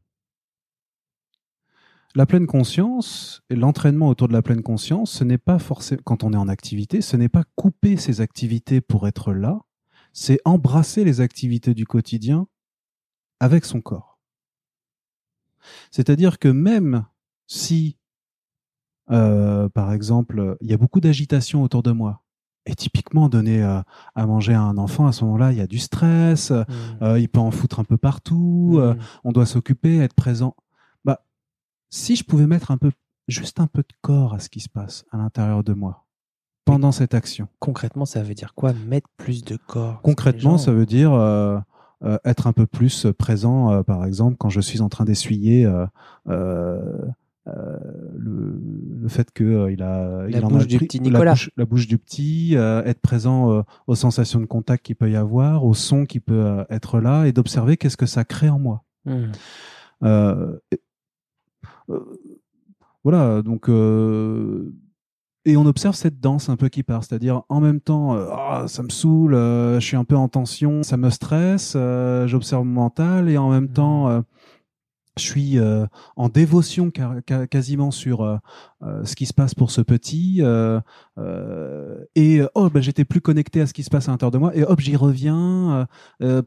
La 2.14 2.24
pleine 2.26 2.46
conscience 2.46 3.42
et 3.50 3.56
l'entraînement 3.56 4.08
autour 4.08 4.26
de 4.28 4.32
la 4.32 4.42
pleine 4.42 4.62
conscience, 4.62 5.12
ce 5.12 5.22
n'est 5.24 5.38
pas 5.38 5.58
forcément, 5.58 6.00
quand 6.04 6.24
on 6.24 6.32
est 6.32 6.36
en 6.36 6.48
activité, 6.48 7.02
ce 7.02 7.16
n'est 7.16 7.28
pas 7.28 7.44
couper 7.56 7.96
ses 7.98 8.20
activités 8.20 8.80
pour 8.80 9.06
être 9.06 9.32
là, 9.34 9.60
c'est 10.12 10.40
embrasser 10.46 11.04
les 11.04 11.20
activités 11.20 11.74
du 11.74 11.84
quotidien 11.84 12.48
avec 13.38 13.64
son 13.66 13.82
corps. 13.82 14.18
C'est-à-dire 15.90 16.38
que 16.38 16.48
même 16.48 17.04
si 17.48 17.98
euh, 19.10 19.68
par 19.68 19.92
exemple, 19.92 20.56
il 20.60 20.70
y 20.70 20.74
a 20.74 20.78
beaucoup 20.78 21.00
d'agitation 21.00 21.62
autour 21.62 21.82
de 21.82 21.92
moi. 21.92 22.22
Et 22.66 22.74
typiquement, 22.74 23.28
donner 23.28 23.62
euh, 23.62 23.80
à 24.16 24.26
manger 24.26 24.52
à 24.52 24.60
un 24.60 24.76
enfant, 24.76 25.06
à 25.06 25.12
ce 25.12 25.24
moment-là, 25.24 25.52
il 25.52 25.58
y 25.58 25.60
a 25.60 25.68
du 25.68 25.78
stress, 25.78 26.52
euh, 27.00 27.18
il 27.18 27.28
peut 27.28 27.38
en 27.38 27.52
foutre 27.52 27.78
un 27.78 27.84
peu 27.84 27.96
partout, 27.96 28.76
euh, 28.78 28.94
Mm. 28.94 28.98
on 29.24 29.32
doit 29.32 29.46
s'occuper, 29.46 29.98
être 29.98 30.14
présent. 30.14 30.56
Bah, 31.04 31.24
si 31.90 32.16
je 32.16 32.24
pouvais 32.24 32.48
mettre 32.48 32.72
un 32.72 32.76
peu, 32.76 32.90
juste 33.28 33.60
un 33.60 33.68
peu 33.68 33.82
de 33.82 33.94
corps 34.02 34.34
à 34.34 34.40
ce 34.40 34.48
qui 34.48 34.58
se 34.58 34.68
passe 34.68 35.04
à 35.12 35.16
l'intérieur 35.16 35.62
de 35.62 35.72
moi 35.74 36.06
pendant 36.64 36.90
cette 36.90 37.14
action. 37.14 37.46
Concrètement, 37.60 38.04
ça 38.04 38.24
veut 38.24 38.34
dire 38.34 38.52
quoi 38.54 38.72
Mettre 38.72 39.08
plus 39.16 39.44
de 39.44 39.56
corps. 39.56 40.00
Concrètement, 40.02 40.58
ça 40.58 40.72
veut 40.72 40.86
dire 40.86 41.12
être 42.24 42.48
un 42.48 42.52
peu 42.52 42.66
plus 42.66 43.06
présent, 43.16 43.84
par 43.84 44.04
exemple, 44.04 44.36
quand 44.36 44.48
je 44.48 44.60
suis 44.60 44.80
en 44.80 44.88
train 44.88 45.04
d'essuyer 45.04 45.64
le, 47.46 48.60
le 49.02 49.08
fait 49.08 49.30
que 49.32 49.44
euh, 49.44 49.70
il 49.72 49.82
a 49.82 50.26
La 50.26 50.38
il 50.38 50.44
en 50.44 50.48
bouche 50.48 50.62
a 50.62 50.66
du 50.66 50.76
pris- 50.78 50.86
petit 50.88 50.98
la 51.10 51.24
bouche, 51.30 51.50
la 51.56 51.64
bouche 51.64 51.86
du 51.86 51.98
petit, 51.98 52.56
euh, 52.56 52.82
être 52.84 53.00
présent 53.00 53.52
euh, 53.52 53.62
aux 53.86 53.94
sensations 53.94 54.40
de 54.40 54.46
contact 54.46 54.84
qu'il 54.84 54.96
peut 54.96 55.10
y 55.10 55.16
avoir, 55.16 55.64
au 55.64 55.74
son 55.74 56.06
qui 56.06 56.18
peut 56.20 56.34
euh, 56.34 56.64
être 56.70 56.98
là, 57.00 57.24
et 57.26 57.32
d'observer 57.32 57.76
qu'est-ce 57.76 57.96
que 57.96 58.06
ça 58.06 58.24
crée 58.24 58.48
en 58.48 58.58
moi. 58.58 58.82
Mm. 59.04 59.24
Euh, 60.04 60.58
et- 60.72 60.80
euh, 61.90 62.00
voilà, 63.04 63.42
donc 63.42 63.68
euh, 63.68 64.72
et 65.44 65.56
on 65.56 65.64
observe 65.64 65.94
cette 65.94 66.18
danse 66.18 66.48
un 66.48 66.56
peu 66.56 66.68
qui 66.68 66.82
part, 66.82 67.04
c'est-à-dire 67.04 67.42
en 67.48 67.60
même 67.60 67.80
temps, 67.80 68.16
euh, 68.16 68.26
Ah, 68.32 68.64
ça 68.66 68.82
me 68.82 68.88
saoule, 68.88 69.34
euh, 69.34 69.78
je 69.78 69.86
suis 69.86 69.96
un 69.96 70.02
peu 70.04 70.16
en 70.16 70.26
tension, 70.28 70.82
ça 70.82 70.96
me 70.96 71.08
stresse, 71.10 71.74
euh, 71.76 72.26
j'observe 72.26 72.64
mon 72.64 72.80
mental 72.82 73.28
et 73.28 73.38
en 73.38 73.48
même 73.50 73.64
Mhm. 73.66 73.72
temps, 73.72 74.08
euh, 74.08 74.22
je 75.18 75.24
suis 75.24 75.58
euh, 75.58 75.86
en 76.16 76.28
dévotion 76.28 76.90
quasiment 77.50 77.90
sur 77.90 78.20
euh, 78.22 78.36
euh, 78.82 79.04
ce 79.04 79.16
qui 79.16 79.26
se 79.26 79.32
passe 79.32 79.54
pour 79.54 79.70
ce 79.70 79.80
petit 79.80 80.38
euh, 80.40 80.80
euh, 81.18 82.04
et 82.14 82.40
euh, 82.40 82.48
oh 82.54 82.68
bah, 82.70 82.80
j'étais 82.80 83.04
plus 83.04 83.20
connecté 83.20 83.60
à 83.60 83.66
ce 83.66 83.72
qui 83.72 83.82
se 83.82 83.90
passe 83.90 84.08
à 84.08 84.12
l'intérieur 84.12 84.30
de 84.32 84.38
moi 84.38 84.54
et 84.56 84.62
hop 84.64 84.80
j'y 84.80 84.96
reviens 84.96 85.86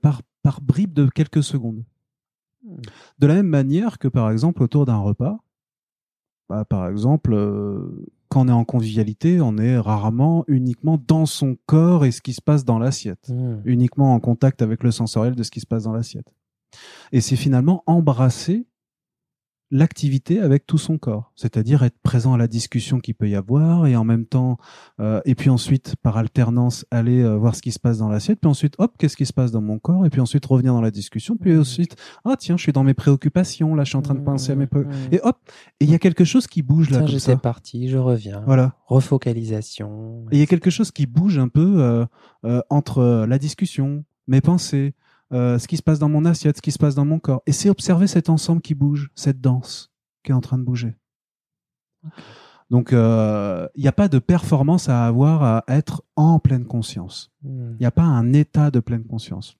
par 0.01 0.21
par 0.43 0.61
bribes 0.61 0.93
de 0.93 1.07
quelques 1.07 1.43
secondes. 1.43 1.83
De 3.19 3.27
la 3.27 3.35
même 3.35 3.47
manière 3.47 3.97
que 3.97 4.07
par 4.07 4.29
exemple 4.31 4.61
autour 4.63 4.85
d'un 4.85 4.97
repas, 4.97 5.39
bah, 6.49 6.65
par 6.65 6.87
exemple 6.87 7.33
euh, 7.33 8.05
quand 8.27 8.45
on 8.45 8.47
est 8.49 8.51
en 8.51 8.65
convivialité, 8.65 9.41
on 9.41 9.57
est 9.57 9.77
rarement 9.79 10.43
uniquement 10.47 10.99
dans 11.07 11.25
son 11.25 11.57
corps 11.65 12.05
et 12.05 12.11
ce 12.11 12.21
qui 12.21 12.33
se 12.33 12.41
passe 12.41 12.65
dans 12.65 12.77
l'assiette 12.77 13.29
Hmm. 13.29 13.61
uniquement 13.65 14.13
en 14.13 14.19
contact 14.19 14.61
avec 14.61 14.83
le 14.83 14.91
sensoriel 14.91 15.35
de 15.35 15.41
ce 15.43 15.49
qui 15.51 15.59
se 15.59 15.65
passe 15.65 15.83
dans 15.83 15.93
l'assiette. 15.93 16.31
Et 17.11 17.21
c'est 17.21 17.35
finalement 17.35 17.83
embrasser 17.87 18.65
l'activité 19.71 20.39
avec 20.39 20.65
tout 20.65 20.79
son 20.79 20.97
corps, 20.97 21.31
c'est-à-dire 21.35 21.83
être 21.83 21.99
présent 22.01 22.33
à 22.33 22.39
la 22.39 22.47
discussion 22.47 22.99
qu'il 22.99 23.13
peut 23.13 23.29
y 23.29 23.35
avoir 23.35 23.85
et 23.85 23.95
en 23.95 24.03
même 24.03 24.25
temps, 24.25 24.57
euh, 24.99 25.21
et 25.25 25.35
puis 25.35 25.51
ensuite 25.51 25.95
par 26.01 26.17
alternance 26.17 26.87
aller 26.89 27.21
euh, 27.21 27.35
voir 27.37 27.53
ce 27.55 27.61
qui 27.61 27.71
se 27.71 27.77
passe 27.79 27.99
dans 27.99 28.09
l'assiette, 28.09 28.39
puis 28.41 28.49
ensuite 28.49 28.73
hop 28.79 28.95
qu'est-ce 28.97 29.15
qui 29.15 29.27
se 29.27 29.33
passe 29.33 29.51
dans 29.51 29.61
mon 29.61 29.77
corps 29.77 30.07
et 30.07 30.09
puis 30.09 30.21
ensuite 30.21 30.43
revenir 30.47 30.73
dans 30.73 30.81
la 30.81 30.89
discussion, 30.89 31.37
puis 31.37 31.51
Mhm. 31.53 31.59
ensuite 31.59 31.95
ah 32.25 32.33
tiens 32.35 32.57
je 32.57 32.63
suis 32.63 32.71
dans 32.71 32.83
mes 32.83 32.95
préoccupations 32.95 33.75
là 33.75 33.83
je 33.83 33.89
suis 33.89 33.97
en 33.97 34.01
train 34.01 34.15
de 34.15 34.21
penser 34.23 34.53
à 34.53 34.55
mes 34.55 34.65
pré- 34.65 34.79
Hmm. 34.85 34.91
et 35.11 35.19
hop 35.21 35.37
et 35.79 35.85
il 35.85 35.91
y 35.91 35.93
a 35.93 35.99
quelque 35.99 36.23
chose 36.23 36.47
qui 36.47 36.63
bouge 36.63 36.89
là 36.89 36.97
Tiens, 36.97 37.05
comme 37.05 37.19
j'étais 37.19 37.37
parti, 37.37 37.89
je 37.89 37.97
reviens. 37.99 38.41
Voilà. 38.47 38.73
Refocalisation. 38.87 40.25
Et 40.31 40.37
il 40.37 40.39
y 40.39 40.43
a 40.43 40.47
quelque 40.47 40.71
chose 40.71 40.89
qui 40.91 41.05
bouge 41.05 41.37
un 41.37 41.47
peu 41.47 42.07
euh, 42.43 42.61
entre 42.71 43.25
la 43.29 43.37
discussion, 43.37 44.03
mes 44.27 44.41
pensées, 44.41 44.95
euh, 45.31 45.59
ce 45.59 45.67
qui 45.67 45.77
se 45.77 45.83
passe 45.83 45.99
dans 45.99 46.09
mon 46.09 46.25
assiette, 46.25 46.57
ce 46.57 46.61
qui 46.61 46.71
se 46.71 46.79
passe 46.79 46.95
dans 46.95 47.05
mon 47.05 47.19
corps. 47.19 47.43
Et 47.45 47.51
c'est 47.51 47.69
observer 47.69 48.07
cet 48.07 48.29
ensemble 48.29 48.61
qui 48.61 48.73
bouge, 48.73 49.11
cette 49.15 49.41
danse 49.41 49.91
qui 50.23 50.31
est 50.31 50.35
en 50.35 50.41
train 50.41 50.57
de 50.57 50.63
bouger. 50.63 50.95
Donc, 52.69 52.93
euh, 52.93 53.67
il 53.75 53.81
n'y 53.81 53.87
a 53.87 53.93
pas 53.93 54.07
de 54.07 54.19
performance 54.19 54.89
à 54.89 55.05
avoir 55.05 55.43
à 55.43 55.63
être 55.67 56.03
en 56.15 56.39
pleine 56.39 56.65
conscience. 56.65 57.31
Hmm. 57.43 57.73
Il 57.73 57.79
n'y 57.79 57.85
a 57.85 57.91
pas 57.91 58.03
un 58.03 58.33
état 58.33 58.69
de 58.71 58.79
pleine 58.79 59.03
conscience. 59.03 59.57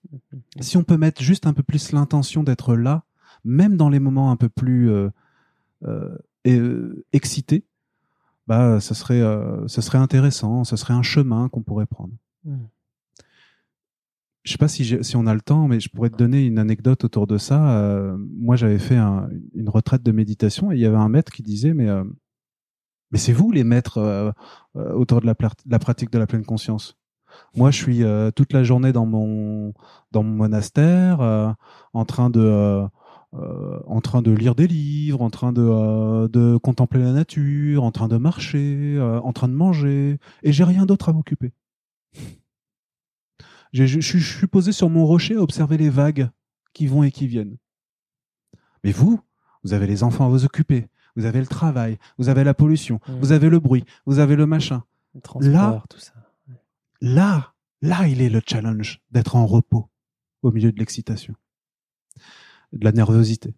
Si 0.59 0.77
on 0.77 0.83
peut 0.83 0.97
mettre 0.97 1.21
juste 1.21 1.47
un 1.47 1.53
peu 1.53 1.63
plus 1.63 1.91
l'intention 1.91 2.43
d'être 2.43 2.75
là, 2.75 3.03
même 3.43 3.77
dans 3.77 3.89
les 3.89 3.99
moments 3.99 4.31
un 4.31 4.35
peu 4.35 4.49
plus 4.49 4.91
euh, 5.85 7.03
excités, 7.13 7.63
bah, 8.47 8.79
ça 8.79 8.95
serait, 8.95 9.21
ça 9.67 9.81
serait 9.81 9.99
intéressant, 9.99 10.63
ça 10.63 10.77
serait 10.77 10.93
un 10.95 11.03
chemin 11.03 11.47
qu'on 11.49 11.61
pourrait 11.61 11.85
prendre. 11.85 12.13
Hmm. 12.43 12.65
Je 14.49 14.53
sais 14.53 14.57
pas 14.57 14.67
si, 14.67 15.15
on 15.15 15.27
a 15.27 15.35
le 15.35 15.41
temps, 15.41 15.67
mais 15.67 15.79
je 15.79 15.89
pourrais 15.89 16.09
te 16.09 16.17
donner 16.17 16.43
une 16.43 16.57
anecdote 16.57 17.03
autour 17.03 17.27
de 17.27 17.37
ça. 17.37 17.77
Euh, 17.83 18.17
moi, 18.17 18.55
j'avais 18.55 18.79
fait 18.79 18.95
un- 18.95 19.29
une 19.53 19.69
retraite 19.69 20.01
de 20.01 20.11
méditation 20.11 20.71
et 20.71 20.75
il 20.75 20.81
y 20.81 20.87
avait 20.87 20.97
un 20.97 21.07
maître 21.07 21.31
qui 21.31 21.43
disait, 21.43 21.75
mais, 21.75 21.87
euh, 21.87 22.03
c'est 23.13 23.31
vous 23.31 23.51
les 23.51 23.63
maîtres 23.63 23.99
euh, 23.99 24.31
autour 24.73 25.21
de 25.21 25.27
la, 25.27 25.35
pratique 25.77 26.11
de 26.11 26.17
la 26.17 26.25
pleine 26.25 26.45
conscience? 26.45 26.97
Moi, 27.55 27.69
je 27.69 27.77
suis 27.77 28.03
toute 28.35 28.51
la 28.51 28.63
journée 28.63 28.91
dans 28.91 29.05
mon 29.05 29.71
monastère, 30.15 31.19
en 31.93 32.05
train 32.05 32.31
de 32.31 32.89
lire 34.31 34.55
des 34.55 34.65
livres, 34.65 35.21
en 35.21 35.29
train 35.29 35.53
de 35.53 36.57
contempler 36.57 37.03
la 37.03 37.11
nature, 37.11 37.83
en 37.83 37.91
train 37.91 38.07
de 38.07 38.17
marcher, 38.17 38.99
en 38.99 39.31
train 39.31 39.47
de 39.47 39.53
manger, 39.53 40.17
et 40.41 40.51
j'ai 40.51 40.63
rien 40.63 40.87
d'autre 40.87 41.09
à 41.09 41.13
m'occuper. 41.13 41.53
Je, 43.73 43.85
je- 43.85 43.99
je 44.01 44.17
suis 44.37 44.47
posé 44.47 44.71
sur 44.71 44.89
mon 44.89 45.05
rocher 45.05 45.35
à 45.35 45.41
observer 45.41 45.77
les 45.77 45.89
vagues 45.89 46.29
qui 46.73 46.87
vont 46.87 47.03
et 47.03 47.11
qui 47.11 47.27
viennent. 47.27 47.57
Mais 48.83 48.91
vous, 48.91 49.19
vous 49.63 49.73
avez 49.73 49.87
les 49.87 50.03
enfants 50.03 50.25
à 50.25 50.29
vous 50.29 50.45
occuper, 50.45 50.87
vous 51.15 51.25
avez 51.25 51.39
le 51.39 51.47
travail, 51.47 51.97
vous 52.17 52.29
avez 52.29 52.43
la 52.43 52.53
pollution, 52.53 52.99
Mm. 53.07 53.19
vous 53.19 53.31
avez 53.31 53.49
le 53.49 53.59
bruit, 53.59 53.83
vous 54.05 54.19
avez 54.19 54.35
le 54.35 54.45
machin. 54.45 54.83
Le 55.15 55.21
transport, 55.21 55.51
Là- 55.51 55.83
tout 55.89 55.99
ça. 55.99 56.13
Là, 57.01 57.53
là, 57.81 58.07
il 58.07 58.21
est 58.21 58.29
le 58.29 58.41
challenge 58.45 59.01
d'être 59.11 59.35
en 59.35 59.45
repos 59.45 59.89
au 60.41 60.51
milieu 60.51 60.71
de 60.71 60.79
l'excitation, 60.79 61.35
de 62.73 62.83
la 62.85 62.91
nervosité. 62.91 63.55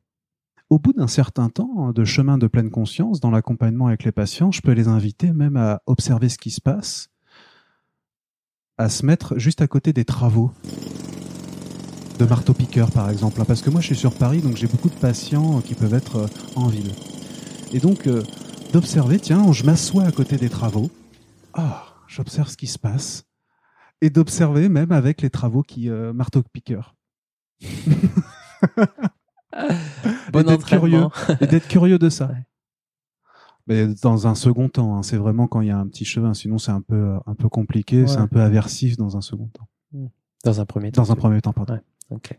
Au 0.69 0.80
bout 0.80 0.93
d'un 0.93 1.08
certain 1.08 1.50
temps 1.50 1.91
de 1.91 2.06
chemin 2.06 2.38
de 2.38 2.47
pleine 2.47 2.71
conscience 2.71 3.19
dans 3.19 3.30
l'accompagnement 3.32 3.88
avec 3.88 4.04
les 4.06 4.12
patients, 4.13 4.52
je 4.52 4.62
peux 4.62 4.71
les 4.71 4.88
inviter 4.88 5.34
même 5.34 5.58
à 5.58 5.82
observer 5.86 6.30
ce 6.30 6.38
qui 6.38 6.50
se 6.50 6.62
passe, 6.62 7.10
à 8.77 8.89
se 8.89 9.05
mettre 9.05 9.38
juste 9.38 9.62
à 9.62 9.67
côté 9.67 9.93
des 9.93 10.05
travaux 10.05 10.51
de 12.19 12.25
marteau-piqueur 12.25 12.91
par 12.91 13.10
exemple, 13.10 13.41
hein, 13.41 13.45
parce 13.47 13.62
que 13.62 13.69
moi 13.69 13.81
je 13.81 13.88
suis 13.88 13.95
sur 13.95 14.13
Paris, 14.13 14.41
donc 14.41 14.55
j'ai 14.55 14.67
beaucoup 14.67 14.89
de 14.89 14.95
patients 14.95 15.62
qui 15.62 15.73
peuvent 15.73 15.93
être 15.93 16.17
euh, 16.17 16.27
en 16.55 16.67
ville. 16.67 16.91
Et 17.73 17.79
donc 17.79 18.07
euh, 18.07 18.21
d'observer, 18.73 19.19
tiens, 19.19 19.51
je 19.51 19.63
m'assois 19.63 20.03
à 20.03 20.12
côté 20.12 20.38
des 20.38 20.49
travaux, 20.49 20.91
ah, 21.53 21.86
j'observe 22.07 22.47
ce 22.47 22.57
qui 22.57 22.67
se 22.67 22.77
passe, 22.77 23.23
et 24.01 24.10
d'observer 24.10 24.69
même 24.69 24.91
avec 24.91 25.21
les 25.21 25.29
travaux 25.29 25.63
qui 25.63 25.89
euh, 25.89 26.13
marteau-piqueur. 26.13 26.95
Bon 30.31 30.43
d'être 30.43 30.65
curieux. 30.65 31.07
et 31.41 31.47
d'être 31.47 31.67
curieux 31.67 31.99
de 31.99 32.10
ça. 32.10 32.27
Ouais. 32.27 32.45
Mais 33.67 33.88
dans 34.02 34.28
un 34.28 34.36
second 34.36 34.69
temps, 34.69 34.97
hein, 34.97 35.04
c'est 35.04 35.17
vraiment 35.17 35.47
quand 35.47 35.62
il 35.62 35.67
y 35.67 35.71
a 35.71 35.78
un 35.78 35.88
petit 35.88 36.06
chemin, 36.06 36.34
sinon 36.34 36.58
c'est 36.58 36.71
un 36.71 36.82
peu 36.82 36.95
euh, 36.95 37.17
un 37.26 37.36
peu 37.36 37.47
compliqué, 37.50 38.02
Ouais. 38.02 38.08
c'est 38.08 38.17
un 38.17 38.28
peu 38.28 38.41
aversif 38.41 38.97
dans 38.97 39.17
un 39.17 39.21
second 39.21 39.47
temps. 39.47 39.67
Dans 40.43 40.60
un 40.60 40.65
premier 40.65 40.91
temps. 40.91 41.04
Dans 41.04 41.12
un 41.12 41.15
premier 41.15 41.41
temps, 41.41 41.54
pardon. 41.54 41.74
Ouais. 41.76 41.82
Ok. 42.10 42.38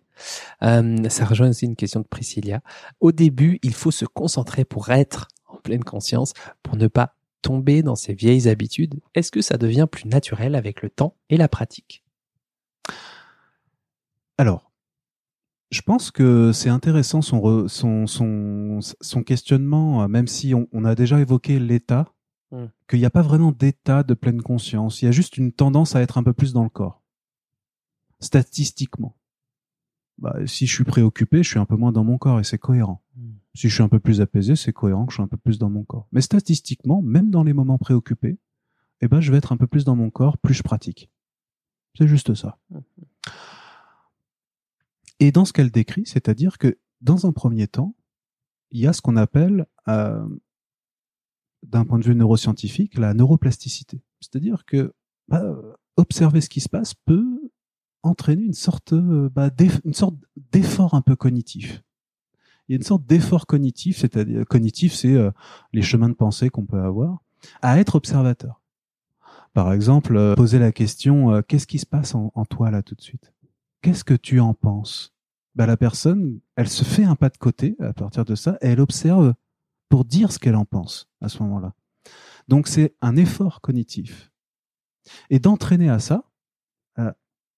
Euh, 0.64 1.08
ça 1.08 1.24
rejoint 1.24 1.48
aussi 1.50 1.64
une 1.64 1.76
question 1.76 2.00
de 2.00 2.06
Priscilla. 2.06 2.60
Au 3.00 3.12
début, 3.12 3.58
il 3.62 3.72
faut 3.74 3.90
se 3.92 4.04
concentrer 4.04 4.64
pour 4.64 4.90
être 4.90 5.28
en 5.46 5.56
pleine 5.58 5.84
conscience, 5.84 6.32
pour 6.62 6.76
ne 6.76 6.88
pas 6.88 7.14
tomber 7.40 7.82
dans 7.82 7.94
ses 7.96 8.12
vieilles 8.14 8.48
habitudes. 8.48 9.00
Est-ce 9.14 9.30
que 9.30 9.40
ça 9.40 9.56
devient 9.56 9.86
plus 9.90 10.06
naturel 10.08 10.54
avec 10.56 10.82
le 10.82 10.90
temps 10.90 11.14
et 11.30 11.36
la 11.36 11.48
pratique? 11.48 12.04
Alors, 14.38 14.71
je 15.72 15.82
pense 15.82 16.10
que 16.12 16.52
c'est 16.52 16.68
intéressant 16.68 17.20
son, 17.22 17.40
re- 17.40 17.68
son, 17.68 18.06
son, 18.06 18.78
son 19.00 19.22
questionnement, 19.24 20.02
euh, 20.04 20.08
même 20.08 20.28
si 20.28 20.54
on, 20.54 20.68
on 20.72 20.84
a 20.84 20.94
déjà 20.94 21.18
évoqué 21.20 21.58
l'état, 21.58 22.06
Mm. 22.52 22.66
qu'il 22.86 22.98
n'y 22.98 23.06
a 23.06 23.10
pas 23.10 23.22
vraiment 23.22 23.50
d'état 23.50 24.02
de 24.02 24.12
pleine 24.12 24.42
conscience. 24.42 25.00
Il 25.00 25.06
y 25.06 25.08
a 25.08 25.10
juste 25.10 25.38
une 25.38 25.52
tendance 25.52 25.96
à 25.96 26.02
être 26.02 26.18
un 26.18 26.22
peu 26.22 26.34
plus 26.34 26.52
dans 26.52 26.64
le 26.64 26.68
corps. 26.68 27.02
Statistiquement. 28.20 29.16
Bah, 30.18 30.36
si 30.46 30.66
je 30.66 30.74
suis 30.74 30.84
préoccupé, 30.84 31.42
je 31.42 31.48
suis 31.48 31.58
un 31.58 31.64
peu 31.64 31.76
moins 31.76 31.92
dans 31.92 32.04
mon 32.04 32.18
corps 32.18 32.38
et 32.40 32.44
c'est 32.44 32.58
cohérent. 32.58 33.02
Mm. 33.16 33.30
Si 33.54 33.68
je 33.68 33.74
suis 33.74 33.82
un 33.82 33.88
peu 33.88 33.98
plus 34.00 34.20
apaisé, 34.20 34.54
c'est 34.54 34.72
cohérent 34.72 35.06
que 35.06 35.12
je 35.12 35.16
suis 35.16 35.22
un 35.22 35.28
peu 35.28 35.38
plus 35.38 35.58
dans 35.58 35.70
mon 35.70 35.82
corps. 35.82 36.08
Mais 36.12 36.20
statistiquement, 36.20 37.00
même 37.02 37.30
dans 37.30 37.42
les 37.42 37.54
moments 37.54 37.78
préoccupés, 37.78 38.38
eh 39.00 39.08
ben, 39.08 39.20
je 39.22 39.32
vais 39.32 39.38
être 39.38 39.52
un 39.52 39.56
peu 39.56 39.66
plus 39.66 39.84
dans 39.84 39.96
mon 39.96 40.10
corps, 40.10 40.36
plus 40.38 40.52
je 40.54 40.62
pratique. 40.62 41.10
C'est 41.96 42.06
juste 42.06 42.34
ça. 42.34 42.58
Et 45.22 45.30
dans 45.30 45.44
ce 45.44 45.52
qu'elle 45.52 45.70
décrit, 45.70 46.04
c'est-à-dire 46.04 46.58
que 46.58 46.80
dans 47.00 47.26
un 47.26 47.32
premier 47.32 47.68
temps, 47.68 47.94
il 48.72 48.80
y 48.80 48.88
a 48.88 48.92
ce 48.92 49.00
qu'on 49.00 49.14
appelle, 49.14 49.66
euh, 49.86 50.26
d'un 51.62 51.84
point 51.84 52.00
de 52.00 52.04
vue 52.04 52.16
neuroscientifique, 52.16 52.98
la 52.98 53.14
neuroplasticité. 53.14 54.02
C'est-à-dire 54.18 54.64
que 54.64 54.92
bah, 55.28 55.44
observer 55.96 56.40
ce 56.40 56.48
qui 56.48 56.60
se 56.60 56.68
passe 56.68 56.94
peut 56.94 57.40
entraîner 58.02 58.42
une 58.42 58.52
sorte, 58.52 58.94
euh, 58.94 59.30
bah, 59.32 59.48
sorte 59.92 60.16
d'effort 60.50 60.94
un 60.94 61.02
peu 61.02 61.14
cognitif. 61.14 61.84
Il 62.66 62.72
y 62.72 62.74
a 62.74 62.78
une 62.78 62.82
sorte 62.82 63.06
d'effort 63.06 63.46
cognitif, 63.46 63.98
c'est-à-dire 63.98 64.44
cognitif, 64.44 64.92
c'est 64.92 65.14
euh, 65.14 65.30
les 65.72 65.82
chemins 65.82 66.08
de 66.08 66.14
pensée 66.14 66.50
qu'on 66.50 66.66
peut 66.66 66.82
avoir, 66.82 67.22
à 67.60 67.78
être 67.78 67.94
observateur. 67.94 68.60
Par 69.52 69.72
exemple, 69.72 70.34
poser 70.34 70.58
la 70.58 70.72
question 70.72 71.42
qu'est-ce 71.42 71.68
qui 71.68 71.78
se 71.78 71.86
passe 71.86 72.16
en 72.16 72.44
toi 72.46 72.72
là 72.72 72.82
tout 72.82 72.96
de 72.96 73.02
suite? 73.02 73.32
Qu'est-ce 73.82 74.02
que 74.02 74.14
tu 74.14 74.40
en 74.40 74.54
penses? 74.54 75.11
Bah, 75.54 75.66
La 75.66 75.76
personne, 75.76 76.40
elle 76.56 76.68
se 76.68 76.84
fait 76.84 77.04
un 77.04 77.16
pas 77.16 77.28
de 77.28 77.38
côté 77.38 77.76
à 77.80 77.92
partir 77.92 78.24
de 78.24 78.34
ça 78.34 78.58
et 78.60 78.68
elle 78.68 78.80
observe 78.80 79.34
pour 79.88 80.04
dire 80.04 80.32
ce 80.32 80.38
qu'elle 80.38 80.56
en 80.56 80.64
pense 80.64 81.10
à 81.20 81.28
ce 81.28 81.42
moment-là. 81.42 81.74
Donc 82.48 82.68
c'est 82.68 82.94
un 83.00 83.16
effort 83.16 83.60
cognitif. 83.60 84.30
Et 85.30 85.38
d'entraîner 85.38 85.88
à 85.88 85.98
ça, 85.98 86.24
euh, 86.98 87.10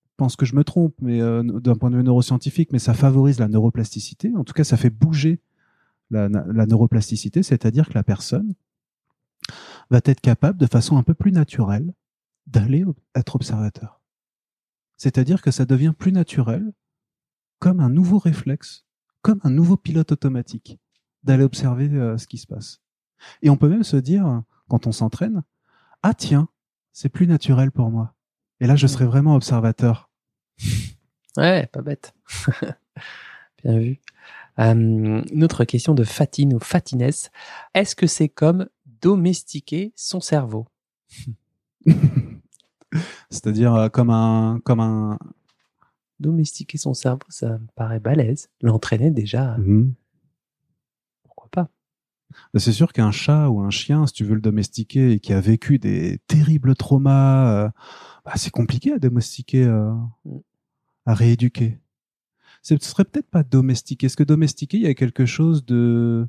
je 0.04 0.10
pense 0.16 0.36
que 0.36 0.46
je 0.46 0.54
me 0.54 0.64
trompe, 0.64 0.94
mais 1.00 1.20
euh, 1.20 1.42
d'un 1.42 1.74
point 1.74 1.90
de 1.90 1.96
vue 1.96 2.04
neuroscientifique, 2.04 2.72
mais 2.72 2.78
ça 2.78 2.94
favorise 2.94 3.38
la 3.38 3.48
neuroplasticité. 3.48 4.32
En 4.36 4.44
tout 4.44 4.52
cas, 4.52 4.64
ça 4.64 4.76
fait 4.76 4.90
bouger 4.90 5.40
la, 6.10 6.28
la 6.28 6.66
neuroplasticité, 6.66 7.42
c'est-à-dire 7.42 7.88
que 7.88 7.94
la 7.94 8.02
personne 8.02 8.54
va 9.90 10.00
être 10.04 10.20
capable, 10.20 10.58
de 10.58 10.66
façon 10.66 10.96
un 10.96 11.02
peu 11.02 11.14
plus 11.14 11.32
naturelle, 11.32 11.92
d'aller 12.46 12.84
être 13.14 13.36
observateur. 13.36 14.00
C'est-à-dire 14.96 15.42
que 15.42 15.50
ça 15.50 15.64
devient 15.64 15.92
plus 15.96 16.12
naturel, 16.12 16.72
comme 17.64 17.80
un 17.80 17.88
nouveau 17.88 18.18
réflexe, 18.18 18.84
comme 19.22 19.40
un 19.42 19.48
nouveau 19.48 19.78
pilote 19.78 20.12
automatique, 20.12 20.78
d'aller 21.22 21.44
observer 21.44 21.88
euh, 21.94 22.18
ce 22.18 22.26
qui 22.26 22.36
se 22.36 22.46
passe. 22.46 22.82
Et 23.40 23.48
on 23.48 23.56
peut 23.56 23.70
même 23.70 23.84
se 23.84 23.96
dire, 23.96 24.42
quand 24.68 24.86
on 24.86 24.92
s'entraîne, 24.92 25.42
ah 26.02 26.12
tiens, 26.12 26.50
c'est 26.92 27.08
plus 27.08 27.26
naturel 27.26 27.72
pour 27.72 27.90
moi. 27.90 28.12
Et 28.60 28.66
là, 28.66 28.76
je 28.76 28.86
serai 28.86 29.06
vraiment 29.06 29.34
observateur. 29.34 30.10
Ouais, 31.38 31.66
pas 31.72 31.80
bête. 31.80 32.14
Bien 33.64 33.78
vu. 33.78 33.98
Euh, 34.60 35.22
une 35.32 35.42
autre 35.42 35.64
question 35.64 35.94
de 35.94 36.04
Fatine 36.04 36.54
ou 36.54 36.60
Fatinès. 36.60 37.32
Est-ce 37.74 37.96
que 37.96 38.06
c'est 38.06 38.28
comme 38.28 38.68
domestiquer 38.86 39.92
son 39.96 40.20
cerveau? 40.20 40.68
C'est-à-dire 43.30 43.74
euh, 43.74 43.88
comme 43.88 44.10
un, 44.10 44.60
comme 44.64 44.78
un. 44.78 45.18
Domestiquer 46.20 46.78
son 46.78 46.94
cerveau, 46.94 47.26
ça 47.28 47.58
me 47.58 47.66
paraît 47.74 48.00
balèze. 48.00 48.48
L'entraîner 48.62 49.10
déjà, 49.10 49.56
Mhm. 49.58 49.94
pourquoi 51.24 51.48
pas 51.50 51.68
C'est 52.56 52.72
sûr 52.72 52.92
qu'un 52.92 53.10
chat 53.10 53.48
ou 53.48 53.60
un 53.60 53.70
chien, 53.70 54.06
si 54.06 54.12
tu 54.12 54.24
veux 54.24 54.34
le 54.34 54.40
domestiquer 54.40 55.12
et 55.12 55.20
qui 55.20 55.32
a 55.32 55.40
vécu 55.40 55.78
des 55.78 56.18
terribles 56.26 56.74
traumas, 56.76 57.66
euh, 57.66 57.68
bah, 58.24 58.32
c'est 58.36 58.50
compliqué 58.50 58.92
à 58.92 58.98
domestiquer, 58.98 59.64
euh, 59.64 59.92
Mm. 60.24 60.38
à 61.06 61.14
rééduquer. 61.14 61.78
Ce 62.62 62.76
serait 62.80 63.04
peut-être 63.04 63.28
pas 63.28 63.42
domestiquer. 63.42 64.06
Est-ce 64.06 64.16
que 64.16 64.22
domestiquer, 64.24 64.78
il 64.78 64.82
y 64.84 64.86
a 64.86 64.94
quelque 64.94 65.26
chose 65.26 65.64
de 65.66 66.26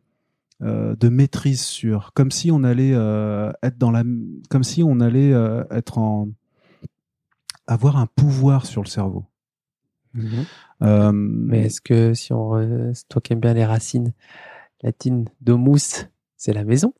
euh, 0.62 0.96
de 0.96 1.10
maîtrise 1.10 1.62
sur, 1.62 2.14
comme 2.14 2.32
si 2.32 2.50
on 2.50 2.64
allait 2.64 2.92
être 3.62 3.78
dans 3.78 3.92
la, 3.92 4.04
comme 4.50 4.64
si 4.64 4.84
on 4.84 5.00
allait 5.02 5.32
être 5.70 5.98
en 5.98 6.30
avoir 7.68 7.98
un 7.98 8.06
pouvoir 8.08 8.66
sur 8.66 8.82
le 8.82 8.88
cerveau. 8.88 9.26
Euh, 10.82 11.12
Mais 11.14 11.66
est-ce 11.66 11.82
que 11.82 12.14
si 12.14 12.34
on, 12.34 12.52
re- 12.52 13.04
toi 13.10 13.22
qui 13.22 13.34
aimes 13.34 13.40
bien 13.40 13.54
les 13.54 13.66
racines 13.66 14.14
latines, 14.82 15.30
domus, 15.42 16.08
c'est 16.38 16.54
la 16.54 16.64
maison? 16.64 16.94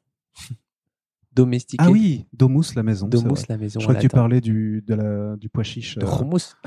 Domestiquer. 1.34 1.84
ah 1.86 1.92
oui, 1.92 2.26
domus 2.32 2.76
la 2.76 2.84
maison. 2.84 3.10
domus, 3.10 3.48
la 3.50 3.58
maison. 3.58 3.82
Je 3.82 3.86
crois 3.86 3.96
que 3.96 4.00
tu 4.00 4.06
latin. 4.08 4.18
parlais 4.18 4.40
du 4.40 4.82
de 4.88 4.96
la 4.96 5.36
du 5.36 5.50
pois 5.50 5.64
chiche. 5.64 5.98
de 6.00 6.06
euh, 6.06 6.08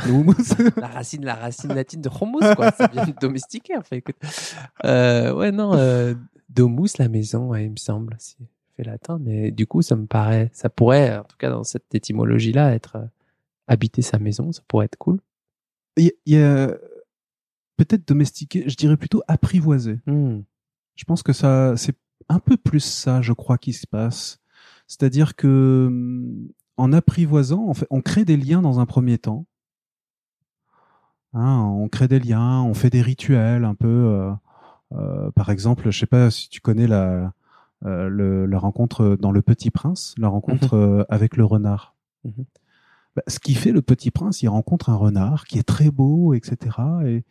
le 0.06 0.12
houmous. 0.12 0.34
la 0.76 0.88
racine, 0.88 1.24
la 1.24 1.36
racine 1.36 1.72
latine 1.72 2.02
de 2.02 2.10
homus, 2.10 2.54
quoi. 2.54 2.70
Ça 2.72 2.86
vient 2.88 3.06
de 3.06 3.14
domestiquer, 3.18 3.78
enfin, 3.78 3.96
écoute. 3.96 4.16
Euh, 4.84 5.32
ouais, 5.34 5.52
non, 5.52 5.72
euh, 5.74 6.14
domus, 6.50 6.98
la 6.98 7.08
maison, 7.08 7.46
ouais, 7.48 7.64
il 7.64 7.70
me 7.70 7.76
semble. 7.76 8.14
C'est 8.18 8.36
fait 8.76 8.84
latin, 8.84 9.18
mais 9.18 9.50
du 9.50 9.66
coup, 9.66 9.80
ça 9.80 9.96
me 9.96 10.04
paraît, 10.06 10.50
ça 10.52 10.68
pourrait, 10.68 11.16
en 11.16 11.24
tout 11.24 11.36
cas, 11.38 11.48
dans 11.48 11.64
cette 11.64 11.94
étymologie-là, 11.94 12.74
être 12.74 13.08
habiter 13.68 14.02
sa 14.02 14.18
maison, 14.18 14.52
ça 14.52 14.60
pourrait 14.68 14.84
être 14.84 14.98
cool. 14.98 15.18
Il 15.98 16.04
y 16.04 16.08
a- 16.08 16.12
il 16.26 16.34
y 16.34 16.42
a 16.42 16.68
peut-être 17.76 18.06
domestiquer, 18.08 18.68
je 18.68 18.76
dirais 18.76 18.96
plutôt 18.96 19.22
apprivoiser. 19.28 19.98
Hmm. 20.06 20.40
Je 20.96 21.04
pense 21.04 21.22
que 21.22 21.32
ça, 21.32 21.76
c'est 21.76 21.96
un 22.28 22.38
peu 22.40 22.56
plus 22.56 22.80
ça, 22.80 23.22
je 23.22 23.32
crois, 23.32 23.58
qui 23.58 23.72
se 23.72 23.86
passe. 23.86 24.38
C'est-à-dire 24.86 25.36
que 25.36 25.86
hum, 25.88 26.48
en 26.76 26.92
apprivoisant, 26.92 27.66
en 27.68 27.74
fait, 27.74 27.86
on 27.90 28.00
crée 28.00 28.24
des 28.24 28.36
liens 28.36 28.62
dans 28.62 28.80
un 28.80 28.86
premier 28.86 29.18
temps. 29.18 29.46
Hein, 31.34 31.60
on 31.62 31.88
crée 31.88 32.08
des 32.08 32.18
liens, 32.20 32.62
on 32.62 32.74
fait 32.74 32.90
des 32.90 33.02
rituels 33.02 33.64
un 33.64 33.74
peu. 33.74 33.86
euh, 33.88 34.32
euh, 34.92 35.30
par 35.32 35.50
exemple, 35.50 35.90
je 35.90 35.98
sais 35.98 36.06
pas 36.06 36.30
si 36.30 36.48
tu 36.48 36.60
connais 36.60 36.86
la 36.86 37.32
euh, 37.84 38.08
le- 38.08 38.44
la 38.46 38.58
rencontre 38.58 39.16
dans 39.20 39.30
Le 39.30 39.40
Petit 39.40 39.70
Prince, 39.70 40.14
la 40.18 40.26
rencontre 40.28 40.74
euh, 40.74 41.04
avec 41.08 41.36
le 41.36 41.44
renard. 41.44 41.94
Mhm. 42.24 42.44
Bah, 43.18 43.24
ce 43.26 43.40
qui 43.40 43.54
fait 43.54 43.72
le 43.72 43.82
Petit 43.82 44.12
Prince, 44.12 44.42
il 44.42 44.48
rencontre 44.48 44.90
un 44.90 44.94
renard 44.94 45.44
qui 45.46 45.58
est 45.58 45.64
très 45.64 45.90
beau, 45.90 46.34
etc. 46.34 46.76
Et, 47.04 47.24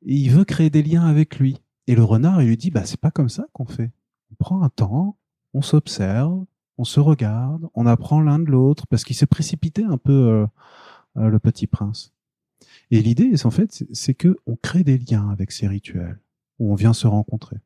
il 0.00 0.30
veut 0.30 0.44
créer 0.44 0.70
des 0.70 0.82
liens 0.82 1.04
avec 1.04 1.38
lui. 1.38 1.58
Et 1.86 1.94
le 1.94 2.02
renard, 2.02 2.40
il 2.40 2.48
lui 2.48 2.56
dit, 2.56 2.70
bah 2.70 2.86
c'est 2.86 2.98
pas 3.00 3.10
comme 3.10 3.28
ça 3.28 3.44
qu'on 3.52 3.66
fait. 3.66 3.90
On 4.30 4.36
prend 4.36 4.62
un 4.62 4.70
temps, 4.70 5.18
on 5.52 5.60
s'observe, 5.60 6.46
on 6.78 6.84
se 6.84 6.98
regarde, 6.98 7.68
on 7.74 7.84
apprend 7.84 8.22
l'un 8.22 8.38
de 8.38 8.46
l'autre, 8.46 8.86
parce 8.86 9.04
qu'il 9.04 9.16
s'est 9.16 9.26
précipité 9.26 9.84
un 9.84 9.98
peu 9.98 10.12
euh, 10.12 10.46
euh, 11.18 11.28
le 11.28 11.38
Petit 11.38 11.66
Prince. 11.66 12.14
Et 12.90 13.02
l'idée, 13.02 13.34
en 13.44 13.50
fait, 13.50 13.84
c'est- 13.92 14.14
que 14.14 14.38
on 14.46 14.56
crée 14.56 14.82
des 14.82 14.96
liens 14.96 15.28
avec 15.28 15.52
ces 15.52 15.68
rituels 15.68 16.18
où 16.58 16.72
on 16.72 16.74
vient 16.74 16.94
se 16.94 17.06
rencontrer. 17.06 17.58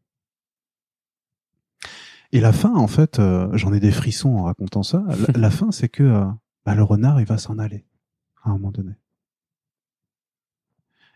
Et 2.32 2.40
la 2.40 2.52
fin, 2.52 2.74
en 2.74 2.88
fait, 2.88 3.20
euh, 3.20 3.48
j'en 3.52 3.72
ai 3.72 3.78
des 3.78 3.92
frissons 3.92 4.36
en 4.36 4.42
racontant 4.44 4.82
ça. 4.82 5.04
La, 5.36 5.50
fin, 5.50 5.70
c'est 5.70 5.88
que 5.88 6.24
bah, 6.64 6.74
le 6.74 6.82
renard, 6.82 7.20
il 7.20 7.26
va 7.26 7.38
s'en 7.38 7.58
aller 7.58 7.86
à 8.42 8.50
un 8.50 8.52
moment 8.54 8.72
donné. 8.72 8.94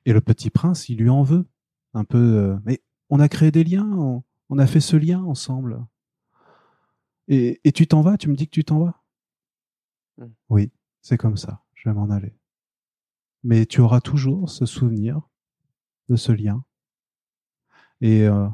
Et 0.05 0.13
le 0.13 0.21
petit 0.21 0.51
prince, 0.51 0.89
il 0.89 0.99
lui 0.99 1.09
en 1.11 1.23
veut 1.23 1.47
un 1.95 2.05
peu. 2.05 2.19
euh, 2.19 2.57
mais 2.65 2.83
on 3.11 3.21
a 3.21 3.29
créé 3.29 3.51
des 3.51 3.65
liens, 3.65 3.89
on, 3.93 4.23
on 4.49 4.59
a 4.59 4.67
fait 4.67 4.81
ce 4.81 4.97
lien 4.97 5.23
ensemble. 5.23 5.85
Et, 7.29 7.61
et 7.65 7.73
tu 7.73 7.87
t'en 7.87 8.01
vas, 8.03 8.17
tu 8.17 8.29
me 8.29 8.35
dis 8.35 8.47
que 8.47 8.53
tu 8.53 8.65
t'en 8.65 8.81
vas? 8.81 9.03
Mm. 10.19 10.27
Oui, 10.49 10.73
c'est 11.01 11.19
comme 11.19 11.37
ça. 11.37 11.63
Je 11.75 11.89
vais 11.89 11.95
m'en 11.95 12.11
aller. 12.11 12.35
Mais 13.45 13.67
tu 13.67 13.81
auras 13.81 14.01
toujours 14.01 14.51
ce 14.51 14.67
souvenir 14.67 15.21
de 16.09 16.17
ce 16.17 16.33
lien. 16.33 16.65
Et 18.01 18.23
euh, 18.23 18.49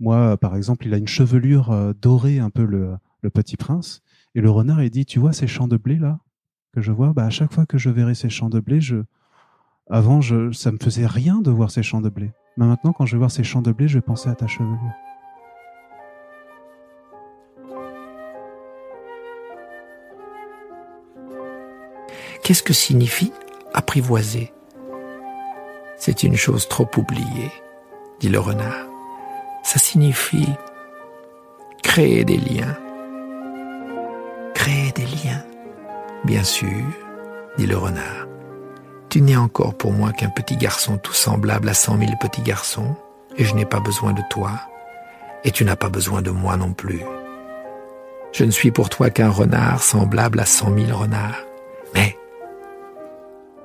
moi, 0.00 0.36
par 0.36 0.56
exemple, 0.56 0.86
il 0.86 0.94
a 0.94 0.98
une 0.98 1.08
chevelure 1.08 1.70
euh, 1.70 1.92
dorée, 1.94 2.38
un 2.38 2.50
peu 2.50 2.64
le, 2.64 2.96
le 3.20 3.30
petit 3.30 3.56
prince. 3.56 4.02
Et 4.34 4.40
le 4.40 4.50
renard, 4.50 4.82
il 4.82 4.90
dit, 4.90 5.06
tu 5.06 5.18
vois 5.18 5.32
ces 5.32 5.46
champs 5.46 5.68
de 5.68 5.76
blé 5.76 5.96
là? 5.96 6.20
Que 6.76 6.82
je 6.82 6.92
vois, 6.92 7.14
bah, 7.14 7.24
à 7.24 7.30
chaque 7.30 7.54
fois 7.54 7.64
que 7.64 7.78
je 7.78 7.88
verrai 7.88 8.14
ces 8.14 8.28
champs 8.28 8.50
de 8.50 8.60
blé, 8.60 8.82
je, 8.82 8.96
avant, 9.88 10.20
je, 10.20 10.52
ça 10.52 10.70
me 10.70 10.76
faisait 10.76 11.06
rien 11.06 11.40
de 11.40 11.50
voir 11.50 11.70
ces 11.70 11.82
champs 11.82 12.02
de 12.02 12.10
blé. 12.10 12.32
Mais 12.58 12.66
maintenant, 12.66 12.92
quand 12.92 13.06
je 13.06 13.12
vais 13.12 13.18
voir 13.18 13.30
ces 13.30 13.44
champs 13.44 13.62
de 13.62 13.72
blé, 13.72 13.88
je 13.88 13.96
vais 13.96 14.02
penser 14.02 14.28
à 14.28 14.34
ta 14.34 14.46
chevelure. 14.46 14.78
Qu'est-ce 22.44 22.62
que 22.62 22.74
signifie 22.74 23.32
apprivoiser? 23.72 24.52
C'est 25.96 26.24
une 26.24 26.36
chose 26.36 26.68
trop 26.68 26.88
oubliée, 26.98 27.50
dit 28.20 28.28
le 28.28 28.38
renard. 28.38 28.86
Ça 29.62 29.78
signifie 29.78 30.50
créer 31.82 32.26
des 32.26 32.36
liens. 32.36 32.76
Créer 34.54 34.92
des 34.92 35.06
liens. 35.06 35.42
Bien 36.26 36.42
sûr, 36.42 36.82
dit 37.56 37.68
le 37.68 37.76
renard. 37.76 38.26
Tu 39.10 39.20
n'es 39.20 39.36
encore 39.36 39.74
pour 39.74 39.92
moi 39.92 40.12
qu'un 40.12 40.28
petit 40.28 40.56
garçon 40.56 40.98
tout 40.98 41.12
semblable 41.12 41.68
à 41.68 41.74
cent 41.74 41.94
mille 41.94 42.16
petits 42.20 42.42
garçons, 42.42 42.96
et 43.36 43.44
je 43.44 43.54
n'ai 43.54 43.64
pas 43.64 43.78
besoin 43.78 44.12
de 44.12 44.22
toi, 44.28 44.50
et 45.44 45.52
tu 45.52 45.64
n'as 45.64 45.76
pas 45.76 45.88
besoin 45.88 46.22
de 46.22 46.32
moi 46.32 46.56
non 46.56 46.72
plus. 46.72 47.00
Je 48.32 48.42
ne 48.42 48.50
suis 48.50 48.72
pour 48.72 48.88
toi 48.88 49.08
qu'un 49.08 49.30
renard 49.30 49.80
semblable 49.84 50.40
à 50.40 50.46
cent 50.46 50.70
mille 50.70 50.92
renards. 50.92 51.44
Mais 51.94 52.18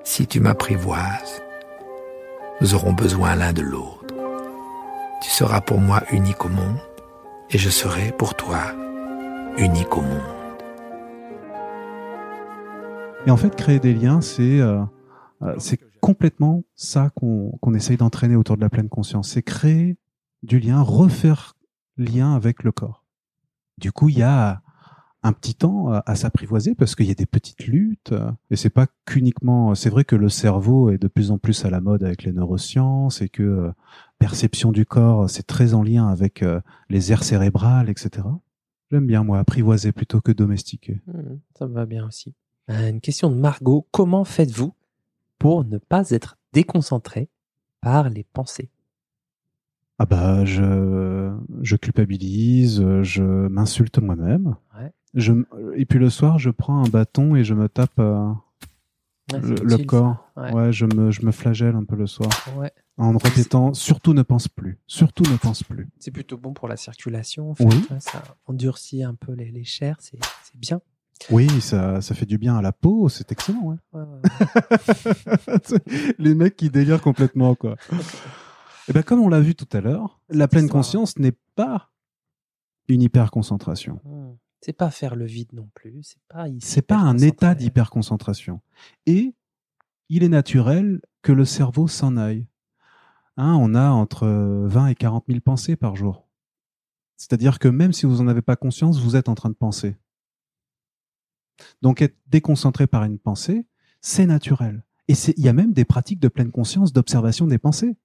si 0.04 0.28
tu 0.28 0.40
m'apprivoises, 0.40 1.42
nous 2.62 2.76
aurons 2.76 2.94
besoin 2.94 3.36
l'un 3.36 3.54
de 3.54 3.64
l'autre. 3.64 4.06
Tu 5.24 5.32
seras 5.32 5.62
pour 5.62 5.80
moi 5.80 6.04
unique 6.12 6.46
au 6.46 6.50
monde, 6.50 6.78
et 7.50 7.58
je 7.58 7.72
serai 7.72 8.12
pour 8.12 8.36
toi 8.36 8.60
unique 9.58 9.98
au 9.98 10.02
monde. 10.02 10.41
Et 13.28 13.32
en 13.32 13.38
fait, 13.38 13.56
créer 13.56 13.80
des 13.80 13.94
liens, 13.94 14.22
c'est 14.22 14.60
euh, 14.60 14.82
euh, 15.42 15.56
c'est 15.60 15.80
complètement 16.02 16.64
ça 16.76 17.12
qu'on 17.16 17.52
qu'on 17.62 17.74
essaye 17.74 17.98
d'entraîner 17.98 18.36
autour 18.36 18.56
de 18.56 18.62
la 18.62 18.70
pleine 18.70 18.90
conscience. 18.90 19.30
C'est 19.30 19.44
créer 19.44 19.98
du 20.44 20.60
lien, 20.60 20.82
refaire 20.82 21.54
lien 21.98 22.34
avec 22.34 22.64
le 22.64 22.72
corps. 22.72 23.06
Du 23.78 23.92
coup, 23.92 24.10
il 24.10 24.18
y 24.18 24.24
a 24.24 24.62
un 25.24 25.34
petit 25.34 25.54
temps 25.54 25.92
à, 25.92 26.04
à 26.06 26.16
s'apprivoiser 26.16 26.74
parce 26.74 26.96
qu'il 26.96 27.06
y 27.06 27.12
a 27.12 27.16
des 27.16 27.26
petites 27.26 27.68
luttes 27.68 28.12
euh, 28.12 28.32
et 28.50 28.56
c'est 28.56 28.70
pas 28.70 28.88
qu'uniquement. 29.06 29.76
C'est 29.76 29.90
vrai 29.90 30.04
que 30.04 30.16
le 30.16 30.30
cerveau 30.30 30.90
est 30.90 30.98
de 30.98 31.08
plus 31.08 31.32
en 31.32 31.38
plus 31.38 31.64
à 31.66 31.70
la 31.70 31.80
mode 31.80 32.04
avec 32.04 32.24
les 32.24 32.32
neurosciences 32.32 33.22
et 33.22 33.30
que 33.30 33.44
euh, 33.44 33.72
perception 34.20 34.72
du 34.72 34.86
corps, 34.86 35.30
c'est 35.30 35.46
très 35.46 35.74
en 35.74 35.84
lien 35.84 36.08
avec 36.08 36.42
euh, 36.42 36.60
les 36.90 37.12
aires 37.12 37.24
cérébrales, 37.24 37.90
etc. 37.90 38.28
J'aime 38.92 39.08
bien 39.08 39.24
moi 39.24 39.40
apprivoiser 39.40 39.92
plutôt 39.92 40.22
que 40.22 40.32
domestiquer. 40.32 41.02
Hmm, 41.08 41.38
ça 41.58 41.68
me 41.68 41.74
va 41.74 41.86
bien 41.86 42.06
aussi. 42.06 42.34
Euh, 42.72 42.90
Une 42.90 43.02
question 43.02 43.30
de 43.30 43.36
Margot. 43.36 43.88
Comment 43.92 44.24
faites-vous 44.26 44.74
pour 45.40 45.64
ne 45.66 45.78
pas 45.78 46.10
être 46.12 46.38
déconcentré 46.54 47.30
par 47.82 48.10
les 48.10 48.24
pensées? 48.24 48.70
Ah 50.00 50.06
bah 50.08 50.46
je 50.46 51.32
je 51.62 51.76
culpabilise, 51.76 52.84
je 53.04 53.22
m'insulte 53.24 54.00
moi-même. 54.00 54.56
Ouais. 54.76 54.92
Je 55.14 55.34
et 55.76 55.86
puis 55.86 56.00
le 56.00 56.10
soir 56.10 56.40
je 56.40 56.50
prends 56.50 56.84
un 56.84 56.90
bâton 56.90 57.36
et 57.36 57.44
je 57.44 57.54
me 57.54 57.70
tape 57.70 58.00
euh, 58.00 58.32
Ouais, 59.32 59.40
le, 59.40 59.78
corps. 59.86 60.30
Ouais. 60.36 60.52
Ouais. 60.54 60.74
je 60.74 60.86
me 60.86 61.12
je 61.12 61.24
me 61.26 61.32
flagelle 61.32 61.76
un 61.76 61.86
peu 61.86 61.96
le 61.96 62.08
soir 62.08 62.30
en 62.98 63.18
répétant 63.18 63.74
surtout 63.74 64.14
ne 64.14 64.24
pense 64.24 64.48
plus, 64.48 64.78
surtout 64.88 65.24
ne 65.32 65.38
pense 65.38 65.64
plus. 65.64 65.88
C'est 66.00 66.12
plutôt 66.12 66.38
bon 66.38 66.54
pour 66.54 66.68
la 66.68 66.76
circulation. 66.78 67.52
En 67.52 67.56
fait, 67.56 67.64
Oui. 67.66 67.86
hein, 67.92 68.00
Ça 68.00 68.22
endurcit 68.48 69.04
un 69.04 69.14
peu 69.16 69.34
les, 69.34 69.50
les 69.52 69.64
chairs. 69.64 69.98
C'est 70.00 70.18
bien. 70.56 70.82
Oui, 71.30 71.62
ça 71.62 72.02
ça 72.02 72.16
fait 72.16 72.26
du 72.26 72.38
bien 72.38 72.58
à 72.58 72.62
la 72.62 72.72
peau, 72.72 73.08
c'est 73.10 73.32
excellent. 73.32 73.62
Ouais. 73.62 73.76
Ouais, 73.94 74.02
ouais, 74.02 74.22
ouais. 75.72 76.14
Les 76.18 76.34
mecs 76.36 76.56
qui 76.56 76.70
délirent 76.70 77.02
complètement 77.02 77.56
quoi. 77.56 77.76
Et 78.88 78.94
ben 78.94 79.04
comme 79.04 79.20
on 79.22 79.30
l'a 79.30 79.40
vu 79.40 79.56
tout 79.56 79.68
à 79.72 79.80
l'heure, 79.82 80.20
la 80.30 80.48
pleine 80.48 80.68
ça. 80.68 80.72
conscience 80.72 81.18
n'est 81.20 81.38
pas 81.56 81.92
une 82.88 83.02
hyper 83.02 83.32
concentration. 83.32 84.02
Hmm. 84.04 84.36
C'est 84.60 84.74
pas 84.74 84.92
faire 84.92 85.16
le 85.16 85.26
vide 85.26 85.54
non 85.54 85.70
plus. 85.74 86.00
C'est 86.04 86.22
pas. 86.28 86.46
c'est 86.60 86.82
pas 86.82 86.98
un 86.98 87.18
état 87.18 87.56
d'hyperconcentration. 87.56 88.62
Et 89.06 89.34
il 90.10 90.24
est 90.24 90.30
naturel 90.30 91.02
que 91.22 91.32
le 91.32 91.46
cerveau 91.46 91.88
s'en 91.88 92.18
aille. 92.18 92.48
hein, 93.38 93.56
on 93.60 93.74
a 93.76 93.90
entre 93.90 94.28
20 94.28 94.88
et 94.88 94.96
40 94.96 95.26
000 95.28 95.40
pensées 95.40 95.76
par 95.76 95.96
jour. 95.96 96.28
C'est-à-dire 97.18 97.60
que 97.60 97.68
même 97.68 97.94
si 97.94 98.06
vous 98.06 98.18
n'en 98.22 98.28
avez 98.28 98.42
pas 98.42 98.56
conscience, 98.56 99.00
vous 99.00 99.16
êtes 99.16 99.30
en 99.30 99.36
train 99.36 99.50
de 99.50 99.56
penser. 99.56 99.96
Donc 101.82 102.02
être 102.02 102.18
déconcentré 102.28 102.88
par 102.88 103.04
une 103.04 103.20
pensée, 103.20 103.66
c'est 104.02 104.26
naturel. 104.26 104.84
Et 105.08 105.14
il 105.38 105.44
y 105.44 105.50
a 105.50 105.54
même 105.54 105.74
des 105.74 105.86
pratiques 105.86 106.20
de 106.20 106.28
pleine 106.28 106.52
conscience 106.52 106.94
d'observation 106.94 107.48
des 107.48 107.58
pensées. 107.58 107.96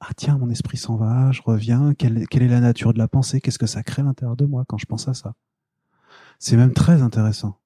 Ah 0.00 0.12
tiens, 0.16 0.36
mon 0.36 0.50
esprit 0.50 0.76
s'en 0.76 0.96
va, 0.96 1.32
je 1.32 1.42
reviens, 1.42 1.94
quelle, 1.94 2.18
est 2.18 2.48
la 2.48 2.60
nature 2.60 2.92
de 2.92 2.98
la 2.98 3.08
pensée, 3.08 3.40
qu'est-ce 3.40 3.58
que 3.58 3.66
ça 3.66 3.82
crée 3.82 4.02
à 4.02 4.04
l'intérieur 4.04 4.36
de 4.36 4.44
moi 4.44 4.64
quand 4.68 4.76
je 4.76 4.86
pense 4.86 5.08
à 5.08 5.14
ça? 5.14 5.34
C'est 6.38 6.56
même 6.56 6.72
très 6.72 7.00
intéressant. 7.02 7.58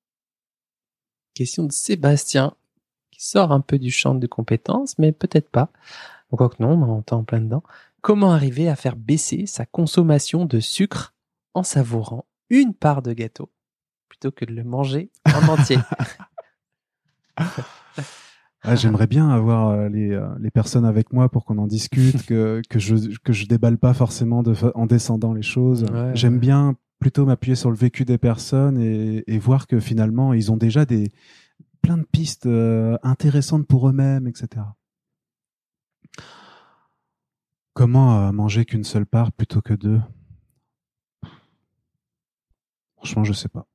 Question 1.35 1.64
de 1.64 1.72
Sébastien, 1.72 2.54
qui 3.11 3.26
sort 3.26 3.52
un 3.52 3.61
peu 3.61 3.78
du 3.78 3.90
champ 3.90 4.14
de 4.14 4.26
compétences, 4.26 4.98
mais 4.98 5.12
peut-être 5.12 5.50
pas. 5.50 5.70
Quoique 6.31 6.62
non, 6.62 6.81
on 6.83 7.14
en 7.14 7.24
plein 7.24 7.40
dedans. 7.40 7.62
Comment 8.02 8.33
arriver 8.33 8.68
à 8.68 8.76
faire 8.76 8.96
baisser 8.96 9.46
sa 9.46 9.66
consommation 9.66 10.44
de 10.44 10.61
sucre 10.61 11.14
en 11.54 11.62
savourant 11.62 12.26
une 12.50 12.74
part 12.74 13.02
de 13.02 13.12
gâteau? 13.12 13.50
Plutôt 14.18 14.35
que 14.35 14.44
de 14.44 14.52
le 14.52 14.64
manger 14.64 15.11
en 15.26 15.48
entier 15.48 15.78
ah, 17.37 18.74
J'aimerais 18.74 19.07
bien 19.07 19.28
avoir 19.31 19.68
euh, 19.68 19.88
les, 19.88 20.11
euh, 20.11 20.26
les, 20.40 20.50
personnes 20.50 20.85
avec 20.85 21.12
moi 21.12 21.28
pour 21.28 21.44
qu'on 21.44 21.59
en 21.59 21.68
discute, 21.68 22.26
que, 22.26 22.61
que, 22.68 22.81
je, 22.81 23.16
que 23.18 23.33
je 23.33 23.46
déballe 23.46 23.78
pas 23.78 23.94
forcément 23.94 24.42
de, 24.42 24.54
en 24.74 24.87
descendant 24.87 25.33
les 25.33 25.42
choses. 25.42 25.87
J'aime 26.14 26.38
bien 26.38 26.74
plutôt 26.98 27.26
m'appuyer 27.26 27.54
sur 27.54 27.70
le 27.70 27.76
vécu 27.76 28.04
des 28.04 28.18
personnes 28.18 28.78
et, 28.78 29.22
et, 29.28 29.38
voir 29.38 29.68
que 29.68 29.78
finalement 29.78 30.35
ils 30.35 30.50
ont 30.50 30.57
déjà 30.57 30.85
des 30.85 31.12
plein 31.81 31.96
de 31.96 32.07
pistes 32.11 32.46
euh, 32.46 32.98
intéressantes 33.04 33.68
pour 33.68 33.88
eux-mêmes, 33.88 34.26
etc. 34.26 34.64
Comment 37.72 38.33
manger 38.33 38.64
qu'une 38.64 38.83
seule 38.83 39.07
part 39.07 39.31
plutôt 39.31 39.61
que 39.61 39.74
deux? 39.74 40.00
Franchement, 42.96 43.22
je 43.22 43.33
sais 43.33 43.48
pas. 43.48 43.68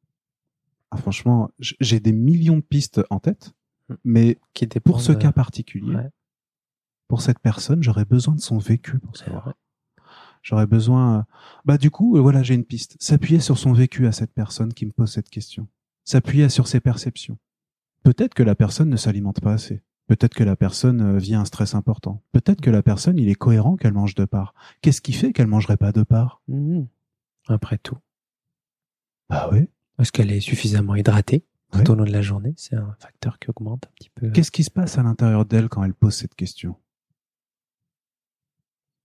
Ah, 0.93 0.97
franchement, 0.97 1.49
j'ai 1.59 1.99
des 1.99 2.11
millions 2.11 2.57
de 2.57 2.61
pistes 2.61 3.01
en 3.09 3.19
tête, 3.19 3.53
hmm. 3.89 3.95
mais 4.03 4.37
qui 4.53 4.63
était 4.63 4.79
pour 4.79 5.01
ce 5.01 5.11
cas 5.11 5.31
particulier, 5.31 5.97
pour 7.07 7.21
cette 7.21 7.39
personne, 7.39 7.81
j'aurais 7.81 8.05
besoin 8.05 8.35
de 8.35 8.41
son 8.41 8.59
vécu 8.59 8.99
pour 8.99 9.17
savoir. 9.17 9.53
J'aurais 10.43 10.67
besoin, 10.67 11.25
bah 11.63 11.77
du 11.77 11.89
coup, 11.89 12.21
voilà, 12.21 12.43
j'ai 12.43 12.53
une 12.53 12.65
piste. 12.65 12.97
S'appuyer 12.99 13.39
sur 13.39 13.57
son 13.57 13.71
vécu 13.71 14.07
à 14.07 14.11
cette 14.11 14.33
personne 14.33 14.73
qui 14.73 14.85
me 14.85 14.91
pose 14.91 15.11
cette 15.11 15.29
question. 15.29 15.67
S'appuyer 16.03 16.49
sur 16.49 16.67
ses 16.67 16.81
perceptions. 16.81 17.37
Peut-être 18.03 18.33
que 18.33 18.43
la 18.43 18.53
personne 18.53 18.89
ne 18.89 18.97
s'alimente 18.97 19.39
pas 19.39 19.53
assez. 19.53 19.81
Peut-être 20.07 20.35
que 20.35 20.43
la 20.43 20.57
personne 20.57 21.01
euh, 21.01 21.17
vit 21.17 21.35
un 21.35 21.45
stress 21.45 21.75
important. 21.75 22.21
Peut-être 22.33 22.59
que 22.59 22.69
la 22.69 22.83
personne, 22.83 23.17
il 23.17 23.29
est 23.29 23.35
cohérent 23.35 23.77
qu'elle 23.77 23.93
mange 23.93 24.15
de 24.15 24.25
part. 24.25 24.53
Qu'est-ce 24.81 25.01
qui 25.01 25.13
fait 25.13 25.31
qu'elle 25.31 25.47
mangerait 25.47 25.77
pas 25.77 25.93
de 25.93 26.03
part? 26.03 26.41
Mmh. 26.49 26.83
Après 27.47 27.77
tout. 27.77 27.97
Bah 29.29 29.49
oui. 29.51 29.69
Est-ce 29.99 30.11
qu'elle 30.11 30.31
est 30.31 30.39
suffisamment 30.39 30.95
hydratée 30.95 31.45
tout 31.71 31.91
au 31.91 31.95
long 31.95 32.05
de 32.05 32.11
la 32.11 32.21
journée? 32.21 32.53
C'est 32.57 32.75
un 32.75 32.95
facteur 32.99 33.39
qui 33.39 33.49
augmente 33.49 33.85
un 33.87 33.91
petit 33.95 34.09
peu. 34.09 34.29
Qu'est-ce 34.31 34.51
qui 34.51 34.63
se 34.63 34.71
passe 34.71 34.97
à 34.97 35.03
l'intérieur 35.03 35.45
d'elle 35.45 35.69
quand 35.69 35.83
elle 35.83 35.93
pose 35.93 36.15
cette 36.15 36.35
question? 36.35 36.75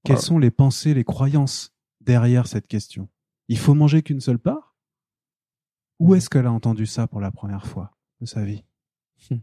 Quelles 0.05 0.17
ah. 0.17 0.21
sont 0.21 0.39
les 0.39 0.51
pensées, 0.51 0.95
les 0.95 1.05
croyances 1.05 1.75
derrière 2.01 2.47
cette 2.47 2.67
question? 2.67 3.09
Il 3.49 3.59
faut 3.59 3.75
manger 3.75 4.03
qu'une 4.03 4.21
seule 4.21 4.39
part? 4.39 4.77
Où 5.99 6.15
est-ce 6.15 6.31
qu'elle 6.31 6.47
a 6.47 6.53
entendu 6.53 6.87
ça 6.87 7.07
pour 7.07 7.21
la 7.21 7.31
première 7.31 7.67
fois 7.67 7.97
de 8.21 8.27
sa 8.27 8.45
vie? 8.45 8.65
Hmm. 9.31 9.39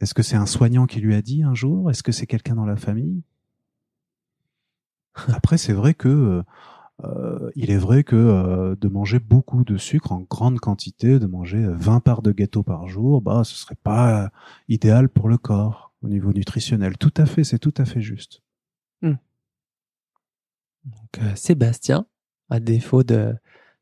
Est-ce 0.00 0.14
que 0.14 0.22
c'est 0.22 0.36
un 0.36 0.46
soignant 0.46 0.86
qui 0.86 1.00
lui 1.00 1.14
a 1.14 1.22
dit 1.22 1.42
un 1.42 1.54
jour? 1.54 1.90
Est-ce 1.90 2.02
que 2.02 2.12
c'est 2.12 2.26
quelqu'un 2.26 2.54
dans 2.54 2.64
la 2.64 2.76
famille? 2.76 3.22
Après, 5.28 5.58
c'est 5.58 5.72
vrai 5.72 5.94
que 5.94 6.08
euh, 6.08 6.42
euh, 7.04 7.50
il 7.54 7.70
est 7.70 7.76
vrai 7.76 8.04
que 8.04 8.16
euh, 8.16 8.76
de 8.76 8.88
manger 8.88 9.18
beaucoup 9.18 9.64
de 9.64 9.76
sucre 9.76 10.12
en 10.12 10.20
grande 10.20 10.58
quantité, 10.58 11.18
de 11.18 11.26
manger 11.26 11.64
20 11.66 12.00
parts 12.00 12.22
de 12.22 12.32
gâteau 12.32 12.62
par 12.62 12.88
jour, 12.88 13.22
bah 13.22 13.42
ce 13.44 13.54
serait 13.54 13.76
pas 13.82 14.30
idéal 14.68 15.08
pour 15.08 15.28
le 15.28 15.38
corps 15.38 15.92
au 16.02 16.08
niveau 16.08 16.32
nutritionnel. 16.32 16.96
Tout 16.98 17.14
à 17.16 17.26
fait, 17.26 17.44
c'est 17.44 17.58
tout 17.58 17.74
à 17.76 17.84
fait 17.84 18.00
juste. 18.00 18.42
Hmm. 19.02 19.14
Donc 20.84 21.22
euh, 21.22 21.34
Sébastien, 21.34 22.06
à 22.48 22.60
défaut 22.60 23.02
de 23.02 23.34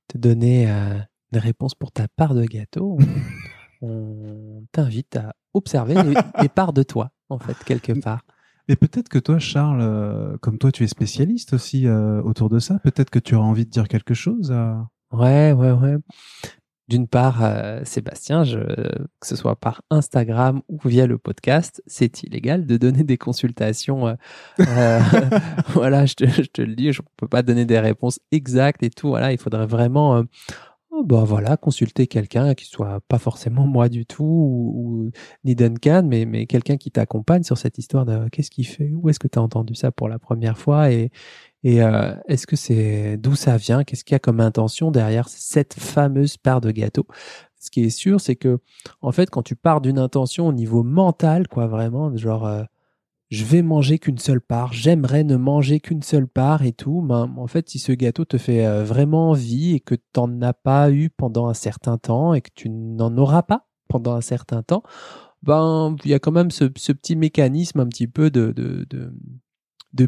te 0.09 0.19
donner 0.19 0.69
une 0.69 1.39
réponse 1.39 1.75
pour 1.75 1.93
ta 1.93 2.09
part 2.09 2.35
de 2.35 2.45
gâteau, 2.45 2.99
on, 3.83 4.65
t'invite 4.73 5.17
à 5.17 5.35
observer 5.55 5.95
les 6.41 6.49
parts 6.49 6.73
de 6.73 6.83
toi 6.83 7.11
en 7.29 7.39
fait 7.39 7.57
quelque 7.65 7.93
part. 8.01 8.25
Et 8.69 8.77
peut-être 8.77 9.09
que 9.09 9.19
toi, 9.19 9.39
Charles, 9.39 9.81
euh, 9.81 10.37
comme 10.43 10.59
toi, 10.59 10.71
tu 10.71 10.85
es 10.85 10.87
spécialiste 10.87 11.55
aussi 11.55 11.87
euh, 11.87 12.21
autour 12.23 12.51
de 12.51 12.59
ça. 12.59 12.79
Peut-être 12.81 13.09
que 13.09 13.19
tu 13.19 13.35
auras 13.35 13.47
envie 13.47 13.65
de 13.65 13.71
dire 13.71 13.89
quelque 13.89 14.13
chose. 14.13 14.55
Ouais, 15.11 15.53
ouais, 15.53 15.73
ouais. 15.73 15.97
D'une 16.89 17.09
part, 17.09 17.43
euh, 17.43 17.81
Sébastien, 17.85 18.45
que 18.45 19.27
ce 19.27 19.37
soit 19.37 19.57
par 19.57 19.83
Instagram 19.91 20.63
ou 20.69 20.79
via 20.85 21.07
le 21.07 21.19
podcast, 21.19 21.83
c'est 21.87 22.23
illégal 22.23 22.67
de 22.67 22.77
donner 22.77 23.05
des 23.05 23.17
consultations. 23.17 24.17
voilà, 25.69 26.07
je 26.07 26.15
te, 26.15 26.27
je 26.27 26.43
te, 26.43 26.63
le 26.63 26.75
dis, 26.75 26.93
je 26.93 27.01
ne 27.01 27.07
peux 27.17 27.29
pas 27.29 27.43
donner 27.43 27.65
des 27.65 27.81
réponses 27.81 28.21
exactes 28.33 28.83
et 28.83 28.91
tout. 28.91 29.09
Voilà, 29.09 29.33
il 29.33 29.39
faudrait 29.39 29.67
vraiment 29.67 30.23
Oh, 31.01 31.05
bah 31.05 31.23
voilà, 31.25 31.57
consulter 31.57 32.09
quelqu'un 32.09 32.55
qui 32.55 32.65
soit 32.65 33.01
pas 33.07 33.19
forcément 33.19 33.69
moi 33.69 33.89
du 33.89 34.05
tout 34.05 34.25
ou, 34.25 35.11
ni 35.45 35.55
Duncan, 35.55 36.03
mais, 36.05 36.25
mais 36.25 36.47
quelqu'un 36.47 36.77
qui 36.77 36.91
t'accompagne 36.91 37.45
sur 37.45 37.57
cette 37.57 37.79
histoire 37.79 38.05
de 38.05 38.29
qu'est-ce 38.31 38.51
qu'il 38.51 38.67
fait, 38.67 38.91
où 38.93 39.09
est-ce 39.09 39.21
que 39.21 39.29
tu 39.29 39.39
as 39.39 39.43
entendu 39.43 39.77
ça 39.77 39.93
pour 39.93 40.09
la 40.09 40.19
première 40.19 40.59
fois? 40.59 40.91
Et, 40.91 41.13
et 41.63 41.83
euh, 41.85 42.17
est-ce 42.27 42.49
que 42.49 42.57
c'est 42.57 43.17
d'où 43.17 43.37
ça 43.37 43.57
vient, 43.59 43.85
qu'est-ce 43.85 44.03
qu'il 44.03 44.15
y 44.15 44.17
a 44.17 44.19
comme 44.19 44.41
intention 44.41 44.91
derrière 44.91 45.29
cette 45.29 45.75
fameuse 45.75 46.37
part 46.37 46.61
de 46.61 46.73
gâteau? 46.73 47.07
Ce 47.61 47.71
qui 47.71 47.85
est 47.85 47.91
sûr, 47.91 48.21
c'est 48.21 48.37
que 48.37 48.59
en 49.01 49.13
fait, 49.13 49.31
quand 49.31 49.43
tu 49.43 49.55
pars 49.55 49.81
d'une 49.81 50.01
intention 50.01 50.49
au 50.49 50.53
niveau 50.53 50.83
mental, 50.83 51.47
quoi, 51.47 51.69
vraiment, 51.69 52.17
genre 52.17 52.45
euh, 52.45 52.65
je 53.31 53.45
vais 53.45 53.63
manger 53.63 53.99
qu'une 53.99 54.19
seule 54.19 54.41
part, 54.41 54.73
j'aimerais 54.73 55.23
ne 55.23 55.37
manger 55.37 55.81
qu'une 55.81 56.03
seule 56.03 56.27
part 56.27 56.65
et 56.65 56.73
tout. 56.73 57.03
Ben, 57.03 57.33
en 57.37 57.47
fait, 57.47 57.69
si 57.69 57.79
ce 57.79 57.93
gâteau 57.93 58.25
te 58.25 58.39
fait 58.39 58.67
euh, 58.67 58.85
vraiment 58.85 59.31
envie 59.31 59.75
et 59.75 59.81
que 59.81 59.95
tu 59.95 60.03
n'en 60.17 60.41
as 60.41 60.55
pas 60.55 60.91
eu 60.91 61.11
pendant 61.11 61.49
un 61.49 61.55
certain 61.55 61.99
temps 61.99 62.33
et 62.33 62.41
que 62.41 62.51
tu 62.55 62.71
n'en 62.71 63.17
auras 63.19 63.43
pas 63.43 63.67
pendant 63.89 64.15
un 64.15 64.23
certain 64.23 64.63
temps, 64.63 64.83
ben 65.43 65.97
il 66.05 66.11
y 66.11 66.15
a 66.15 66.19
quand 66.19 66.33
même 66.33 66.51
ce, 66.51 66.65
petit 66.65 67.17
mécanisme 67.17 67.81
un 67.81 67.87
petit 67.87 68.07
peu 68.09 68.31
de, 68.31 68.55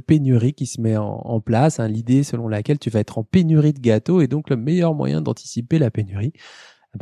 pénurie 0.07 0.55
qui 0.55 0.67
se 0.67 0.81
met 0.81 0.97
en, 0.97 1.41
place. 1.41 1.79
Hein, 1.79 1.89
L'idée 1.89 2.23
selon 2.23 2.49
laquelle 2.49 2.79
tu 2.79 2.91
vas 2.91 3.01
être 3.01 3.19
en 3.19 3.25
pénurie 3.25 3.73
de 3.73 3.81
gâteaux 3.81 4.21
et 4.21 4.29
donc 4.29 4.51
le 4.51 4.57
meilleur 4.57 4.95
moyen 4.95 5.21
d'anticiper 5.21 5.79
la 5.79 5.91
pénurie, 5.91 6.33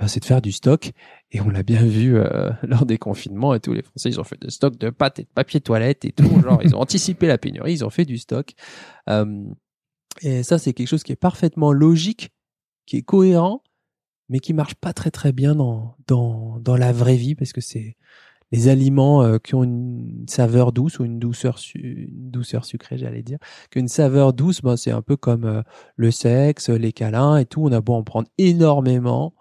c'est 0.06 0.20
de 0.20 0.24
faire 0.24 0.42
du 0.42 0.52
stock. 0.52 0.92
Et 1.30 1.40
on 1.40 1.48
l'a 1.48 1.62
bien 1.62 1.84
vu 1.84 2.16
euh, 2.16 2.50
lors 2.62 2.86
des 2.86 2.98
confinements 2.98 3.54
et 3.54 3.60
tout. 3.60 3.72
Les 3.72 3.82
Français, 3.82 4.10
ils 4.10 4.20
ont 4.20 4.24
fait 4.24 4.40
des 4.40 4.50
stocks 4.50 4.78
de 4.78 4.90
pâtes 4.90 5.18
et 5.18 5.22
de 5.22 5.28
papier 5.34 5.60
toilette 5.60 6.04
et 6.04 6.12
tout. 6.12 6.28
Genre, 6.42 6.60
ils 6.62 6.74
ont 6.74 6.80
anticipé 6.80 7.26
la 7.26 7.38
pénurie, 7.38 7.72
ils 7.72 7.84
ont 7.84 7.90
fait 7.90 8.04
du 8.04 8.18
stock. 8.18 8.52
Euh, 9.08 9.44
et 10.22 10.42
ça, 10.42 10.58
c'est 10.58 10.72
quelque 10.72 10.88
chose 10.88 11.02
qui 11.02 11.12
est 11.12 11.16
parfaitement 11.16 11.72
logique, 11.72 12.30
qui 12.86 12.98
est 12.98 13.02
cohérent, 13.02 13.62
mais 14.28 14.40
qui 14.40 14.52
marche 14.52 14.74
pas 14.74 14.92
très 14.92 15.10
très 15.10 15.32
bien 15.32 15.54
dans 15.54 15.96
dans 16.06 16.58
dans 16.60 16.76
la 16.76 16.92
vraie 16.92 17.16
vie 17.16 17.34
parce 17.34 17.52
que 17.52 17.60
c'est 17.60 17.96
les 18.50 18.68
aliments 18.68 19.22
euh, 19.22 19.38
qui 19.38 19.54
ont 19.54 19.62
une 19.62 20.24
saveur 20.26 20.72
douce 20.72 20.98
ou 20.98 21.04
une 21.04 21.18
douceur 21.18 21.58
une 21.74 22.30
douceur 22.30 22.64
sucrée, 22.64 22.96
j'allais 22.96 23.22
dire, 23.22 23.38
qu'une 23.70 23.88
saveur 23.88 24.32
douce, 24.32 24.62
ben 24.62 24.76
c'est 24.76 24.90
un 24.90 25.02
peu 25.02 25.16
comme 25.16 25.62
le 25.96 26.10
sexe, 26.10 26.70
les 26.70 26.92
câlins 26.92 27.36
et 27.36 27.46
tout. 27.46 27.62
On 27.62 27.72
a 27.72 27.80
beau 27.80 27.94
en 27.94 28.04
prendre 28.04 28.28
énormément, 28.38 29.34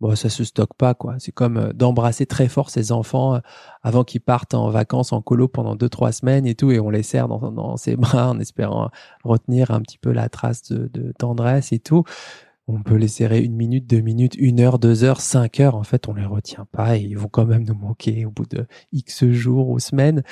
bon, 0.00 0.16
ça 0.16 0.28
se 0.28 0.44
stocke 0.44 0.74
pas, 0.74 0.94
quoi. 0.94 1.16
C'est 1.18 1.32
comme 1.32 1.56
euh, 1.56 1.72
d'embrasser 1.72 2.26
très 2.26 2.48
fort 2.48 2.70
ses 2.70 2.92
enfants 2.92 3.34
euh, 3.36 3.40
avant 3.82 4.04
qu'ils 4.04 4.20
partent 4.20 4.54
en 4.54 4.70
vacances 4.70 5.12
en 5.12 5.22
colo 5.22 5.48
pendant 5.48 5.76
deux, 5.76 5.88
trois 5.88 6.12
semaines 6.12 6.46
et 6.46 6.54
tout, 6.54 6.70
et 6.70 6.80
on 6.80 6.90
les 6.90 7.02
serre 7.02 7.28
dans, 7.28 7.76
ses 7.76 7.96
bras 7.96 8.30
en 8.30 8.38
espérant 8.38 8.90
retenir 9.24 9.70
un 9.70 9.80
petit 9.80 9.98
peu 9.98 10.12
la 10.12 10.28
trace 10.28 10.62
de, 10.70 10.88
de, 10.92 11.12
tendresse 11.12 11.72
et 11.72 11.78
tout. 11.78 12.04
On 12.66 12.82
peut 12.82 12.94
les 12.94 13.08
serrer 13.08 13.40
une 13.40 13.56
minute, 13.56 13.86
deux 13.88 14.00
minutes, 14.00 14.36
une 14.36 14.60
heure, 14.60 14.78
deux 14.78 15.02
heures, 15.02 15.20
cinq 15.20 15.58
heures. 15.58 15.74
En 15.74 15.82
fait, 15.82 16.08
on 16.08 16.14
les 16.14 16.24
retient 16.24 16.66
pas 16.70 16.96
et 16.96 17.00
ils 17.00 17.18
vont 17.18 17.28
quand 17.28 17.44
même 17.44 17.64
nous 17.64 17.74
manquer 17.74 18.24
au 18.26 18.30
bout 18.30 18.46
de 18.46 18.66
X 18.92 19.24
jours 19.26 19.70
ou 19.70 19.80
semaines. 19.80 20.22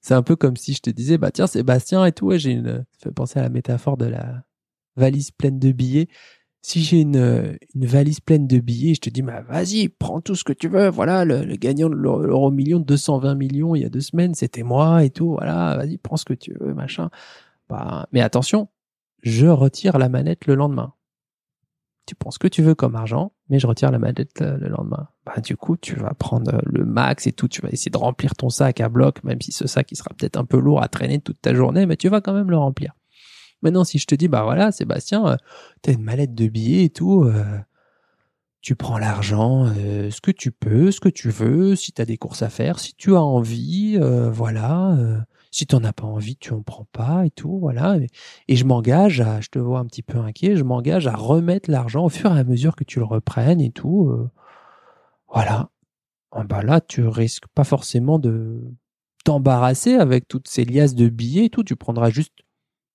C'est 0.00 0.14
un 0.14 0.22
peu 0.22 0.36
comme 0.36 0.56
si 0.56 0.74
je 0.74 0.80
te 0.80 0.90
disais, 0.90 1.18
bah 1.18 1.32
tiens, 1.32 1.48
Sébastien 1.48 2.04
et 2.04 2.12
tout, 2.12 2.30
j'ai 2.36 2.52
une, 2.52 2.84
ça 2.92 3.08
fait 3.08 3.10
penser 3.10 3.40
à 3.40 3.42
la 3.42 3.48
métaphore 3.48 3.96
de 3.96 4.06
la 4.06 4.44
valise 4.96 5.30
pleine 5.32 5.58
de 5.58 5.72
billets 5.72 6.08
si 6.62 6.80
j'ai 6.80 7.00
une, 7.00 7.58
une 7.74 7.86
valise 7.86 8.20
pleine 8.20 8.46
de 8.46 8.60
billets, 8.60 8.94
je 8.94 9.00
te 9.00 9.10
dis, 9.10 9.22
bah, 9.22 9.42
vas-y, 9.42 9.88
prends 9.88 10.20
tout 10.20 10.36
ce 10.36 10.44
que 10.44 10.52
tu 10.52 10.68
veux. 10.68 10.88
Voilà, 10.88 11.24
le, 11.24 11.56
gagnant 11.56 11.90
de 11.90 11.96
l'euro 11.96 12.50
million, 12.52 12.78
220 12.78 13.34
millions 13.34 13.74
il 13.74 13.82
y 13.82 13.84
a 13.84 13.88
deux 13.88 14.00
semaines, 14.00 14.34
c'était 14.34 14.62
moi 14.62 15.04
et 15.04 15.10
tout. 15.10 15.32
Voilà, 15.32 15.76
vas-y, 15.76 15.98
prends 15.98 16.16
ce 16.16 16.24
que 16.24 16.34
tu 16.34 16.54
veux, 16.60 16.72
machin. 16.72 17.10
Bah, 17.68 18.06
mais 18.12 18.20
attention, 18.20 18.68
je 19.22 19.46
retire 19.48 19.98
la 19.98 20.08
manette 20.08 20.46
le 20.46 20.54
lendemain. 20.54 20.94
Tu 22.06 22.14
prends 22.14 22.30
ce 22.30 22.38
que 22.38 22.48
tu 22.48 22.62
veux 22.62 22.74
comme 22.74 22.96
argent, 22.96 23.32
mais 23.48 23.58
je 23.58 23.66
retire 23.66 23.90
la 23.92 23.98
mallette 23.98 24.42
euh, 24.42 24.56
le 24.56 24.68
lendemain. 24.68 25.08
Bah, 25.24 25.40
du 25.40 25.56
coup, 25.56 25.76
tu 25.76 25.94
vas 25.96 26.14
prendre 26.14 26.52
euh, 26.52 26.60
le 26.64 26.84
max 26.84 27.26
et 27.28 27.32
tout. 27.32 27.46
Tu 27.46 27.60
vas 27.60 27.70
essayer 27.70 27.90
de 27.90 27.96
remplir 27.96 28.34
ton 28.34 28.50
sac 28.50 28.80
à 28.80 28.88
bloc, 28.88 29.22
même 29.22 29.40
si 29.40 29.52
ce 29.52 29.68
sac 29.68 29.90
il 29.92 29.96
sera 29.96 30.10
peut-être 30.16 30.36
un 30.36 30.44
peu 30.44 30.58
lourd 30.58 30.82
à 30.82 30.88
traîner 30.88 31.20
toute 31.20 31.40
ta 31.40 31.54
journée, 31.54 31.86
mais 31.86 31.96
tu 31.96 32.08
vas 32.08 32.20
quand 32.20 32.34
même 32.34 32.50
le 32.50 32.58
remplir. 32.58 32.92
Maintenant, 33.62 33.84
si 33.84 33.98
je 33.98 34.06
te 34.06 34.14
dis, 34.14 34.28
bah 34.28 34.42
voilà, 34.42 34.72
Sébastien, 34.72 35.26
euh, 35.26 35.36
t'as 35.82 35.92
une 35.92 36.02
mallette 36.02 36.34
de 36.34 36.48
billets 36.48 36.84
et 36.84 36.90
tout, 36.90 37.24
euh, 37.24 37.58
tu 38.60 38.76
prends 38.76 38.98
l'argent, 38.98 39.66
euh, 39.66 40.10
ce 40.10 40.20
que 40.20 40.30
tu 40.30 40.52
peux, 40.52 40.90
ce 40.90 41.00
que 41.00 41.08
tu 41.08 41.30
veux, 41.30 41.76
si 41.76 41.92
t'as 41.92 42.04
des 42.04 42.16
courses 42.18 42.42
à 42.42 42.50
faire, 42.50 42.78
si 42.78 42.94
tu 42.94 43.14
as 43.14 43.22
envie, 43.22 43.98
voilà. 44.32 44.96
si 45.50 45.66
t'en 45.66 45.84
as 45.84 45.92
pas 45.92 46.06
envie, 46.06 46.36
tu 46.36 46.52
en 46.52 46.62
prends 46.62 46.86
pas 46.92 47.26
et 47.26 47.30
tout, 47.30 47.58
voilà. 47.58 47.96
Et, 48.48 48.56
je 48.56 48.64
m'engage 48.64 49.20
à, 49.20 49.40
je 49.40 49.48
te 49.48 49.58
vois 49.58 49.80
un 49.80 49.86
petit 49.86 50.02
peu 50.02 50.18
inquiet, 50.18 50.56
je 50.56 50.64
m'engage 50.64 51.06
à 51.06 51.14
remettre 51.14 51.70
l'argent 51.70 52.04
au 52.04 52.08
fur 52.08 52.34
et 52.36 52.40
à 52.40 52.44
mesure 52.44 52.76
que 52.76 52.84
tu 52.84 52.98
le 52.98 53.04
reprennes 53.04 53.60
et 53.60 53.70
tout. 53.70 54.12
voilà. 55.28 55.70
Ah 56.32 56.44
bah 56.44 56.62
là, 56.62 56.80
tu 56.80 57.06
risques 57.06 57.46
pas 57.54 57.64
forcément 57.64 58.18
de 58.18 58.62
t'embarrasser 59.24 59.94
avec 59.94 60.28
toutes 60.28 60.48
ces 60.48 60.64
liasses 60.64 60.94
de 60.94 61.08
billets 61.08 61.46
et 61.46 61.50
tout. 61.50 61.62
Tu 61.62 61.76
prendras 61.76 62.10
juste 62.10 62.32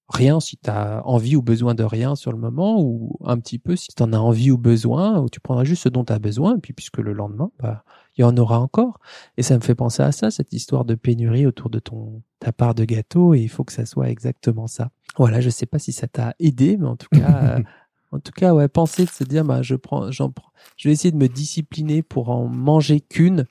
rien 0.09 0.39
si 0.39 0.57
tu 0.57 0.69
as 0.69 1.05
envie 1.05 1.35
ou 1.35 1.41
besoin 1.41 1.75
de 1.75 1.83
rien 1.83 2.15
sur 2.15 2.31
le 2.31 2.37
moment 2.37 2.81
ou 2.81 3.17
un 3.25 3.37
petit 3.39 3.59
peu 3.59 3.75
si 3.75 3.89
tu 3.89 4.01
en 4.01 4.13
as 4.13 4.17
envie 4.17 4.51
ou 4.51 4.57
besoin 4.57 5.19
ou 5.19 5.29
tu 5.29 5.39
prendras 5.39 5.65
juste 5.65 5.83
ce 5.83 5.89
dont 5.89 6.05
tu 6.05 6.13
as 6.13 6.19
besoin 6.19 6.55
et 6.55 6.59
puis 6.59 6.73
puisque 6.73 6.99
le 6.99 7.13
lendemain 7.13 7.51
bah 7.59 7.83
il 8.17 8.21
y 8.21 8.23
en 8.23 8.35
aura 8.37 8.59
encore 8.59 8.99
et 9.35 9.43
ça 9.43 9.55
me 9.55 9.61
fait 9.61 9.75
penser 9.75 10.01
à 10.01 10.11
ça 10.11 10.31
cette 10.31 10.53
histoire 10.53 10.85
de 10.85 10.95
pénurie 10.95 11.45
autour 11.45 11.69
de 11.69 11.79
ton 11.79 12.21
ta 12.39 12.51
part 12.51 12.73
de 12.73 12.85
gâteau 12.85 13.33
et 13.33 13.41
il 13.41 13.49
faut 13.49 13.63
que 13.63 13.73
ça 13.73 13.85
soit 13.85 14.09
exactement 14.09 14.67
ça. 14.67 14.91
Voilà, 15.17 15.41
je 15.41 15.49
sais 15.49 15.65
pas 15.65 15.79
si 15.79 15.91
ça 15.91 16.07
t'a 16.07 16.35
aidé 16.39 16.77
mais 16.77 16.87
en 16.87 16.95
tout 16.95 17.09
cas 17.11 17.59
en 18.11 18.19
tout 18.19 18.31
cas 18.31 18.53
ouais, 18.53 18.69
penser 18.69 19.03
de 19.03 19.09
se 19.09 19.23
dire 19.25 19.43
bah 19.43 19.61
je 19.61 19.75
prends 19.75 20.09
j'en 20.11 20.31
prends 20.31 20.51
je 20.77 20.87
vais 20.87 20.93
essayer 20.93 21.11
de 21.11 21.17
me 21.17 21.27
discipliner 21.27 22.01
pour 22.01 22.29
en 22.29 22.47
manger 22.47 23.01
qu'une. 23.01 23.45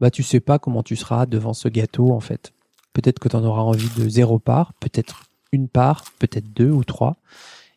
Bah 0.00 0.10
tu 0.10 0.22
sais 0.22 0.40
pas 0.40 0.58
comment 0.58 0.82
tu 0.82 0.94
seras 0.94 1.26
devant 1.26 1.54
ce 1.54 1.68
gâteau 1.68 2.12
en 2.12 2.20
fait. 2.20 2.52
Peut-être 2.92 3.18
que 3.18 3.28
tu 3.28 3.36
en 3.36 3.44
auras 3.44 3.62
envie 3.62 3.90
de 3.96 4.08
zéro 4.08 4.38
part, 4.38 4.72
peut-être 4.74 5.27
une 5.52 5.68
part, 5.68 6.04
peut-être 6.18 6.52
deux 6.52 6.70
ou 6.70 6.84
trois. 6.84 7.16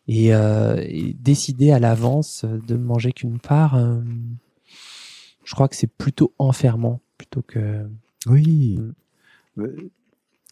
Et, 0.08 0.34
euh, 0.34 0.84
et 0.84 1.14
décider 1.14 1.70
à 1.70 1.78
l'avance 1.78 2.44
de 2.44 2.76
manger 2.76 3.12
qu'une 3.12 3.38
part, 3.38 3.76
euh, 3.76 4.00
je 5.44 5.54
crois 5.54 5.68
que 5.68 5.76
c'est 5.76 5.86
plutôt 5.86 6.34
enfermant 6.38 7.00
plutôt 7.18 7.42
que. 7.42 7.88
Oui. 8.26 8.78
Mm. 9.56 9.62
Euh, 9.62 9.90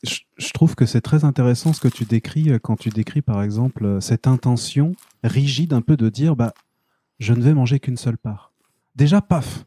Je, 0.05 0.21
je 0.39 0.51
trouve 0.53 0.75
que 0.77 0.87
c'est 0.87 1.01
très 1.01 1.25
intéressant 1.25 1.73
ce 1.73 1.81
que 1.81 1.89
tu 1.89 2.05
décris 2.05 2.49
quand 2.63 2.77
tu 2.77 2.89
décris 2.89 3.23
par 3.23 3.43
exemple 3.43 3.99
cette 4.01 4.27
intention 4.27 4.95
rigide 5.25 5.75
un 5.75 5.83
peu 5.83 5.97
de 5.97 6.09
dire 6.09 6.37
bah 6.37 6.55
je 7.19 7.35
ne 7.35 7.43
vais 7.43 7.53
manger 7.53 7.81
qu'une 7.81 7.99
seule 7.99 8.17
part. 8.17 8.53
Déjà 8.97 9.21
paf. 9.21 9.67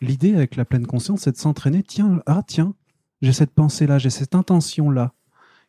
L'idée 0.00 0.34
avec 0.34 0.56
la 0.56 0.64
pleine 0.64 0.86
conscience 0.86 1.22
c'est 1.22 1.32
de 1.32 1.36
s'entraîner 1.36 1.82
tiens 1.82 2.22
ah 2.24 2.42
tiens 2.46 2.74
j'ai 3.20 3.32
cette 3.34 3.52
pensée 3.52 3.86
là 3.86 3.98
j'ai 3.98 4.10
cette 4.10 4.34
intention 4.34 4.90
là 4.90 5.12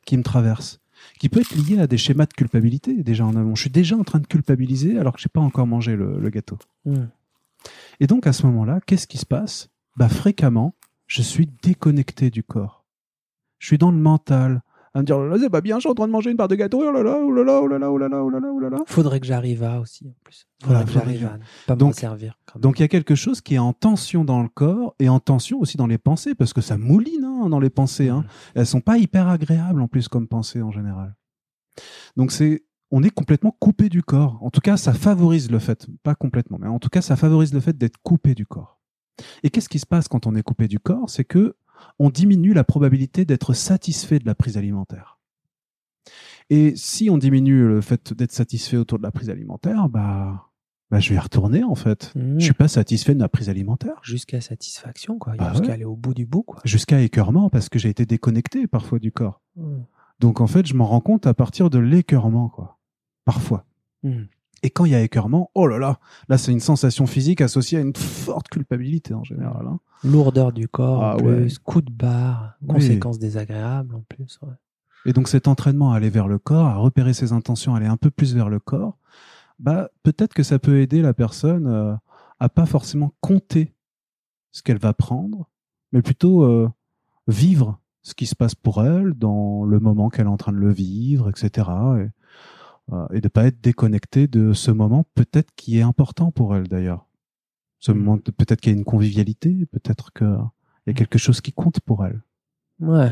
qui 0.05 0.15
me 0.17 0.23
traverse 0.23 0.79
qui 1.20 1.30
peut 1.30 1.41
être 1.41 1.56
liée 1.56 1.80
à 1.80 1.88
des 1.88 1.97
schémas 1.97 2.26
de 2.26 2.34
culpabilité 2.34 3.03
déjà 3.03 3.26
en 3.26 3.36
amont. 3.36 3.56
Je 3.56 3.62
suis 3.62 3.70
déjà 3.70 3.95
en 3.95 4.03
train 4.03 4.20
de 4.20 4.28
culpabiliser 4.28 4.97
alors 4.97 5.14
que 5.14 5.22
j'ai 5.22 5.30
pas 5.30 5.41
encore 5.41 5.68
mangé 5.68 5.95
le, 5.95 6.20
le 6.20 6.30
gâteau. 6.30 6.58
Hmm. 6.86 7.06
Et 7.99 8.08
donc 8.08 8.28
à 8.28 8.34
ce 8.34 8.45
moment-là, 8.47 8.80
qu'est-ce 8.86 9.08
qui 9.08 9.18
se 9.18 9.26
passe? 9.26 9.70
Bah 9.97 10.10
fréquemment, 10.10 10.76
je 11.08 11.22
suis 11.22 11.47
déconnecté 11.64 12.30
du 12.30 12.43
corps. 12.43 12.86
Je 13.60 13.68
suis 13.68 13.78
dans 13.78 13.91
le 13.91 13.97
mental, 13.97 14.62
à 14.95 14.99
me 15.01 15.03
dire 15.05 15.17
oh 15.17 15.27
là 15.27 15.37
c'est 15.39 15.49
pas 15.49 15.61
bien, 15.61 15.75
je 15.75 15.81
suis 15.81 15.89
en 15.89 15.93
train 15.93 16.07
de 16.07 16.11
manger 16.11 16.31
une 16.31 16.37
part 16.37 16.47
de 16.47 16.55
gâteau, 16.55 16.79
oh 16.81 16.91
là 16.91 17.03
là, 17.03 17.19
oh 17.21 17.31
là 17.31 17.43
là, 17.43 17.61
oh 17.61 17.67
là 17.67 17.77
là, 17.77 17.91
oh 17.91 17.97
là 17.99 18.07
là, 18.07 18.23
oh 18.23 18.29
là 18.29 18.39
là, 18.39 18.47
oh 18.51 18.59
là 18.59 18.69
là. 18.69 18.77
Faudrait 18.87 19.19
que 19.19 19.27
j'arrive 19.27 19.61
à 19.63 19.79
aussi 19.79 20.07
en 20.07 20.15
plus. 20.23 20.47
Faudrait 20.63 20.83
Voilà, 20.83 20.85
que 20.85 20.91
j'arrive 20.91 21.25
à 21.25 21.37
pas 21.67 21.75
Donc- 21.75 21.93
servir. 21.95 22.39
Donc 22.55 22.79
il 22.79 22.81
y 22.81 22.85
a 22.85 22.87
quelque 22.87 23.13
chose 23.13 23.41
qui 23.41 23.55
est 23.55 23.59
en 23.59 23.73
tension 23.73 24.23
dans 24.23 24.41
le 24.41 24.47
corps 24.49 24.95
et 24.99 25.09
en 25.09 25.19
tension 25.19 25.59
aussi 25.59 25.77
dans 25.77 25.87
les 25.87 25.97
pensées 25.97 26.33
parce 26.33 26.53
que 26.53 26.61
ça 26.61 26.77
mouline 26.77 27.23
hein, 27.25 27.49
dans 27.49 27.59
les 27.59 27.69
pensées. 27.69 28.09
Hein. 28.09 28.23
Elles 28.55 28.65
sont 28.65 28.81
pas 28.81 28.97
hyper 28.97 29.27
agréables 29.27 29.81
en 29.81 29.87
plus 29.87 30.07
comme 30.07 30.27
pensées 30.27 30.61
en 30.61 30.71
général. 30.71 31.13
Donc 32.15 32.31
c'est 32.31 32.63
on 32.91 33.03
est 33.03 33.09
complètement 33.09 33.53
coupé 33.59 33.89
du 33.89 34.03
corps. 34.03 34.37
En 34.41 34.49
tout 34.51 34.61
cas, 34.61 34.77
ça 34.77 34.93
favorise 34.93 35.51
le 35.51 35.59
fait, 35.59 35.87
pas 36.03 36.15
complètement, 36.15 36.57
mais 36.61 36.67
en 36.67 36.79
tout 36.79 36.87
cas, 36.87 37.01
ça 37.01 37.15
favorise 37.17 37.53
le 37.53 37.59
fait 37.59 37.77
d'être 37.77 37.97
coupé 38.03 38.35
du 38.35 38.45
corps. 38.45 38.79
Et 39.43 39.49
qu'est-ce 39.49 39.67
qui 39.67 39.79
se 39.79 39.85
passe 39.87 40.07
quand 40.07 40.27
on 40.27 40.35
est 40.35 40.43
coupé 40.43 40.67
du 40.67 40.79
corps? 40.79 41.09
C'est 41.09 41.25
que 41.25 41.55
on 41.99 42.09
diminue 42.09 42.53
la 42.53 42.63
probabilité 42.63 43.25
d'être 43.25 43.53
satisfait 43.53 44.19
de 44.19 44.25
la 44.25 44.36
prise 44.36 44.57
alimentaire. 44.57 45.19
Et 46.49 46.73
si 46.75 47.09
on 47.09 47.17
diminue 47.17 47.67
le 47.67 47.81
fait 47.81 48.13
d'être 48.13 48.31
satisfait 48.31 48.77
autour 48.77 48.99
de 48.99 49.03
la 49.03 49.11
prise 49.11 49.29
alimentaire, 49.29 49.89
bah, 49.89 50.49
bah 50.91 50.99
je 50.99 51.09
vais 51.09 51.15
y 51.15 51.19
retourner 51.19 51.63
en 51.63 51.75
fait. 51.75 52.11
Hmm. 52.15 52.39
Je 52.39 52.45
suis 52.45 52.53
pas 52.53 52.67
satisfait 52.67 53.13
de 53.13 53.19
ma 53.19 53.29
prise 53.29 53.49
alimentaire. 53.49 53.99
Jusqu'à 54.03 54.41
satisfaction, 54.41 55.17
quoi. 55.17 55.33
Bah 55.36 55.49
Jusqu'à 55.51 55.67
ouais. 55.67 55.73
aller 55.73 55.86
au 55.86 55.95
bout 55.95 56.13
du 56.13 56.25
bout, 56.25 56.43
quoi. 56.43 56.61
Jusqu'à 56.63 57.01
écœurement 57.01 57.49
parce 57.49 57.69
que 57.69 57.79
j'ai 57.79 57.89
été 57.89 58.05
déconnecté 58.05 58.67
parfois 58.67 58.99
du 58.99 59.11
corps. 59.11 59.41
Hmm. 59.55 59.81
Donc 60.19 60.39
en 60.41 60.47
fait, 60.47 60.65
je 60.67 60.75
m'en 60.75 60.86
rends 60.86 61.01
compte 61.01 61.25
à 61.25 61.33
partir 61.33 61.69
de 61.69 61.79
l'écœurement, 61.79 62.49
quoi. 62.49 62.79
Parfois. 63.25 63.65
Hmm. 64.03 64.25
Et 64.64 64.70
quand 64.70 64.86
il 64.86 64.91
y 64.91 64.95
a 64.95 65.01
écœurement, 65.01 65.51
oh 65.53 65.68
là 65.68 65.78
là, 65.78 65.99
là 66.30 66.38
c'est 66.38 66.51
une 66.51 66.60
sensation 66.60 67.06
physique 67.06 67.41
associée 67.41 67.78
à 67.78 67.82
une 67.82 67.95
forte 67.95 68.47
culpabilité 68.49 69.14
en 69.14 69.24
général. 69.24 69.66
hein. 69.68 69.80
Lourdeur 70.03 70.51
du 70.53 70.68
corps, 70.68 70.99
en 71.01 71.12
Ah 71.12 71.16
plus, 71.18 71.28
ouais. 71.28 71.47
coup 71.64 71.82
de 71.82 71.91
barre, 71.91 72.56
Oui. 72.62 72.68
conséquences 72.76 73.20
désagréables, 73.20 73.95
en 73.95 74.01
plus. 74.08 74.39
ouais. 74.43 74.53
Et 75.08 75.14
donc 75.14 75.28
cet 75.28 75.47
entraînement 75.47 75.91
à 75.93 75.97
aller 75.97 76.10
vers 76.10 76.28
le 76.28 76.39
corps, 76.39 76.66
à 76.66 76.76
repérer 76.78 77.14
ses 77.14 77.32
intentions, 77.32 77.76
à 77.76 77.78
aller 77.78 77.86
un 77.88 77.97
peu 77.97 78.10
plus 78.10 78.34
vers 78.34 78.49
le 78.49 78.60
corps, 78.60 78.97
bah 79.60 79.89
peut-être 80.03 80.34
que 80.34 80.43
ça 80.43 80.58
peut 80.60 80.80
aider 80.80 81.01
la 81.01 81.14
personne 81.14 81.68
euh, 81.68 81.93
à 82.39 82.49
pas 82.49 82.66
forcément 82.66 83.14
compter 83.22 83.74
ce 84.51 84.64
qu'elle 84.64 84.80
va 84.80 84.93
prendre, 84.93 85.49
mais 85.91 86.01
plutôt 86.01 86.43
euh, 86.43 86.70
vivre 87.28 87.80
ce 88.01 88.14
qui 88.14 88.26
se 88.26 88.36
passe 88.36 88.56
pour 88.56 88.84
elle 88.84 89.14
dans 89.14 89.64
le 89.64 89.80
moment 89.80 90.10
qu'elle 90.10 90.26
est 90.26 90.30
en 90.30 90.38
train 90.38 90.51
de 90.51 90.58
le 90.58 90.72
vivre, 90.72 91.30
etc. 91.30 91.70
Et, 91.99 92.08
et 93.13 93.21
de 93.21 93.27
pas 93.27 93.45
être 93.45 93.61
déconnecté 93.61 94.27
de 94.27 94.53
ce 94.53 94.71
moment 94.71 95.05
peut-être 95.15 95.49
qui 95.55 95.79
est 95.79 95.81
important 95.81 96.31
pour 96.31 96.55
elle 96.55 96.67
d'ailleurs. 96.67 97.07
Ce 97.79 97.91
Mm. 97.91 97.97
moment, 97.97 98.17
peut-être 98.17 98.61
qu'il 98.61 98.71
y 98.71 98.75
a 98.75 98.77
une 98.77 98.86
convivialité, 98.86 99.65
peut-être 99.71 100.11
qu'il 100.13 100.39
y 100.88 100.89
a 100.91 100.93
quelque 100.93 101.17
chose 101.17 101.41
qui 101.41 101.51
compte 101.51 101.79
pour 101.81 102.05
elle. 102.05 102.21
Ouais. 102.79 103.11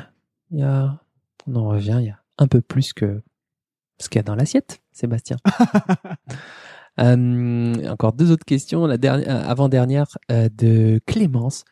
Il 0.52 0.60
y 0.60 0.64
a, 0.64 1.00
on 1.48 1.56
en 1.56 1.68
revient, 1.70 1.98
il 2.00 2.06
y 2.06 2.10
a 2.10 2.20
un 2.38 2.48
peu 2.48 2.62
plus 2.62 2.94
que 2.94 3.22
ce 4.00 4.10
qu'il 4.10 4.20
y 4.20 4.22
a 4.22 4.24
dans 4.24 4.36
l'assiette, 4.36 4.82
Sébastien. 4.92 5.38
Euh, 7.00 7.90
encore 7.90 8.14
deux 8.14 8.32
autres 8.32 8.46
questions. 8.46 8.86
La 8.86 9.00
dernière, 9.00 9.28
euh, 9.28 9.50
avant-dernière 9.50 10.06
euh, 10.32 10.48
de 10.56 11.02
Clémence. 11.08 11.66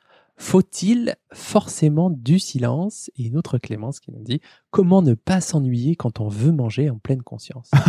Faut-il 0.46 1.16
forcément 1.34 2.10
du 2.10 2.40
silence? 2.40 3.12
Et 3.16 3.26
une 3.28 3.38
autre 3.38 3.60
Clémence 3.60 4.00
qui 4.00 4.12
nous 4.12 4.24
dit 4.24 4.42
comment 4.72 5.04
ne 5.04 5.14
pas 5.14 5.40
s'ennuyer 5.40 5.96
quand 5.96 6.20
on 6.20 6.28
veut 6.30 6.52
manger 6.52 6.90
en 6.90 6.98
pleine 6.98 7.22
conscience? 7.22 7.70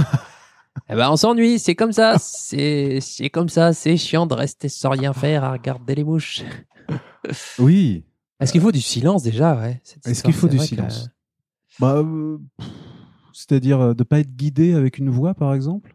Eh 0.88 0.94
ben, 0.94 1.10
on 1.10 1.16
s'ennuie, 1.16 1.58
c'est 1.58 1.74
comme 1.74 1.92
ça, 1.92 2.16
c'est 2.18 2.98
c'est 3.00 3.28
comme 3.30 3.48
ça, 3.50 3.72
c'est 3.74 3.96
chiant 3.98 4.26
de 4.26 4.34
rester 4.34 4.68
sans 4.70 4.88
rien 4.90 5.12
faire 5.12 5.44
à 5.44 5.52
regarder 5.52 5.94
les 5.94 6.02
mouches. 6.04 6.42
Oui, 7.58 8.04
Est-ce 8.40 8.52
qu'il 8.52 8.60
faut 8.62 8.72
du 8.72 8.80
silence 8.80 9.22
déjà? 9.22 9.54
Ouais 9.54 9.80
Est-ce 10.04 10.22
qu'il 10.22 10.32
faut 10.34 10.48
du 10.48 10.56
que- 10.56 10.62
silence? 10.64 11.08
Bah, 11.78 11.96
euh, 11.96 12.38
c'est-à-dire 13.32 13.80
euh, 13.80 13.94
de 13.94 14.02
pas 14.02 14.18
être 14.20 14.34
guidé 14.34 14.72
avec 14.74 14.98
une 14.98 15.10
voix, 15.10 15.34
par 15.34 15.54
exemple? 15.54 15.94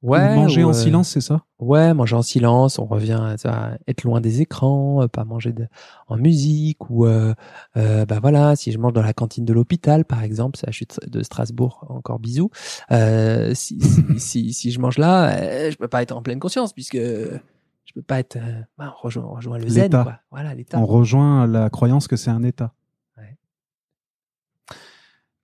Ouais, 0.00 0.20
Ou 0.20 0.34
manger 0.36 0.62
ou, 0.62 0.68
en 0.68 0.70
euh, 0.70 0.74
silence, 0.74 1.08
c'est 1.08 1.20
ça? 1.20 1.42
Ouais, 1.58 1.92
manger 1.92 2.14
en 2.14 2.22
silence, 2.22 2.78
on 2.78 2.86
revient 2.86 3.34
à 3.44 3.78
être 3.88 4.04
loin 4.04 4.20
des 4.20 4.40
écrans, 4.40 5.02
euh, 5.02 5.08
pas 5.08 5.24
manger 5.24 5.52
de, 5.52 5.66
en 6.06 6.16
musique 6.16 6.88
ou 6.88 7.04
euh, 7.04 7.34
euh, 7.76 8.06
bah 8.06 8.20
voilà, 8.20 8.54
si 8.54 8.70
je 8.70 8.78
mange 8.78 8.92
dans 8.92 9.02
la 9.02 9.12
cantine 9.12 9.44
de 9.44 9.52
l'hôpital 9.52 10.04
par 10.04 10.22
exemple, 10.22 10.56
ça 10.56 10.68
je 10.70 10.76
suis 10.76 10.86
de 11.04 11.22
Strasbourg, 11.24 11.84
encore 11.88 12.20
bisous. 12.20 12.50
Euh, 12.92 13.54
si, 13.54 13.80
si, 14.18 14.18
si 14.18 14.52
si 14.52 14.70
je 14.70 14.78
mange 14.78 14.98
là, 14.98 15.68
je 15.68 15.76
peux 15.76 15.88
pas 15.88 16.02
être 16.02 16.12
en 16.12 16.22
pleine 16.22 16.38
conscience 16.38 16.72
puisque 16.72 16.96
je 16.96 17.92
peux 17.92 18.02
pas 18.02 18.20
être 18.20 18.38
bah, 18.78 18.94
on 18.96 19.02
rejoint, 19.02 19.24
on 19.24 19.34
rejoint 19.34 19.58
le 19.58 19.68
zen 19.68 19.90
quoi. 19.90 20.20
Voilà, 20.30 20.54
l'état. 20.54 20.78
On 20.78 20.86
rejoint 20.86 21.48
la 21.48 21.70
croyance 21.70 22.06
que 22.06 22.14
c'est 22.14 22.30
un 22.30 22.44
état. 22.44 22.72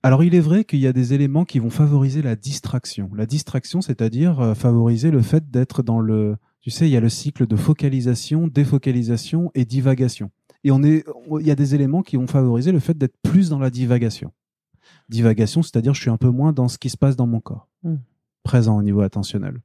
Alors, 0.05 0.23
il 0.23 0.35
est 0.35 0.39
vrai 0.39 0.65
qu'il 0.65 0.77
y 0.77 0.85
a 0.85 0.93
des 0.93 1.13
éléments 1.15 1.45
qui 1.45 1.57
vont 1.57 1.71
favoriser 1.71 2.21
la 2.21 2.35
distraction. 2.35 3.09
La 3.15 3.25
distraction, 3.25 3.81
c'est-à-dire 3.81 4.39
euh, 4.39 4.53
favoriser 4.53 5.09
le 5.09 5.23
fait 5.23 5.49
d'être 5.49 5.81
dans 5.81 5.99
le... 5.99 6.37
Tu 6.61 6.69
sais, 6.69 6.87
il 6.87 6.91
y 6.91 6.95
a 6.95 6.99
le 6.99 7.09
cycle 7.09 7.47
de 7.47 7.55
focalisation, 7.55 8.47
défocalisation 8.47 9.49
et 9.55 9.65
divagation. 9.65 10.29
Et 10.63 10.69
on 10.69 10.83
est, 10.83 11.03
il 11.39 11.47
y 11.47 11.49
a 11.49 11.55
des 11.55 11.73
éléments 11.73 12.03
qui 12.03 12.17
vont 12.17 12.27
favoriser 12.27 12.71
le 12.71 12.77
fait 12.79 12.95
d'être 12.95 13.17
plus 13.23 13.49
dans 13.49 13.57
la 13.57 13.71
divagation. 13.71 14.31
Divagation, 15.09 15.63
c'est-à-dire 15.63 15.95
je 15.95 16.01
suis 16.01 16.11
un 16.11 16.17
peu 16.17 16.29
moins 16.29 16.53
dans 16.53 16.67
ce 16.67 16.77
qui 16.77 16.91
se 16.91 16.97
passe 16.97 17.15
dans 17.15 17.25
mon 17.27 17.39
corps, 17.39 17.67
Hmm. 17.81 17.95
présent 18.43 18.77
au 18.77 18.83
niveau 18.83 19.01
attentionnel. 19.01 19.59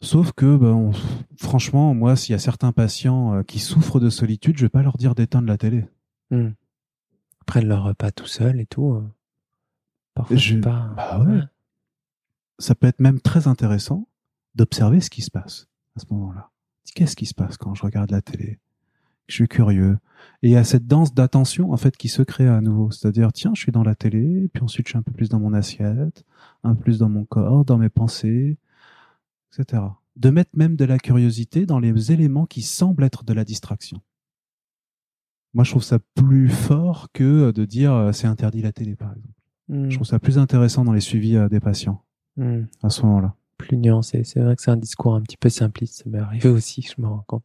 Sauf 0.00 0.30
que, 0.30 0.56
ben, 0.56 0.74
on- 0.74 0.92
franchement, 1.36 1.92
moi, 1.92 2.14
s'il 2.14 2.34
y 2.34 2.36
a 2.36 2.38
certains 2.38 2.70
patients 2.70 3.34
euh, 3.34 3.42
qui 3.42 3.58
souffrent 3.58 3.98
de 3.98 4.10
solitude, 4.10 4.56
je 4.58 4.64
vais 4.64 4.68
pas 4.68 4.82
leur 4.82 4.96
dire 4.96 5.16
d'éteindre 5.16 5.48
la 5.48 5.58
télé. 5.58 5.86
Hmm. 6.30 6.50
Prennent 7.48 7.66
leur 7.68 7.82
repas 7.84 8.10
tout 8.12 8.26
seul 8.26 8.60
et 8.60 8.66
tout. 8.66 8.92
euh. 8.92 9.08
Parfois, 10.14 10.36
Je- 10.36 10.58
pas. 10.58 10.92
bah 10.96 11.24
ouais. 11.24 11.40
Ça 12.58 12.74
peut 12.74 12.86
être 12.86 13.00
même 13.00 13.20
très 13.20 13.48
intéressant 13.48 14.06
d'observer 14.54 15.00
ce 15.00 15.08
qui 15.10 15.22
se 15.22 15.30
passe 15.30 15.66
à 15.96 16.00
ce 16.00 16.06
moment-là. 16.12 16.50
Qu'est-ce 16.94 17.16
qui 17.16 17.26
se 17.26 17.34
passe 17.34 17.56
quand 17.56 17.74
je 17.74 17.82
regarde 17.82 18.10
la 18.10 18.20
télé? 18.22 18.58
Je 19.28 19.34
suis 19.34 19.48
curieux. 19.48 19.98
Et 20.42 20.48
il 20.48 20.52
y 20.52 20.56
a 20.56 20.64
cette 20.64 20.86
danse 20.86 21.14
d'attention, 21.14 21.72
en 21.72 21.76
fait, 21.78 21.96
qui 21.96 22.08
se 22.08 22.22
crée 22.22 22.48
à 22.48 22.60
nouveau. 22.60 22.90
C'est-à-dire, 22.90 23.32
tiens, 23.32 23.52
je 23.54 23.60
suis 23.62 23.72
dans 23.72 23.82
la 23.82 23.94
télé, 23.94 24.48
puis 24.52 24.62
ensuite 24.62 24.86
je 24.86 24.90
suis 24.92 24.98
un 24.98 25.02
peu 25.02 25.12
plus 25.12 25.28
dans 25.30 25.40
mon 25.40 25.52
assiette, 25.54 26.24
un 26.64 26.74
peu 26.74 26.82
plus 26.82 26.98
dans 26.98 27.08
mon 27.08 27.24
corps, 27.24 27.64
dans 27.64 27.78
mes 27.78 27.88
pensées, 27.90 28.58
etc. 29.58 29.82
De 30.16 30.30
mettre 30.30 30.50
même 30.54 30.76
de 30.76 30.84
la 30.84 30.98
curiosité 30.98 31.64
dans 31.64 31.78
les 31.78 32.12
éléments 32.12 32.46
qui 32.46 32.60
semblent 32.62 33.04
être 33.04 33.22
de 33.24 33.32
la 33.32 33.44
distraction. 33.44 34.00
Moi, 35.54 35.64
je 35.64 35.70
trouve 35.70 35.82
ça 35.82 35.98
plus 36.14 36.48
fort 36.48 37.08
que 37.12 37.50
de 37.50 37.64
dire 37.64 37.92
euh, 37.92 38.12
c'est 38.12 38.26
interdit 38.26 38.62
la 38.62 38.72
télé, 38.72 38.94
par 38.96 39.10
exemple. 39.10 39.34
Hmm. 39.68 39.90
Je 39.90 39.96
trouve 39.96 40.06
ça 40.06 40.18
plus 40.18 40.38
intéressant 40.38 40.84
dans 40.84 40.92
les 40.92 41.00
suivis 41.00 41.36
euh, 41.36 41.48
des 41.48 41.60
patients 41.60 42.02
Hmm. 42.36 42.66
à 42.84 42.88
ce 42.90 43.02
moment-là. 43.02 43.34
Plus 43.56 43.76
nuancé. 43.76 44.22
C'est 44.22 44.38
vrai 44.38 44.54
que 44.54 44.62
c'est 44.62 44.70
un 44.70 44.76
discours 44.76 45.16
un 45.16 45.22
petit 45.22 45.36
peu 45.36 45.48
simpliste. 45.48 46.04
Ça 46.04 46.10
m'est 46.10 46.20
arrivé 46.20 46.48
aussi, 46.48 46.82
je 46.82 47.02
me 47.02 47.08
rends 47.08 47.24
compte. 47.26 47.44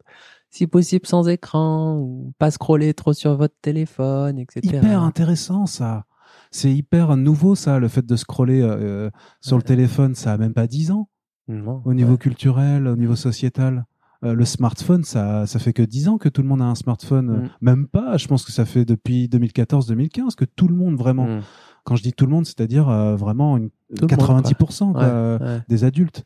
Si 0.52 0.68
possible 0.68 1.08
sans 1.08 1.28
écran, 1.28 1.98
ou 1.98 2.32
pas 2.38 2.52
scroller 2.52 2.94
trop 2.94 3.14
sur 3.14 3.36
votre 3.36 3.56
téléphone, 3.64 4.38
etc. 4.38 4.62
Hyper 4.78 5.02
intéressant 5.02 5.66
ça. 5.66 6.06
C'est 6.52 6.72
hyper 6.72 7.18
nouveau 7.18 7.56
ça, 7.56 7.80
le 7.80 7.88
fait 7.88 8.06
de 8.06 8.16
scroller 8.16 8.62
euh, 8.62 9.10
sur 9.42 9.58
le 9.58 9.64
téléphone, 9.64 10.14
ça 10.14 10.34
a 10.34 10.38
même 10.38 10.54
pas 10.54 10.68
10 10.68 10.92
ans. 10.92 11.10
Non, 11.48 11.82
Au 11.86 11.94
niveau 11.96 12.12
ouais. 12.12 12.18
culturel, 12.20 12.86
au 12.88 12.96
niveau 12.96 13.16
sociétal. 13.16 13.86
Euh, 14.24 14.34
le 14.34 14.46
smartphone, 14.46 15.04
ça, 15.04 15.46
ça 15.48 15.60
fait 15.60 15.74
que 15.74 15.82
10 15.84 16.08
ans 16.08 16.18
que 16.18 16.30
tout 16.30 16.42
le 16.42 16.48
monde 16.48 16.62
a 16.62 16.66
un 16.66 16.76
smartphone. 16.76 17.28
Mm. 17.44 17.50
Même 17.62 17.88
pas, 17.88 18.18
je 18.18 18.28
pense 18.28 18.46
que 18.46 18.52
ça 18.52 18.66
fait 18.66 18.86
depuis 18.86 19.28
2014-2015 19.28 20.36
que 20.36 20.46
tout 20.46 20.68
le 20.68 20.76
monde 20.76 20.96
vraiment. 20.98 21.26
Hmm. 21.28 21.42
Quand 21.84 21.98
je 21.98 22.04
dis 22.04 22.14
tout 22.14 22.26
le 22.26 22.32
monde, 22.32 22.46
c'est-à-dire 22.46 22.88
euh, 22.88 23.16
vraiment 23.18 23.58
une, 23.58 23.70
Tout 23.98 24.08
le 24.08 24.16
monde, 24.16 24.42
90% 24.44 24.92
quoi, 24.94 25.02
Ouais, 25.02 25.08
euh, 25.10 25.40
ouais. 25.40 25.62
des 25.68 25.84
adultes 25.84 26.24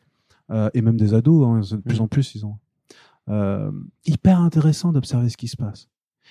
et 0.73 0.81
même 0.81 0.97
des 0.97 1.13
ados. 1.13 1.45
hein, 1.45 1.75
de 1.75 1.81
plus 1.81 1.99
Mm. 1.99 2.03
en 2.03 2.07
plus, 2.07 2.35
ils 2.35 2.45
ont. 2.45 2.57
Hyper 4.05 4.39
intéressant 4.41 4.91
d'observer 4.93 5.29
ce 5.29 5.37
qui 5.37 5.47
se 5.47 5.57
passe. 5.57 5.89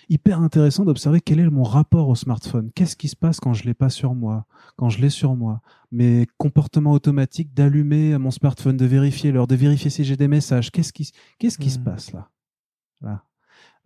Hyper 0.08 0.40
intéressant 0.40 0.84
d'observer 0.84 1.20
quel 1.20 1.40
est 1.40 1.50
mon 1.50 1.64
rapport 1.64 2.08
au 2.08 2.14
smartphone. 2.14 2.70
Qu'est-ce 2.74 2.94
qui 2.94 3.08
se 3.08 3.16
passe 3.16 3.40
quand 3.40 3.54
je 3.54 3.64
l'ai 3.64 3.74
pas 3.74 3.90
sur 3.90 4.14
moi, 4.14 4.46
quand 4.76 4.88
je 4.88 5.00
l'ai 5.00 5.10
sur 5.10 5.34
moi? 5.34 5.60
Mes 5.90 6.26
comportements 6.38 6.92
automatiques 6.92 7.52
d'allumer 7.54 8.16
mon 8.18 8.30
smartphone, 8.30 8.76
de 8.76 8.86
vérifier 8.86 9.32
l'heure, 9.32 9.48
de 9.48 9.56
vérifier 9.56 9.90
si 9.90 10.04
j'ai 10.04 10.16
des 10.16 10.28
messages. 10.28 10.70
Qu'est-ce 10.70 10.92
qui, 10.92 11.10
qu'est-ce 11.38 11.58
qui 11.58 11.70
se 11.70 11.78
Mm. 11.80 11.84
passe 11.84 12.12
là, 12.12 12.30
là 13.00 13.24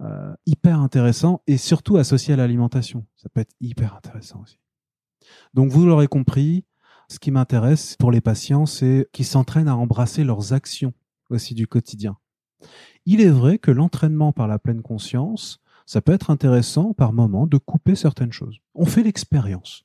Euh, 0.02 0.34
Hyper 0.46 0.80
intéressant 0.80 1.42
et 1.46 1.56
surtout 1.58 1.96
associé 1.96 2.32
à 2.34 2.36
l'alimentation. 2.36 3.06
Ça 3.16 3.28
peut 3.28 3.40
être 3.40 3.54
hyper 3.60 3.94
intéressant 3.94 4.40
aussi. 4.42 4.58
Donc 5.54 5.70
vous 5.70 5.84
l'aurez 5.86 6.06
compris, 6.08 6.64
ce 7.08 7.18
qui 7.18 7.30
m'intéresse 7.30 7.96
pour 7.98 8.10
les 8.10 8.20
patients, 8.22 8.64
c'est 8.66 9.08
qu'ils 9.12 9.26
s'entraînent 9.26 9.68
à 9.68 9.76
embrasser 9.76 10.24
leurs 10.24 10.52
actions 10.54 10.92
aussi 11.28 11.54
du 11.54 11.66
quotidien. 11.66 12.16
Il 13.04 13.20
est 13.20 13.28
vrai 13.30 13.58
que 13.58 13.70
l'entraînement 13.70 14.32
par 14.32 14.48
la 14.48 14.58
pleine 14.58 14.80
conscience, 14.82 15.60
ça 15.90 16.00
peut 16.00 16.12
être 16.12 16.30
intéressant 16.30 16.92
par 16.94 17.12
moment 17.12 17.48
de 17.48 17.58
couper 17.58 17.96
certaines 17.96 18.32
choses. 18.32 18.58
On 18.76 18.84
fait 18.86 19.02
l'expérience. 19.02 19.82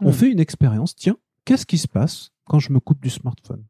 On 0.00 0.10
Hmm. 0.10 0.12
fait 0.12 0.30
une 0.30 0.38
expérience, 0.38 0.94
tiens, 0.94 1.16
qu'est-ce 1.44 1.66
qui 1.66 1.76
se 1.78 1.88
passe 1.88 2.30
quand 2.44 2.60
je 2.60 2.72
me 2.72 2.78
coupe 2.78 3.02
du 3.02 3.10
smartphone? 3.10 3.64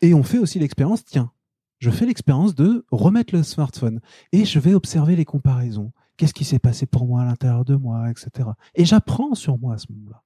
Et 0.00 0.14
on 0.14 0.22
fait 0.22 0.38
aussi 0.38 0.58
l'expérience, 0.58 1.04
tiens, 1.04 1.30
je 1.78 1.90
fais 1.90 2.06
l'expérience 2.06 2.54
de 2.54 2.86
remettre 2.90 3.34
le 3.34 3.42
smartphone 3.42 4.00
et 4.32 4.46
je 4.46 4.58
vais 4.58 4.72
observer 4.72 5.14
les 5.14 5.26
comparaisons. 5.26 5.92
Qu'est-ce 6.16 6.32
qui 6.32 6.46
s'est 6.46 6.58
passé 6.58 6.86
pour 6.86 7.06
moi 7.06 7.20
à 7.20 7.26
l'intérieur 7.26 7.66
de 7.66 7.76
moi, 7.76 8.10
etc. 8.10 8.48
Et 8.74 8.86
j'apprends 8.86 9.34
sur 9.34 9.58
moi 9.58 9.74
à 9.74 9.78
ce 9.78 9.92
moment-là. 9.92 10.22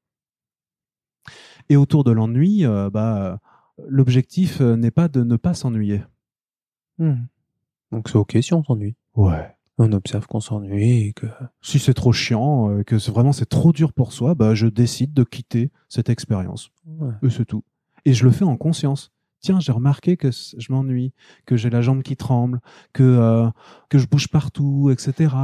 Et 1.71 1.77
autour 1.77 2.05
de 2.05 2.13
l'ennui, 2.13 2.65
euh, 2.65 2.89
bah, 2.89 3.41
l'objectif 3.89 4.61
euh, 4.61 4.77
n'est 4.77 4.93
pas 4.93 5.09
de 5.09 5.25
ne 5.25 5.35
pas 5.35 5.55
s'ennuyer. 5.55 6.05
Hmm. 6.99 7.25
Donc 7.91 8.09
c'est 8.09 8.17
ok 8.17 8.39
si 8.41 8.55
on 8.55 8.63
s'ennuie. 8.63 8.95
Ouais. 9.17 9.57
On 9.79 9.91
observe 9.93 10.27
qu'on 10.27 10.41
s'ennuie 10.41 11.09
et 11.09 11.12
que. 11.12 11.27
Si 11.62 11.79
c'est 11.79 11.95
trop 11.95 12.12
chiant, 12.12 12.70
euh, 12.70 12.83
que 12.83 12.99
c'est 12.99 13.11
vraiment 13.11 13.33
c'est 13.33 13.49
trop 13.49 13.73
dur 13.73 13.93
pour 13.93 14.12
soi, 14.12 14.35
bah, 14.35 14.55
je 14.55 14.66
décide 14.66 15.12
de 15.14 15.25
quitter 15.25 15.70
cette 15.89 16.11
expérience. 16.11 16.70
Ouais. 16.87 17.12
Et 17.23 17.31
c'est 17.31 17.47
tout. 17.47 17.64
Et 18.05 18.12
je 18.12 18.25
le 18.25 18.31
fais 18.31 18.45
en 18.45 18.57
conscience. 18.57 19.11
Tiens, 19.41 19.59
j'ai 19.59 19.73
remarqué 19.73 20.16
que 20.16 20.31
je 20.31 20.73
m'ennuie, 20.73 21.12
que 21.47 21.57
j'ai 21.57 21.68
la 21.68 21.81
jambe 21.81 22.03
qui 22.03 22.16
tremble, 22.16 22.61
que, 22.93 23.03
euh, 23.03 23.51
que 23.89 23.99
je 23.99 24.07
bouge 24.07 24.29
partout, 24.29 24.91
etc. 24.91 25.35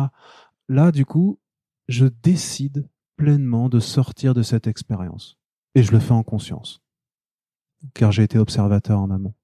Là, 0.68 0.92
du 0.92 1.04
coup, 1.04 1.40
je 1.88 2.06
décide 2.06 2.88
pleinement 3.16 3.68
de 3.68 3.80
sortir 3.80 4.34
de 4.34 4.42
cette 4.42 4.66
expérience. 4.66 5.36
Et 5.74 5.82
je 5.82 5.90
le 5.90 5.98
fais 5.98 6.12
en 6.12 6.22
conscience. 6.22 6.80
Car 7.94 8.12
j'ai 8.12 8.22
été 8.22 8.38
observateur 8.38 9.00
en 9.00 9.10
amont. 9.10 9.34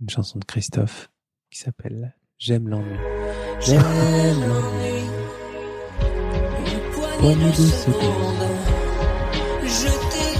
Une 0.00 0.10
chanson 0.10 0.38
de 0.38 0.44
Christophe 0.44 1.10
qui 1.50 1.58
s'appelle 1.58 2.16
J'aime 2.38 2.68
l'ennui. 2.68 3.13
J'aime 3.60 3.80
l'ennui. 4.40 5.04
Poignée 7.18 7.46
de 7.50 7.52
secondes. 7.52 8.48
Jeté 9.62 10.38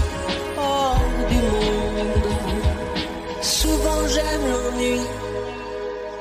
hors 0.57 1.01
du 1.29 1.35
monde. 1.35 2.07
Souvent 3.41 4.07
j'aime 4.07 4.41
l'ennui, 4.51 4.99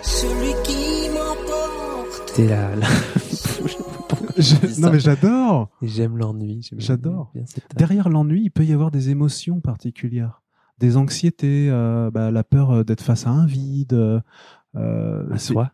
celui 0.03 0.53
qui 0.65 1.09
m'emporte. 1.11 2.39
La... 2.39 2.71
Je- 4.39 4.81
non 4.81 4.91
mais 4.91 4.99
j'adore. 5.01 5.69
J'aime 5.83 6.17
l'ennui. 6.17 6.69
J'adore. 6.79 7.33
Derrière 7.77 8.09
l'ennui, 8.09 8.43
il 8.45 8.51
peut 8.51 8.65
y 8.65 8.73
avoir 8.73 8.91
des 8.91 9.11
émotions 9.11 9.61
particulières, 9.61 10.43
des 10.79 10.97
anxiétés, 10.97 11.69
euh, 11.71 12.11
bah, 12.11 12.31
la 12.31 12.43
peur 12.45 12.71
euh, 12.71 12.83
d'être 12.85 13.03
face 13.03 13.27
à 13.27 13.31
un 13.31 13.47
vide, 13.47 13.93
euh, 13.93 14.21
À 15.31 15.39
soi. 15.39 15.71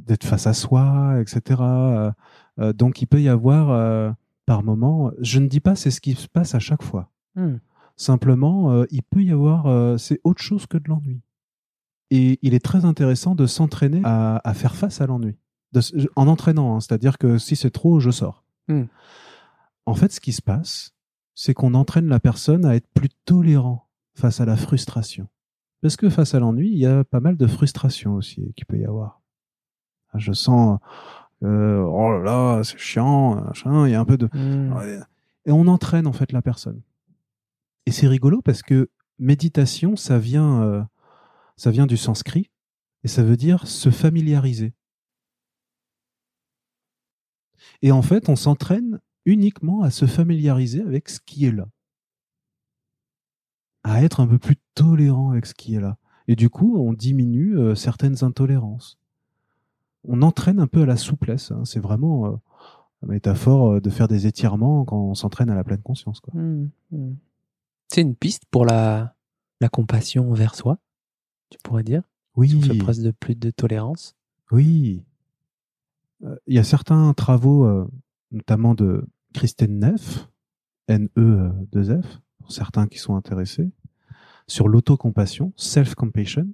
D'être 0.00 0.24
face 0.24 0.46
à 0.46 0.54
soi, 0.54 1.20
etc. 1.20 1.60
Euh, 1.60 2.10
euh, 2.58 2.72
donc 2.72 3.02
il 3.02 3.06
peut 3.06 3.20
y 3.20 3.28
avoir 3.28 3.70
euh, 3.70 4.10
par 4.46 4.62
moment, 4.62 5.10
je 5.20 5.38
ne 5.38 5.46
dis 5.46 5.60
pas 5.60 5.74
c'est 5.76 5.90
ce 5.90 6.00
qui 6.00 6.14
se 6.14 6.28
passe 6.28 6.54
à 6.54 6.58
chaque 6.58 6.82
fois. 6.82 7.10
Hmm. 7.34 7.56
Simplement, 7.96 8.72
euh, 8.72 8.84
il 8.90 9.02
peut 9.02 9.22
y 9.22 9.30
avoir, 9.32 9.98
c'est 9.98 10.20
autre 10.24 10.42
chose 10.42 10.66
que 10.66 10.78
de 10.78 10.88
l'ennui. 10.88 11.20
Et 12.10 12.38
il 12.42 12.52
est 12.52 12.64
très 12.64 12.84
intéressant 12.84 13.34
de 13.34 13.46
s'entraîner 13.46 14.00
à, 14.04 14.40
à 14.44 14.54
faire 14.54 14.74
face 14.74 15.00
à 15.00 15.06
l'ennui, 15.06 15.38
en 16.16 16.26
entraînant. 16.26 16.74
hein, 16.76 16.80
C'est-à-dire 16.80 17.16
que 17.16 17.38
si 17.38 17.56
c'est 17.56 17.70
trop, 17.70 18.00
je 18.00 18.10
sors. 18.10 18.44
Hmm. 18.68 18.84
En 19.86 19.94
fait, 19.94 20.12
ce 20.12 20.20
qui 20.20 20.32
se 20.32 20.42
passe, 20.42 20.94
c'est 21.34 21.54
qu'on 21.54 21.74
entraîne 21.74 22.08
la 22.08 22.20
personne 22.20 22.64
à 22.66 22.76
être 22.76 22.88
plus 22.92 23.08
tolérant 23.24 23.88
face 24.14 24.40
à 24.40 24.44
la 24.44 24.56
frustration. 24.56 25.28
Parce 25.80 25.96
que 25.96 26.10
face 26.10 26.34
à 26.34 26.40
l'ennui, 26.40 26.68
il 26.70 26.78
y 26.78 26.86
a 26.86 27.02
pas 27.04 27.20
mal 27.20 27.36
de 27.36 27.46
frustration 27.46 28.14
aussi 28.14 28.52
qui 28.56 28.64
peut 28.64 28.78
y 28.78 28.84
avoir. 28.84 29.21
Je 30.14 30.32
sens, 30.32 30.78
euh, 31.42 31.80
oh 31.80 32.12
là 32.12 32.22
là, 32.22 32.64
c'est 32.64 32.78
chiant, 32.78 33.36
machin, 33.36 33.86
il 33.86 33.92
y 33.92 33.94
a 33.94 34.00
un 34.00 34.04
peu 34.04 34.16
de... 34.16 34.28
Hmm. 34.32 35.02
Et 35.46 35.52
on 35.52 35.66
entraîne 35.66 36.06
en 36.06 36.12
fait 36.12 36.32
la 36.32 36.42
personne. 36.42 36.82
Et 37.86 37.90
c'est 37.90 38.06
rigolo 38.06 38.42
parce 38.42 38.62
que 38.62 38.90
méditation, 39.18 39.96
ça 39.96 40.18
vient, 40.18 40.62
euh, 40.62 40.82
ça 41.56 41.70
vient 41.70 41.86
du 41.86 41.96
sanskrit 41.96 42.50
et 43.04 43.08
ça 43.08 43.22
veut 43.22 43.36
dire 43.36 43.66
se 43.66 43.90
familiariser. 43.90 44.74
Et 47.80 47.92
en 47.92 48.02
fait, 48.02 48.28
on 48.28 48.36
s'entraîne 48.36 49.00
uniquement 49.24 49.82
à 49.82 49.90
se 49.90 50.06
familiariser 50.06 50.82
avec 50.82 51.08
ce 51.08 51.20
qui 51.20 51.46
est 51.46 51.52
là, 51.52 51.68
à 53.84 54.02
être 54.02 54.20
un 54.20 54.26
peu 54.26 54.38
plus 54.38 54.56
tolérant 54.74 55.30
avec 55.32 55.46
ce 55.46 55.54
qui 55.54 55.74
est 55.74 55.80
là. 55.80 55.96
Et 56.28 56.36
du 56.36 56.50
coup, 56.50 56.76
on 56.76 56.92
diminue 56.92 57.58
euh, 57.58 57.74
certaines 57.74 58.22
intolérances. 58.22 58.98
On 60.08 60.22
entraîne 60.22 60.58
un 60.60 60.66
peu 60.66 60.82
à 60.82 60.86
la 60.86 60.96
souplesse. 60.96 61.50
hein. 61.52 61.64
C'est 61.64 61.78
vraiment 61.80 62.26
euh, 62.26 62.30
la 63.02 63.08
métaphore 63.08 63.72
euh, 63.74 63.80
de 63.80 63.90
faire 63.90 64.08
des 64.08 64.26
étirements 64.26 64.84
quand 64.84 64.98
on 64.98 65.14
s'entraîne 65.14 65.50
à 65.50 65.54
la 65.54 65.64
pleine 65.64 65.82
conscience. 65.82 66.20
Quoi. 66.20 66.34
Hmm. 66.40 66.68
Hmm. 66.90 67.14
C'est 67.88 68.00
une 68.00 68.14
piste 68.16 68.44
pour 68.50 68.64
la, 68.64 69.14
la 69.60 69.68
compassion 69.68 70.30
envers 70.30 70.54
soi, 70.54 70.78
tu 71.50 71.58
pourrais 71.62 71.84
dire? 71.84 72.02
Oui, 72.36 72.54
On 72.56 72.62
fait 72.62 72.78
presque 72.78 73.02
de 73.02 73.10
plus 73.10 73.34
de 73.34 73.50
tolérance? 73.50 74.16
oui. 74.50 75.04
Euh, 76.24 76.36
Il 76.46 76.54
y 76.54 76.58
a 76.58 76.64
certains 76.64 77.12
travaux, 77.14 77.64
euh, 77.64 77.86
notamment 78.30 78.74
de 78.74 79.04
Kristen 79.34 79.78
Neff, 79.80 80.28
N-E-2-F, 80.88 82.20
pour 82.38 82.52
certains 82.52 82.86
qui 82.86 82.98
sont 82.98 83.16
intéressés, 83.16 83.70
sur 84.46 84.68
l'autocompassion, 84.68 85.52
self-compassion. 85.56 86.48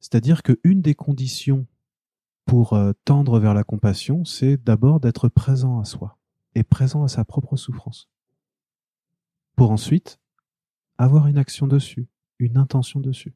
C'est-à-dire 0.00 0.42
qu'une 0.42 0.82
des 0.82 0.94
conditions 0.94 1.66
pour 2.44 2.72
euh, 2.72 2.92
tendre 3.04 3.38
vers 3.38 3.54
la 3.54 3.64
compassion, 3.64 4.24
c'est 4.24 4.56
d'abord 4.56 5.00
d'être 5.00 5.28
présent 5.28 5.80
à 5.80 5.84
soi 5.84 6.18
et 6.54 6.64
présent 6.64 7.04
à 7.04 7.08
sa 7.08 7.24
propre 7.24 7.56
souffrance. 7.56 8.08
Pour 9.56 9.70
ensuite 9.70 10.18
avoir 10.98 11.26
une 11.26 11.38
action 11.38 11.66
dessus, 11.66 12.08
une 12.38 12.56
intention 12.56 13.00
dessus. 13.00 13.34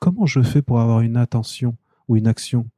Comment 0.00 0.26
je 0.26 0.42
fais 0.42 0.62
pour 0.62 0.80
avoir 0.80 1.00
une 1.00 1.16
attention 1.16 1.76
ou 2.08 2.16
une 2.16 2.26
action 2.26 2.68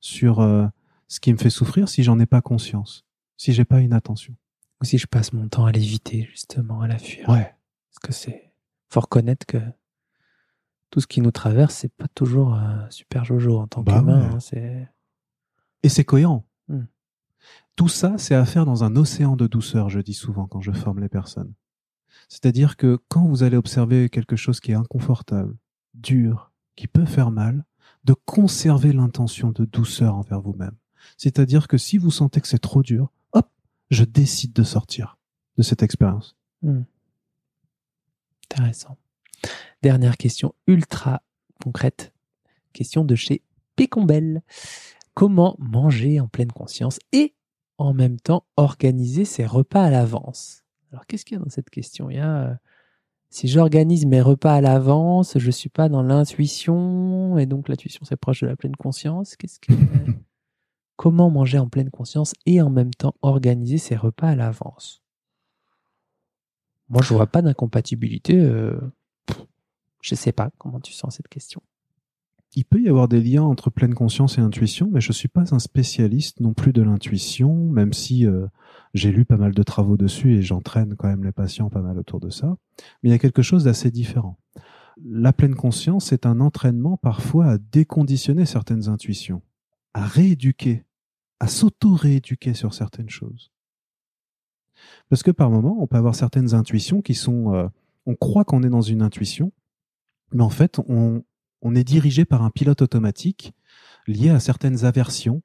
sur 0.00 0.40
euh, 0.40 0.66
ce 1.08 1.20
qui 1.20 1.32
me 1.32 1.38
fait 1.38 1.50
souffrir 1.50 1.88
si 1.88 2.02
j'en 2.02 2.18
ai 2.18 2.26
pas 2.26 2.40
conscience, 2.40 3.04
si 3.36 3.52
j'ai 3.52 3.64
pas 3.64 3.80
une 3.80 3.92
attention? 3.92 4.34
Ou 4.80 4.84
si 4.84 4.98
je 4.98 5.06
passe 5.06 5.32
mon 5.32 5.48
temps 5.48 5.66
à 5.66 5.72
l'éviter, 5.72 6.28
justement, 6.30 6.80
à 6.80 6.88
la 6.88 6.98
fuir? 6.98 7.28
Ouais. 7.28 7.54
Parce 7.90 7.98
que 8.02 8.12
c'est. 8.12 8.52
Faut 8.88 9.00
reconnaître 9.00 9.46
que 9.46 9.58
tout 10.92 11.00
ce 11.00 11.06
qui 11.06 11.22
nous 11.22 11.30
traverse, 11.32 11.74
c'est 11.74 11.92
pas 11.92 12.06
toujours 12.14 12.54
euh, 12.54 12.86
super 12.90 13.24
jojo 13.24 13.58
en 13.58 13.66
tant 13.66 13.82
Bah 13.82 13.98
qu'humain. 13.98 14.28
ouais. 14.28 14.34
hein, 14.34 14.40
c'est 14.40 14.88
Et 15.82 15.88
c'est 15.88 16.04
cohérent. 16.04 16.46
Hmm. 16.68 16.84
Tout 17.76 17.88
ça, 17.88 18.18
c'est 18.18 18.34
à 18.34 18.44
faire 18.44 18.66
dans 18.66 18.84
un 18.84 18.94
océan 18.94 19.34
de 19.34 19.46
douceur, 19.46 19.88
je 19.88 20.00
dis 20.00 20.12
souvent 20.12 20.46
quand 20.46 20.60
je 20.60 20.70
forme 20.70 21.00
les 21.00 21.08
personnes. 21.08 21.54
C'est-à-dire 22.28 22.76
que 22.76 22.98
quand 23.08 23.26
vous 23.26 23.42
allez 23.42 23.56
observer 23.56 24.10
quelque 24.10 24.36
chose 24.36 24.60
qui 24.60 24.72
est 24.72 24.74
inconfortable, 24.76 25.56
dur, 25.94 26.52
qui 26.76 26.86
peut 26.88 27.06
faire 27.06 27.30
mal, 27.30 27.64
de 28.04 28.12
conserver 28.12 28.92
l'intention 28.92 29.50
de 29.50 29.64
douceur 29.64 30.14
envers 30.16 30.42
vous-même. 30.42 30.76
C'est-à-dire 31.16 31.68
que 31.68 31.78
si 31.78 31.96
vous 31.96 32.10
sentez 32.10 32.40
que 32.42 32.48
c'est 32.48 32.58
trop 32.58 32.82
dur, 32.82 33.10
hop, 33.32 33.48
je 33.90 34.04
décide 34.04 34.52
de 34.52 34.62
sortir 34.62 35.16
de 35.56 35.62
cette 35.62 35.82
expérience. 35.82 36.36
intéressant. 38.50 38.98
Dernière 39.82 40.16
question 40.16 40.54
ultra 40.68 41.22
concrète. 41.62 42.12
Question 42.72 43.04
de 43.04 43.16
chez 43.16 43.42
Pécombel. 43.74 44.42
Comment 45.14 45.56
manger 45.58 46.20
en 46.20 46.28
pleine 46.28 46.52
conscience 46.52 46.98
et 47.10 47.34
en 47.78 47.92
même 47.92 48.20
temps 48.20 48.46
organiser 48.56 49.24
ses 49.24 49.44
repas 49.44 49.84
à 49.84 49.90
l'avance? 49.90 50.62
Alors 50.92 51.04
qu'est-ce 51.06 51.24
qu'il 51.24 51.36
y 51.36 51.40
a 51.40 51.42
dans 51.42 51.50
cette 51.50 51.70
question? 51.70 52.10
Il 52.10 52.16
y 52.16 52.20
a 52.20 52.50
euh, 52.50 52.54
si 53.30 53.48
j'organise 53.48 54.06
mes 54.06 54.20
repas 54.20 54.54
à 54.54 54.60
l'avance, 54.60 55.36
je 55.38 55.50
suis 55.50 55.68
pas 55.68 55.88
dans 55.88 56.02
l'intuition 56.02 57.36
et 57.38 57.46
donc 57.46 57.68
l'intuition 57.68 58.04
c'est 58.04 58.16
proche 58.16 58.42
de 58.42 58.46
la 58.46 58.56
pleine 58.56 58.76
conscience. 58.76 59.36
Qu'est-ce 59.36 59.58
que 59.58 59.72
Comment 60.96 61.30
manger 61.30 61.58
en 61.58 61.68
pleine 61.68 61.90
conscience 61.90 62.34
et 62.46 62.62
en 62.62 62.70
même 62.70 62.94
temps 62.94 63.14
organiser 63.22 63.78
ses 63.78 63.96
repas 63.96 64.28
à 64.28 64.36
l'avance? 64.36 65.02
Moi, 66.88 67.02
je 67.02 67.14
vois 67.14 67.26
pas 67.26 67.42
d'incompatibilité. 67.42 68.36
euh, 68.36 68.78
Je 70.02 70.14
sais 70.14 70.32
pas 70.32 70.50
comment 70.58 70.80
tu 70.80 70.92
sens 70.92 71.16
cette 71.16 71.28
question. 71.28 71.62
Il 72.54 72.66
peut 72.66 72.82
y 72.82 72.88
avoir 72.90 73.08
des 73.08 73.22
liens 73.22 73.44
entre 73.44 73.70
pleine 73.70 73.94
conscience 73.94 74.36
et 74.36 74.42
intuition, 74.42 74.90
mais 74.92 75.00
je 75.00 75.12
suis 75.12 75.28
pas 75.28 75.54
un 75.54 75.58
spécialiste 75.58 76.40
non 76.40 76.52
plus 76.52 76.74
de 76.74 76.82
l'intuition, 76.82 77.54
même 77.54 77.94
si 77.94 78.26
euh, 78.26 78.46
j'ai 78.92 79.10
lu 79.10 79.24
pas 79.24 79.38
mal 79.38 79.54
de 79.54 79.62
travaux 79.62 79.96
dessus 79.96 80.34
et 80.34 80.42
j'entraîne 80.42 80.94
quand 80.96 81.08
même 81.08 81.24
les 81.24 81.32
patients 81.32 81.70
pas 81.70 81.80
mal 81.80 81.98
autour 81.98 82.20
de 82.20 82.28
ça. 82.28 82.58
Mais 83.02 83.08
il 83.08 83.12
y 83.12 83.14
a 83.14 83.18
quelque 83.18 83.40
chose 83.40 83.64
d'assez 83.64 83.90
différent. 83.90 84.38
La 85.02 85.32
pleine 85.32 85.54
conscience 85.54 86.12
est 86.12 86.26
un 86.26 86.40
entraînement 86.40 86.98
parfois 86.98 87.46
à 87.46 87.58
déconditionner 87.58 88.44
certaines 88.44 88.88
intuitions, 88.88 89.40
à 89.94 90.04
rééduquer, 90.04 90.84
à 91.40 91.46
s'auto-rééduquer 91.46 92.52
sur 92.52 92.74
certaines 92.74 93.08
choses. 93.08 93.50
Parce 95.08 95.22
que 95.22 95.30
par 95.30 95.48
moment, 95.48 95.78
on 95.80 95.86
peut 95.86 95.96
avoir 95.96 96.14
certaines 96.14 96.52
intuitions 96.52 97.00
qui 97.00 97.14
sont, 97.14 97.54
euh, 97.54 97.68
on 98.04 98.14
croit 98.14 98.44
qu'on 98.44 98.62
est 98.62 98.68
dans 98.68 98.82
une 98.82 99.00
intuition, 99.00 99.52
mais 100.32 100.42
en 100.42 100.50
fait, 100.50 100.78
on, 100.88 101.22
est 101.74 101.84
dirigé 101.84 102.24
par 102.24 102.42
un 102.42 102.50
pilote 102.50 102.82
automatique 102.82 103.54
lié 104.06 104.30
à 104.30 104.40
certaines 104.40 104.84
aversions 104.84 105.42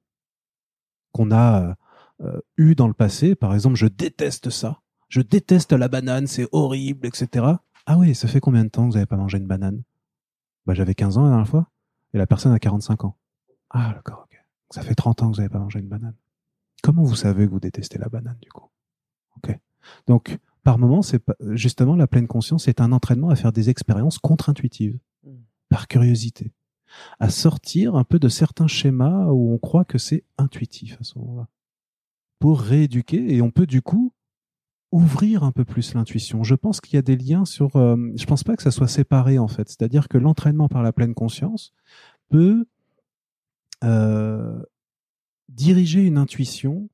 qu'on 1.11 1.31
a 1.31 1.75
euh, 2.21 2.39
eues 2.57 2.75
dans 2.75 2.87
le 2.87 2.93
passé. 2.93 3.35
Par 3.35 3.53
exemple, 3.53 3.75
je 3.75 3.87
déteste 3.87 4.49
ça. 4.49 4.81
Je 5.09 5.21
déteste 5.21 5.73
la 5.73 5.87
banane, 5.87 6.27
c'est 6.27 6.47
horrible, 6.51 7.07
etc. 7.07 7.45
Ah 7.85 7.97
oui, 7.97 8.15
ça 8.15 8.27
fait 8.27 8.39
combien 8.39 8.65
de 8.65 8.69
temps 8.69 8.83
que 8.83 8.87
vous 8.87 8.93
n'avez 8.95 9.05
pas 9.05 9.15
mangé 9.15 9.37
une 9.37 9.47
banane? 9.47 9.83
Bah, 10.65 10.73
J'avais 10.73 10.95
15 10.95 11.17
ans 11.17 11.23
la 11.23 11.29
dernière 11.29 11.47
fois 11.47 11.71
et 12.13 12.17
la 12.17 12.27
personne 12.27 12.51
a 12.51 12.59
45 12.59 13.05
ans. 13.05 13.15
Ah 13.69 13.93
d'accord, 13.93 14.25
ok. 14.25 14.37
Ça 14.71 14.81
fait 14.81 14.95
30 14.95 15.21
ans 15.21 15.31
que 15.31 15.35
vous 15.35 15.41
n'avez 15.41 15.49
pas 15.49 15.59
mangé 15.59 15.79
une 15.79 15.87
banane. 15.87 16.15
Comment 16.83 17.03
vous 17.03 17.15
savez 17.15 17.45
que 17.45 17.51
vous 17.51 17.59
détestez 17.59 17.97
la 17.97 18.09
banane 18.09 18.37
du 18.41 18.49
coup? 18.49 18.69
Ok. 19.37 19.57
Donc, 20.07 20.37
par 20.67 20.79
moment, 20.79 21.01
c'est 21.01 21.23
justement 21.51 21.95
la 21.95 22.07
pleine 22.07 22.27
conscience, 22.27 22.65
c'est 22.65 22.81
un 22.81 22.91
entraînement 22.91 23.29
à 23.29 23.37
faire 23.37 23.53
des 23.53 23.69
expériences 23.69 24.19
contre-intuitives 24.19 24.99
par 25.69 25.87
curiosité, 25.87 26.51
à 27.21 27.29
sortir 27.29 27.95
un 27.95 28.03
peu 28.03 28.19
de 28.19 28.27
certains 28.27 28.67
schémas 28.67 29.27
où 29.27 29.53
on 29.53 29.59
croit 29.59 29.85
que 29.85 29.97
c'est 29.97 30.25
intuitif 30.37 30.97
à 30.99 31.05
ce 31.05 31.17
moment-là, 31.19 31.47
pour 32.39 32.59
rééduquer 32.59 33.33
et 33.33 33.41
on 33.41 33.49
peut 33.49 33.65
du 33.65 33.81
coup 33.81 34.11
ouvrir 34.91 35.45
un 35.45 35.53
peu 35.53 35.63
plus 35.63 35.93
l'intuition. 35.93 36.43
Je 36.43 36.55
pense 36.55 36.81
qu'il 36.81 36.95
y 36.95 36.99
a 36.99 37.01
des 37.01 37.15
liens 37.15 37.45
sur. 37.45 37.77
euh, 37.77 38.11
je 38.17 38.25
pense 38.25 38.43
pas 38.43 38.57
que 38.57 38.63
ça 38.63 38.71
soit 38.71 38.89
séparé 38.89 39.39
en 39.39 39.47
fait. 39.47 39.69
C'est-à-dire 39.69 40.09
que 40.09 40.17
l'entraînement 40.17 40.67
par 40.67 40.83
la 40.83 40.91
pleine 40.91 41.13
conscience 41.13 41.71
peut 42.27 42.65
euh, 43.85 44.61
diriger 45.47 46.01
une 46.05 46.17
intuition 46.17 46.89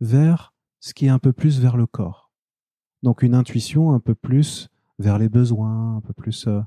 vers 0.00 0.54
ce 0.78 0.94
qui 0.94 1.06
est 1.06 1.10
un 1.10 1.18
peu 1.18 1.32
plus 1.32 1.58
vers 1.58 1.76
le 1.76 1.88
corps. 1.88 2.29
Donc 3.02 3.22
une 3.22 3.34
intuition 3.34 3.92
un 3.92 4.00
peu 4.00 4.14
plus 4.14 4.68
vers 4.98 5.18
les 5.18 5.28
besoins, 5.28 5.96
un 5.96 6.00
peu 6.00 6.12
plus. 6.12 6.46
euh, 6.46 6.60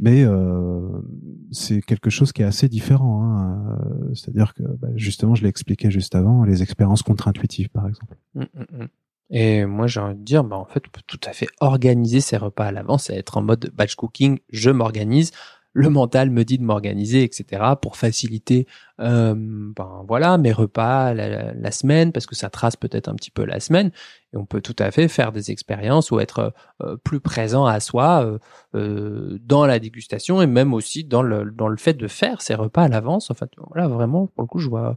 mais 0.00 0.24
euh, 0.24 0.80
c'est 1.52 1.80
quelque 1.80 2.10
chose 2.10 2.32
qui 2.32 2.42
est 2.42 2.44
assez 2.44 2.68
différent. 2.68 3.22
hein. 3.22 3.78
Euh, 3.80 4.14
C'est-à-dire 4.14 4.54
que, 4.54 4.62
bah, 4.62 4.88
justement, 4.96 5.34
je 5.34 5.42
l'ai 5.42 5.48
expliqué 5.48 5.90
juste 5.90 6.14
avant, 6.14 6.44
les 6.44 6.62
expériences 6.62 7.02
contre-intuitives, 7.02 7.68
par 7.70 7.86
exemple. 7.88 8.16
Mm, 8.34 8.40
mm, 8.42 8.82
mm. 8.82 8.88
Et 9.30 9.64
moi, 9.64 9.86
j'ai 9.86 10.00
envie 10.00 10.16
de 10.16 10.22
dire, 10.22 10.44
bah, 10.44 10.56
en 10.56 10.66
fait, 10.66 10.82
on 10.86 10.90
peut 10.90 11.00
tout 11.06 11.20
à 11.24 11.32
fait 11.32 11.46
organiser 11.60 12.20
ses 12.20 12.36
repas 12.36 12.66
à 12.66 12.72
l'avance 12.72 13.08
et 13.08 13.14
être 13.14 13.36
en 13.38 13.42
mode 13.42 13.70
batch 13.74 13.94
cooking. 13.94 14.38
Je 14.50 14.70
m'organise. 14.70 15.30
Le 15.76 15.90
mental 15.90 16.30
me 16.30 16.44
dit 16.44 16.56
de 16.56 16.62
m'organiser, 16.62 17.24
etc. 17.24 17.74
pour 17.82 17.96
faciliter, 17.96 18.68
euh, 19.00 19.34
ben 19.36 20.04
voilà, 20.06 20.38
mes 20.38 20.52
repas 20.52 21.12
la, 21.14 21.52
la- 21.52 21.70
semaine 21.72 22.12
parce 22.12 22.26
que 22.26 22.36
ça 22.36 22.48
trace 22.48 22.76
peut-être 22.76 23.08
un 23.08 23.16
petit 23.16 23.32
peu 23.32 23.44
la 23.44 23.58
semaine. 23.58 23.90
Et 24.32 24.36
on 24.36 24.46
peut 24.46 24.60
tout 24.60 24.76
à 24.78 24.92
fait 24.92 25.08
faire 25.08 25.32
des 25.32 25.50
expériences 25.50 26.12
ou 26.12 26.20
être 26.20 26.54
euh, 26.82 26.96
plus 26.98 27.18
présent 27.18 27.66
à 27.66 27.80
soi 27.80 28.24
euh, 28.24 28.38
euh, 28.76 29.36
dans 29.42 29.66
la 29.66 29.80
dégustation 29.80 30.40
et 30.40 30.46
même 30.46 30.72
aussi 30.74 31.02
dans 31.02 31.22
le 31.22 31.50
dans 31.50 31.66
le 31.66 31.76
fait 31.76 31.94
de 31.94 32.06
faire 32.06 32.40
ses 32.40 32.54
repas 32.54 32.84
à 32.84 32.88
l'avance. 32.88 33.32
En 33.32 33.34
fait, 33.34 33.50
voilà, 33.70 33.88
vraiment, 33.88 34.28
pour 34.28 34.42
le 34.42 34.46
coup, 34.48 34.60
je 34.60 34.68
vois 34.68 34.96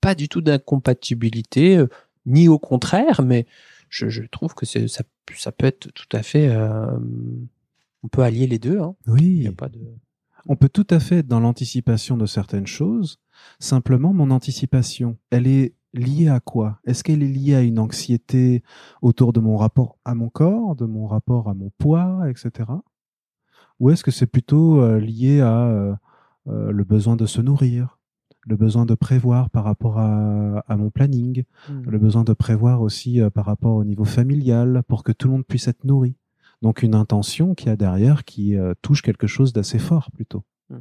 pas 0.00 0.14
du 0.14 0.28
tout 0.28 0.42
d'incompatibilité, 0.42 1.76
euh, 1.78 1.88
ni 2.24 2.48
au 2.48 2.58
contraire, 2.60 3.20
mais 3.22 3.46
je, 3.88 4.08
je 4.08 4.22
trouve 4.22 4.54
que 4.54 4.64
ça, 4.64 4.78
ça 4.86 5.52
peut 5.52 5.66
être 5.66 5.90
tout 5.92 6.16
à 6.16 6.22
fait. 6.22 6.48
On 8.02 8.08
peut 8.08 8.22
allier 8.22 8.46
les 8.46 8.58
deux. 8.58 8.80
Hein. 8.80 8.94
Il 9.06 9.12
Oui, 9.12 9.36
y 9.44 9.46
a 9.46 9.52
pas 9.52 9.68
de. 9.68 9.80
on 10.46 10.56
peut 10.56 10.68
tout 10.68 10.86
à 10.90 11.00
fait 11.00 11.18
être 11.18 11.28
dans 11.28 11.40
l'anticipation 11.40 12.16
de 12.16 12.26
certaines 12.26 12.66
choses. 12.66 13.18
Simplement, 13.58 14.12
mon 14.12 14.30
anticipation, 14.30 15.18
elle 15.30 15.46
est 15.46 15.74
liée 15.94 16.28
à 16.28 16.40
quoi? 16.40 16.80
Est-ce 16.84 17.04
qu'elle 17.04 17.22
est 17.22 17.28
liée 17.28 17.54
à 17.54 17.62
une 17.62 17.78
anxiété 17.78 18.62
autour 19.02 19.32
de 19.32 19.40
mon 19.40 19.56
rapport 19.56 19.98
à 20.04 20.14
mon 20.14 20.28
corps, 20.28 20.74
de 20.76 20.86
mon 20.86 21.06
rapport 21.06 21.48
à 21.48 21.54
mon 21.54 21.70
poids, 21.78 22.28
etc. 22.30 22.70
Ou 23.80 23.90
est-ce 23.90 24.04
que 24.04 24.10
c'est 24.10 24.26
plutôt 24.26 24.80
euh, 24.80 24.98
lié 25.00 25.40
à 25.40 25.66
euh, 25.66 25.94
euh, 26.48 26.70
le 26.72 26.84
besoin 26.84 27.16
de 27.16 27.26
se 27.26 27.40
nourrir, 27.40 27.98
le 28.46 28.56
besoin 28.56 28.86
de 28.86 28.94
prévoir 28.94 29.50
par 29.50 29.64
rapport 29.64 29.98
à, 29.98 30.60
à 30.66 30.76
mon 30.76 30.90
planning, 30.90 31.44
le 31.68 31.98
besoin 31.98 32.24
de 32.24 32.32
prévoir 32.32 32.80
aussi 32.80 33.20
par 33.34 33.44
rapport 33.44 33.74
au 33.76 33.84
niveau 33.84 34.04
familial 34.04 34.82
pour 34.88 35.04
que 35.04 35.12
tout 35.12 35.28
le 35.28 35.34
monde 35.34 35.46
puisse 35.46 35.68
être 35.68 35.84
nourri? 35.84 36.16
Donc 36.62 36.82
une 36.82 36.94
intention 36.94 37.54
qui 37.54 37.68
a 37.68 37.76
derrière 37.76 38.24
qui 38.24 38.56
euh, 38.56 38.72
touche 38.82 39.02
quelque 39.02 39.26
chose 39.26 39.52
d'assez 39.52 39.78
fort 39.78 40.10
plutôt. 40.12 40.44
Mm. 40.70 40.78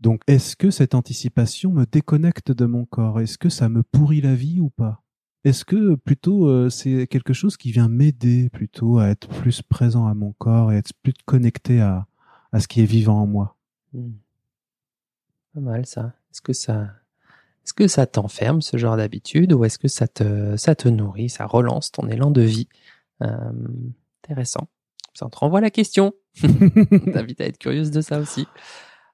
Donc 0.00 0.20
est-ce 0.26 0.56
que 0.56 0.70
cette 0.70 0.94
anticipation 0.94 1.72
me 1.72 1.86
déconnecte 1.86 2.52
de 2.52 2.66
mon 2.66 2.84
corps? 2.84 3.20
Est-ce 3.20 3.38
que 3.38 3.48
ça 3.48 3.68
me 3.68 3.82
pourrit 3.82 4.20
la 4.20 4.34
vie 4.34 4.60
ou 4.60 4.68
pas? 4.70 5.00
Est-ce 5.44 5.64
que 5.64 5.94
plutôt 5.94 6.48
euh, 6.48 6.70
c'est 6.70 7.06
quelque 7.06 7.32
chose 7.32 7.56
qui 7.56 7.70
vient 7.70 7.88
m'aider 7.88 8.50
plutôt 8.50 8.98
à 8.98 9.08
être 9.08 9.28
plus 9.28 9.62
présent 9.62 10.06
à 10.06 10.14
mon 10.14 10.32
corps 10.32 10.72
et 10.72 10.76
être 10.76 10.92
plus 11.02 11.14
connecté 11.24 11.80
à, 11.80 12.06
à 12.52 12.60
ce 12.60 12.68
qui 12.68 12.80
est 12.80 12.86
vivant 12.86 13.22
en 13.22 13.26
moi? 13.26 13.56
Hmm. 13.92 14.12
Pas 15.54 15.60
mal 15.60 15.86
ça. 15.86 16.14
Est-ce 16.32 16.42
que 16.42 16.52
ça, 16.52 16.90
est-ce 17.64 17.74
que 17.74 17.86
ça 17.86 18.06
t'enferme 18.06 18.60
ce 18.60 18.76
genre 18.76 18.96
d'habitude 18.96 19.52
ou 19.52 19.64
est-ce 19.64 19.78
que 19.78 19.88
ça 19.88 20.08
te, 20.08 20.56
ça 20.56 20.74
te 20.74 20.88
nourrit, 20.88 21.28
ça 21.28 21.46
relance 21.46 21.92
ton 21.92 22.08
élan 22.08 22.30
de 22.30 22.42
vie? 22.42 22.68
Euh, 23.22 23.52
Intéressant. 24.24 24.68
Ça 25.12 25.26
te 25.28 25.36
renvoie 25.36 25.60
la 25.60 25.70
question. 25.70 26.12
T'invite 26.40 27.40
à 27.40 27.44
être 27.46 27.58
curieuse 27.58 27.90
de 27.90 28.00
ça 28.00 28.18
aussi. 28.18 28.46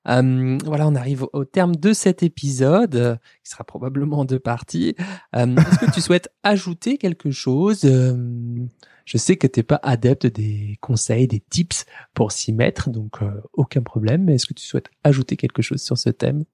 Euh, 0.08 0.56
voilà, 0.64 0.88
on 0.88 0.94
arrive 0.94 1.26
au- 1.34 1.44
terme 1.44 1.76
de 1.76 1.92
cet 1.92 2.22
épisode, 2.22 3.18
qui 3.44 3.50
sera 3.50 3.64
probablement 3.64 4.20
en 4.20 4.24
deux 4.24 4.38
parties. 4.38 4.94
Euh, 5.36 5.54
Est-ce 5.56 5.78
que 5.86 5.90
tu 5.92 6.00
souhaites 6.00 6.30
ajouter 6.42 6.96
quelque 6.96 7.30
chose? 7.30 7.82
Euh, 7.84 8.16
Je 9.04 9.18
sais 9.18 9.36
que 9.36 9.46
t'es 9.46 9.62
pas 9.62 9.78
adepte 9.82 10.26
des 10.26 10.78
conseils, 10.80 11.26
des 11.26 11.40
tips 11.40 11.84
pour 12.14 12.32
s'y 12.32 12.52
mettre, 12.54 12.88
donc 12.88 13.18
aucun 13.52 13.82
problème. 13.82 14.24
Mais 14.24 14.36
est-ce 14.36 14.46
que 14.46 14.54
tu 14.54 14.64
souhaites 14.64 14.88
ajouter 15.04 15.36
quelque 15.36 15.60
chose 15.60 15.82
sur 15.82 15.98
ce 15.98 16.08
thème? 16.10 16.44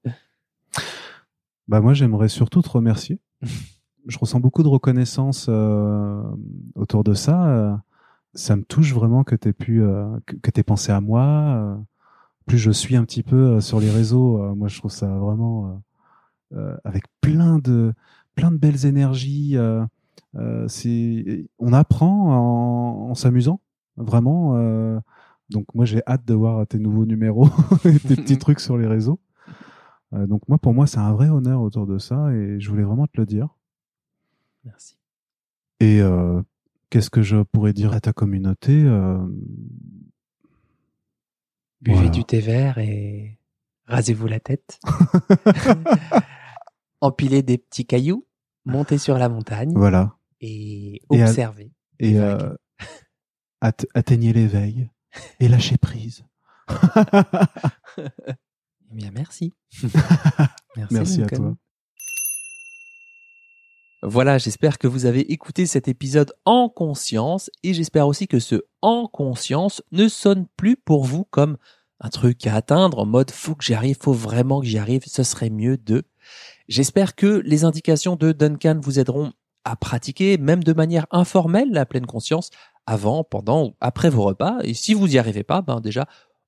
Bah 1.67 1.79
moi 1.81 1.93
j'aimerais 1.93 2.29
surtout 2.29 2.61
te 2.61 2.69
remercier. 2.69 3.19
Je 4.07 4.17
ressens 4.17 4.39
beaucoup 4.39 4.63
de 4.63 4.69
reconnaissance 4.69 5.49
autour 6.75 7.03
de 7.03 7.13
ça. 7.13 7.81
Ça 8.33 8.55
me 8.55 8.63
touche 8.63 8.93
vraiment 8.93 9.23
que 9.23 9.35
tu 9.35 9.53
pu 9.53 9.81
euh, 9.81 10.17
que, 10.25 10.35
que 10.35 10.51
t'aies 10.51 10.63
pensé 10.63 10.91
à 10.91 11.01
moi. 11.01 11.23
Euh, 11.23 11.75
plus 12.45 12.57
je 12.57 12.71
suis 12.71 12.95
un 12.95 13.03
petit 13.03 13.23
peu 13.23 13.35
euh, 13.35 13.61
sur 13.61 13.79
les 13.79 13.89
réseaux, 13.89 14.55
moi 14.55 14.67
je 14.67 14.77
trouve 14.77 14.91
ça 14.91 15.07
vraiment 15.07 15.81
avec 16.85 17.03
plein 17.19 17.59
de 17.59 17.93
plein 18.35 18.51
de 18.51 18.57
belles 18.57 18.85
énergies. 18.85 19.57
c'est 20.67 21.49
on 21.59 21.73
apprend 21.73 22.31
en, 22.33 23.09
en 23.09 23.15
s'amusant 23.15 23.59
vraiment. 23.97 25.01
Donc 25.49 25.65
moi 25.73 25.85
j'ai 25.85 26.01
hâte 26.07 26.25
de 26.25 26.33
voir 26.33 26.65
tes 26.67 26.79
nouveaux 26.79 27.05
numéros 27.05 27.49
et 27.85 27.99
tes 27.99 28.15
petits 28.15 28.37
trucs 28.45 28.59
sur 28.59 28.77
les 28.77 28.87
réseaux. 28.87 29.19
Donc 30.13 30.47
moi 30.47 30.57
pour 30.57 30.73
moi 30.73 30.87
c'est 30.87 30.99
un 30.99 31.11
vrai 31.11 31.29
honneur 31.29 31.61
autour 31.61 31.85
de 31.85 31.97
ça 31.97 32.31
et 32.33 32.59
je 32.59 32.69
voulais 32.69 32.83
vraiment 32.83 33.07
te 33.07 33.19
le 33.19 33.25
dire. 33.25 33.49
Merci. 34.67 34.97
Et 35.79 36.01
euh, 36.01 36.41
qu'est-ce 36.89 37.09
que 37.09 37.21
je 37.21 37.37
pourrais 37.43 37.73
dire 37.73 37.93
à 37.93 37.99
ta 37.99 38.13
communauté 38.13 38.83
euh, 38.83 39.17
Buvez 41.81 41.95
Voilà. 41.95 42.09
du 42.09 42.23
thé 42.25 42.39
vert 42.39 42.77
et 42.79 43.39
rasez-vous 43.85 44.27
la 44.27 44.39
tête. 44.39 44.79
Empilez 47.01 47.43
des 47.43 47.57
petits 47.57 47.85
cailloux, 47.85 48.25
montez 48.65 48.97
sur 48.97 49.17
la 49.17 49.29
montagne 49.29 49.73
Voilà. 49.75 50.17
et 50.41 51.01
observez. 51.09 51.71
Et 51.99 52.11
Les 52.11 52.17
euh, 52.17 52.55
atteignez 53.93 54.33
l'éveil 54.33 54.89
et 55.39 55.47
lâchez 55.47 55.77
prise. 55.77 56.25
Eh 57.99 58.93
bien, 58.93 59.11
merci. 59.11 59.53
Merci 60.91 61.23
à 61.23 61.27
toi. 61.27 61.55
Voilà, 64.09 64.37
j'espère 64.37 64.77
que 64.77 64.87
vous 64.87 65.05
avez 65.05 65.33
écouté 65.33 65.65
cet 65.65 65.89
épisode 65.89 66.33
en 66.45 66.69
conscience 66.69 67.51
et 67.63 67.73
j'espère 67.73 68.07
aussi 68.07 68.25
que 68.25 68.39
ce 68.39 68.63
en 68.81 69.05
conscience 69.05 69.83
ne 69.91 70.07
sonne 70.07 70.45
plus 70.55 70.77
pour 70.77 71.03
vous 71.03 71.25
comme 71.25 71.57
un 71.99 72.07
truc 72.07 72.47
à 72.47 72.55
atteindre 72.55 72.99
en 72.99 73.05
mode 73.05 73.31
faut 73.31 73.53
que 73.53 73.65
j'y 73.65 73.73
arrive, 73.73 73.97
faut 73.99 74.13
vraiment 74.13 74.61
que 74.61 74.65
j'y 74.65 74.77
arrive, 74.77 75.03
ce 75.05 75.23
serait 75.23 75.49
mieux 75.49 75.75
de. 75.75 76.05
J'espère 76.69 77.15
que 77.15 77.41
les 77.43 77.65
indications 77.65 78.15
de 78.15 78.31
Duncan 78.31 78.79
vous 78.81 78.97
aideront 78.97 79.33
à 79.65 79.75
pratiquer, 79.75 80.37
même 80.37 80.63
de 80.63 80.71
manière 80.71 81.07
informelle, 81.11 81.71
la 81.71 81.85
pleine 81.85 82.05
conscience 82.05 82.49
avant, 82.85 83.25
pendant 83.25 83.65
ou 83.65 83.75
après 83.81 84.09
vos 84.09 84.23
repas. 84.23 84.59
Et 84.63 84.73
si 84.73 84.93
vous 84.93 85.13
y 85.13 85.19
arrivez 85.19 85.43
pas, 85.43 85.61
ben 85.61 85.81
déjà, 85.81 86.07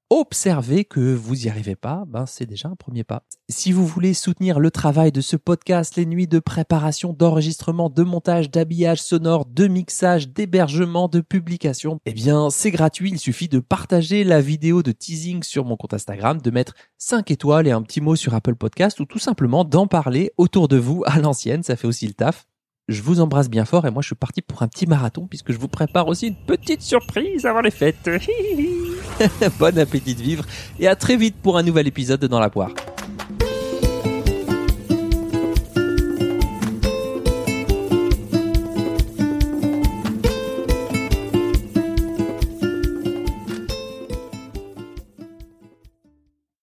observez 0.10 0.86
que 0.86 1.14
vous 1.14 1.45
y 1.45 1.49
arrivez 1.49 1.76
pas, 1.76 2.03
ben 2.07 2.26
c'est 2.26 2.45
déjà 2.45 2.70
un 2.70 2.76
premier 2.76 3.03
pas. 3.03 3.24
Si 3.49 3.72
vous 3.72 3.86
voulez 3.86 4.14
soutenir 4.14 4.60
le 4.60 4.72
travail 4.72 5.12
de 5.12 5.22
ce 5.22 5.36
podcast, 5.36 5.95
les 5.95 6.05
nuits 6.05 6.28
de 6.28 6.39
préparation, 6.39 7.14
d'enregistrement, 7.14 7.89
de 7.89 8.03
montage, 8.03 8.49
d'habillage 8.49 9.01
sonore, 9.01 9.45
de 9.45 9.68
mixage, 9.68 10.30
d'hébergement, 10.30 11.07
de 11.07 11.22
publication, 11.22 11.99
eh 12.05 12.14
bien 12.14 12.49
c'est 12.49 12.72
gratuit, 12.72 13.12
il 13.12 13.20
suffit 13.20 13.47
de 13.47 13.60
partager 13.60 14.24
la 14.24 14.41
vidéo 14.41 14.84
de 14.84 14.91
teasing 14.91 15.43
sur 15.43 15.66
mon 15.66 15.78
compte 15.78 15.93
Instagram, 15.93 16.41
de 16.41 16.51
mettre 16.51 16.74
5 16.97 17.30
étoiles 17.32 17.68
et 17.68 17.72
un 17.72 17.82
petit 17.82 18.01
mot 18.01 18.16
sur 18.16 18.34
Apple 18.34 18.55
Podcast 18.55 18.99
ou 18.99 19.05
tout 19.05 19.20
simplement 19.20 19.64
d'en 19.64 19.88
parler 19.88 20.32
autour 20.38 20.68
de 20.68 20.78
vous 20.78 21.03
à 21.05 21.20
l'ancienne, 21.20 21.64
ça 21.64 21.76
fait 21.76 21.88
aussi 21.88 22.07
le 22.07 22.14
taf. 22.14 22.49
Je 22.89 23.03
vous 23.03 23.21
embrasse 23.21 23.51
bien 23.51 23.65
fort 23.65 23.85
et 23.85 23.91
moi 23.91 24.01
je 24.01 24.07
suis 24.07 24.15
parti 24.15 24.41
pour 24.41 24.63
un 24.63 24.67
petit 24.67 24.87
marathon 24.87 25.27
puisque 25.27 25.51
je 25.51 25.59
vous 25.59 25.67
prépare 25.67 26.07
aussi 26.07 26.29
une 26.29 26.35
petite 26.35 26.81
surprise 26.81 27.45
avant 27.45 27.61
les 27.61 27.69
fêtes. 27.69 28.09
bon 29.59 29.77
appétit 29.77 30.15
de 30.15 30.23
vivre 30.23 30.43
et 30.79 30.87
à 30.87 30.95
très 30.95 31.15
vite 31.15 31.35
pour 31.35 31.59
un 31.59 31.61
nouvel 31.61 31.85
épisode 31.85 32.19
de 32.19 32.25
Dans 32.25 32.39
la 32.39 32.49
poire. 32.49 32.71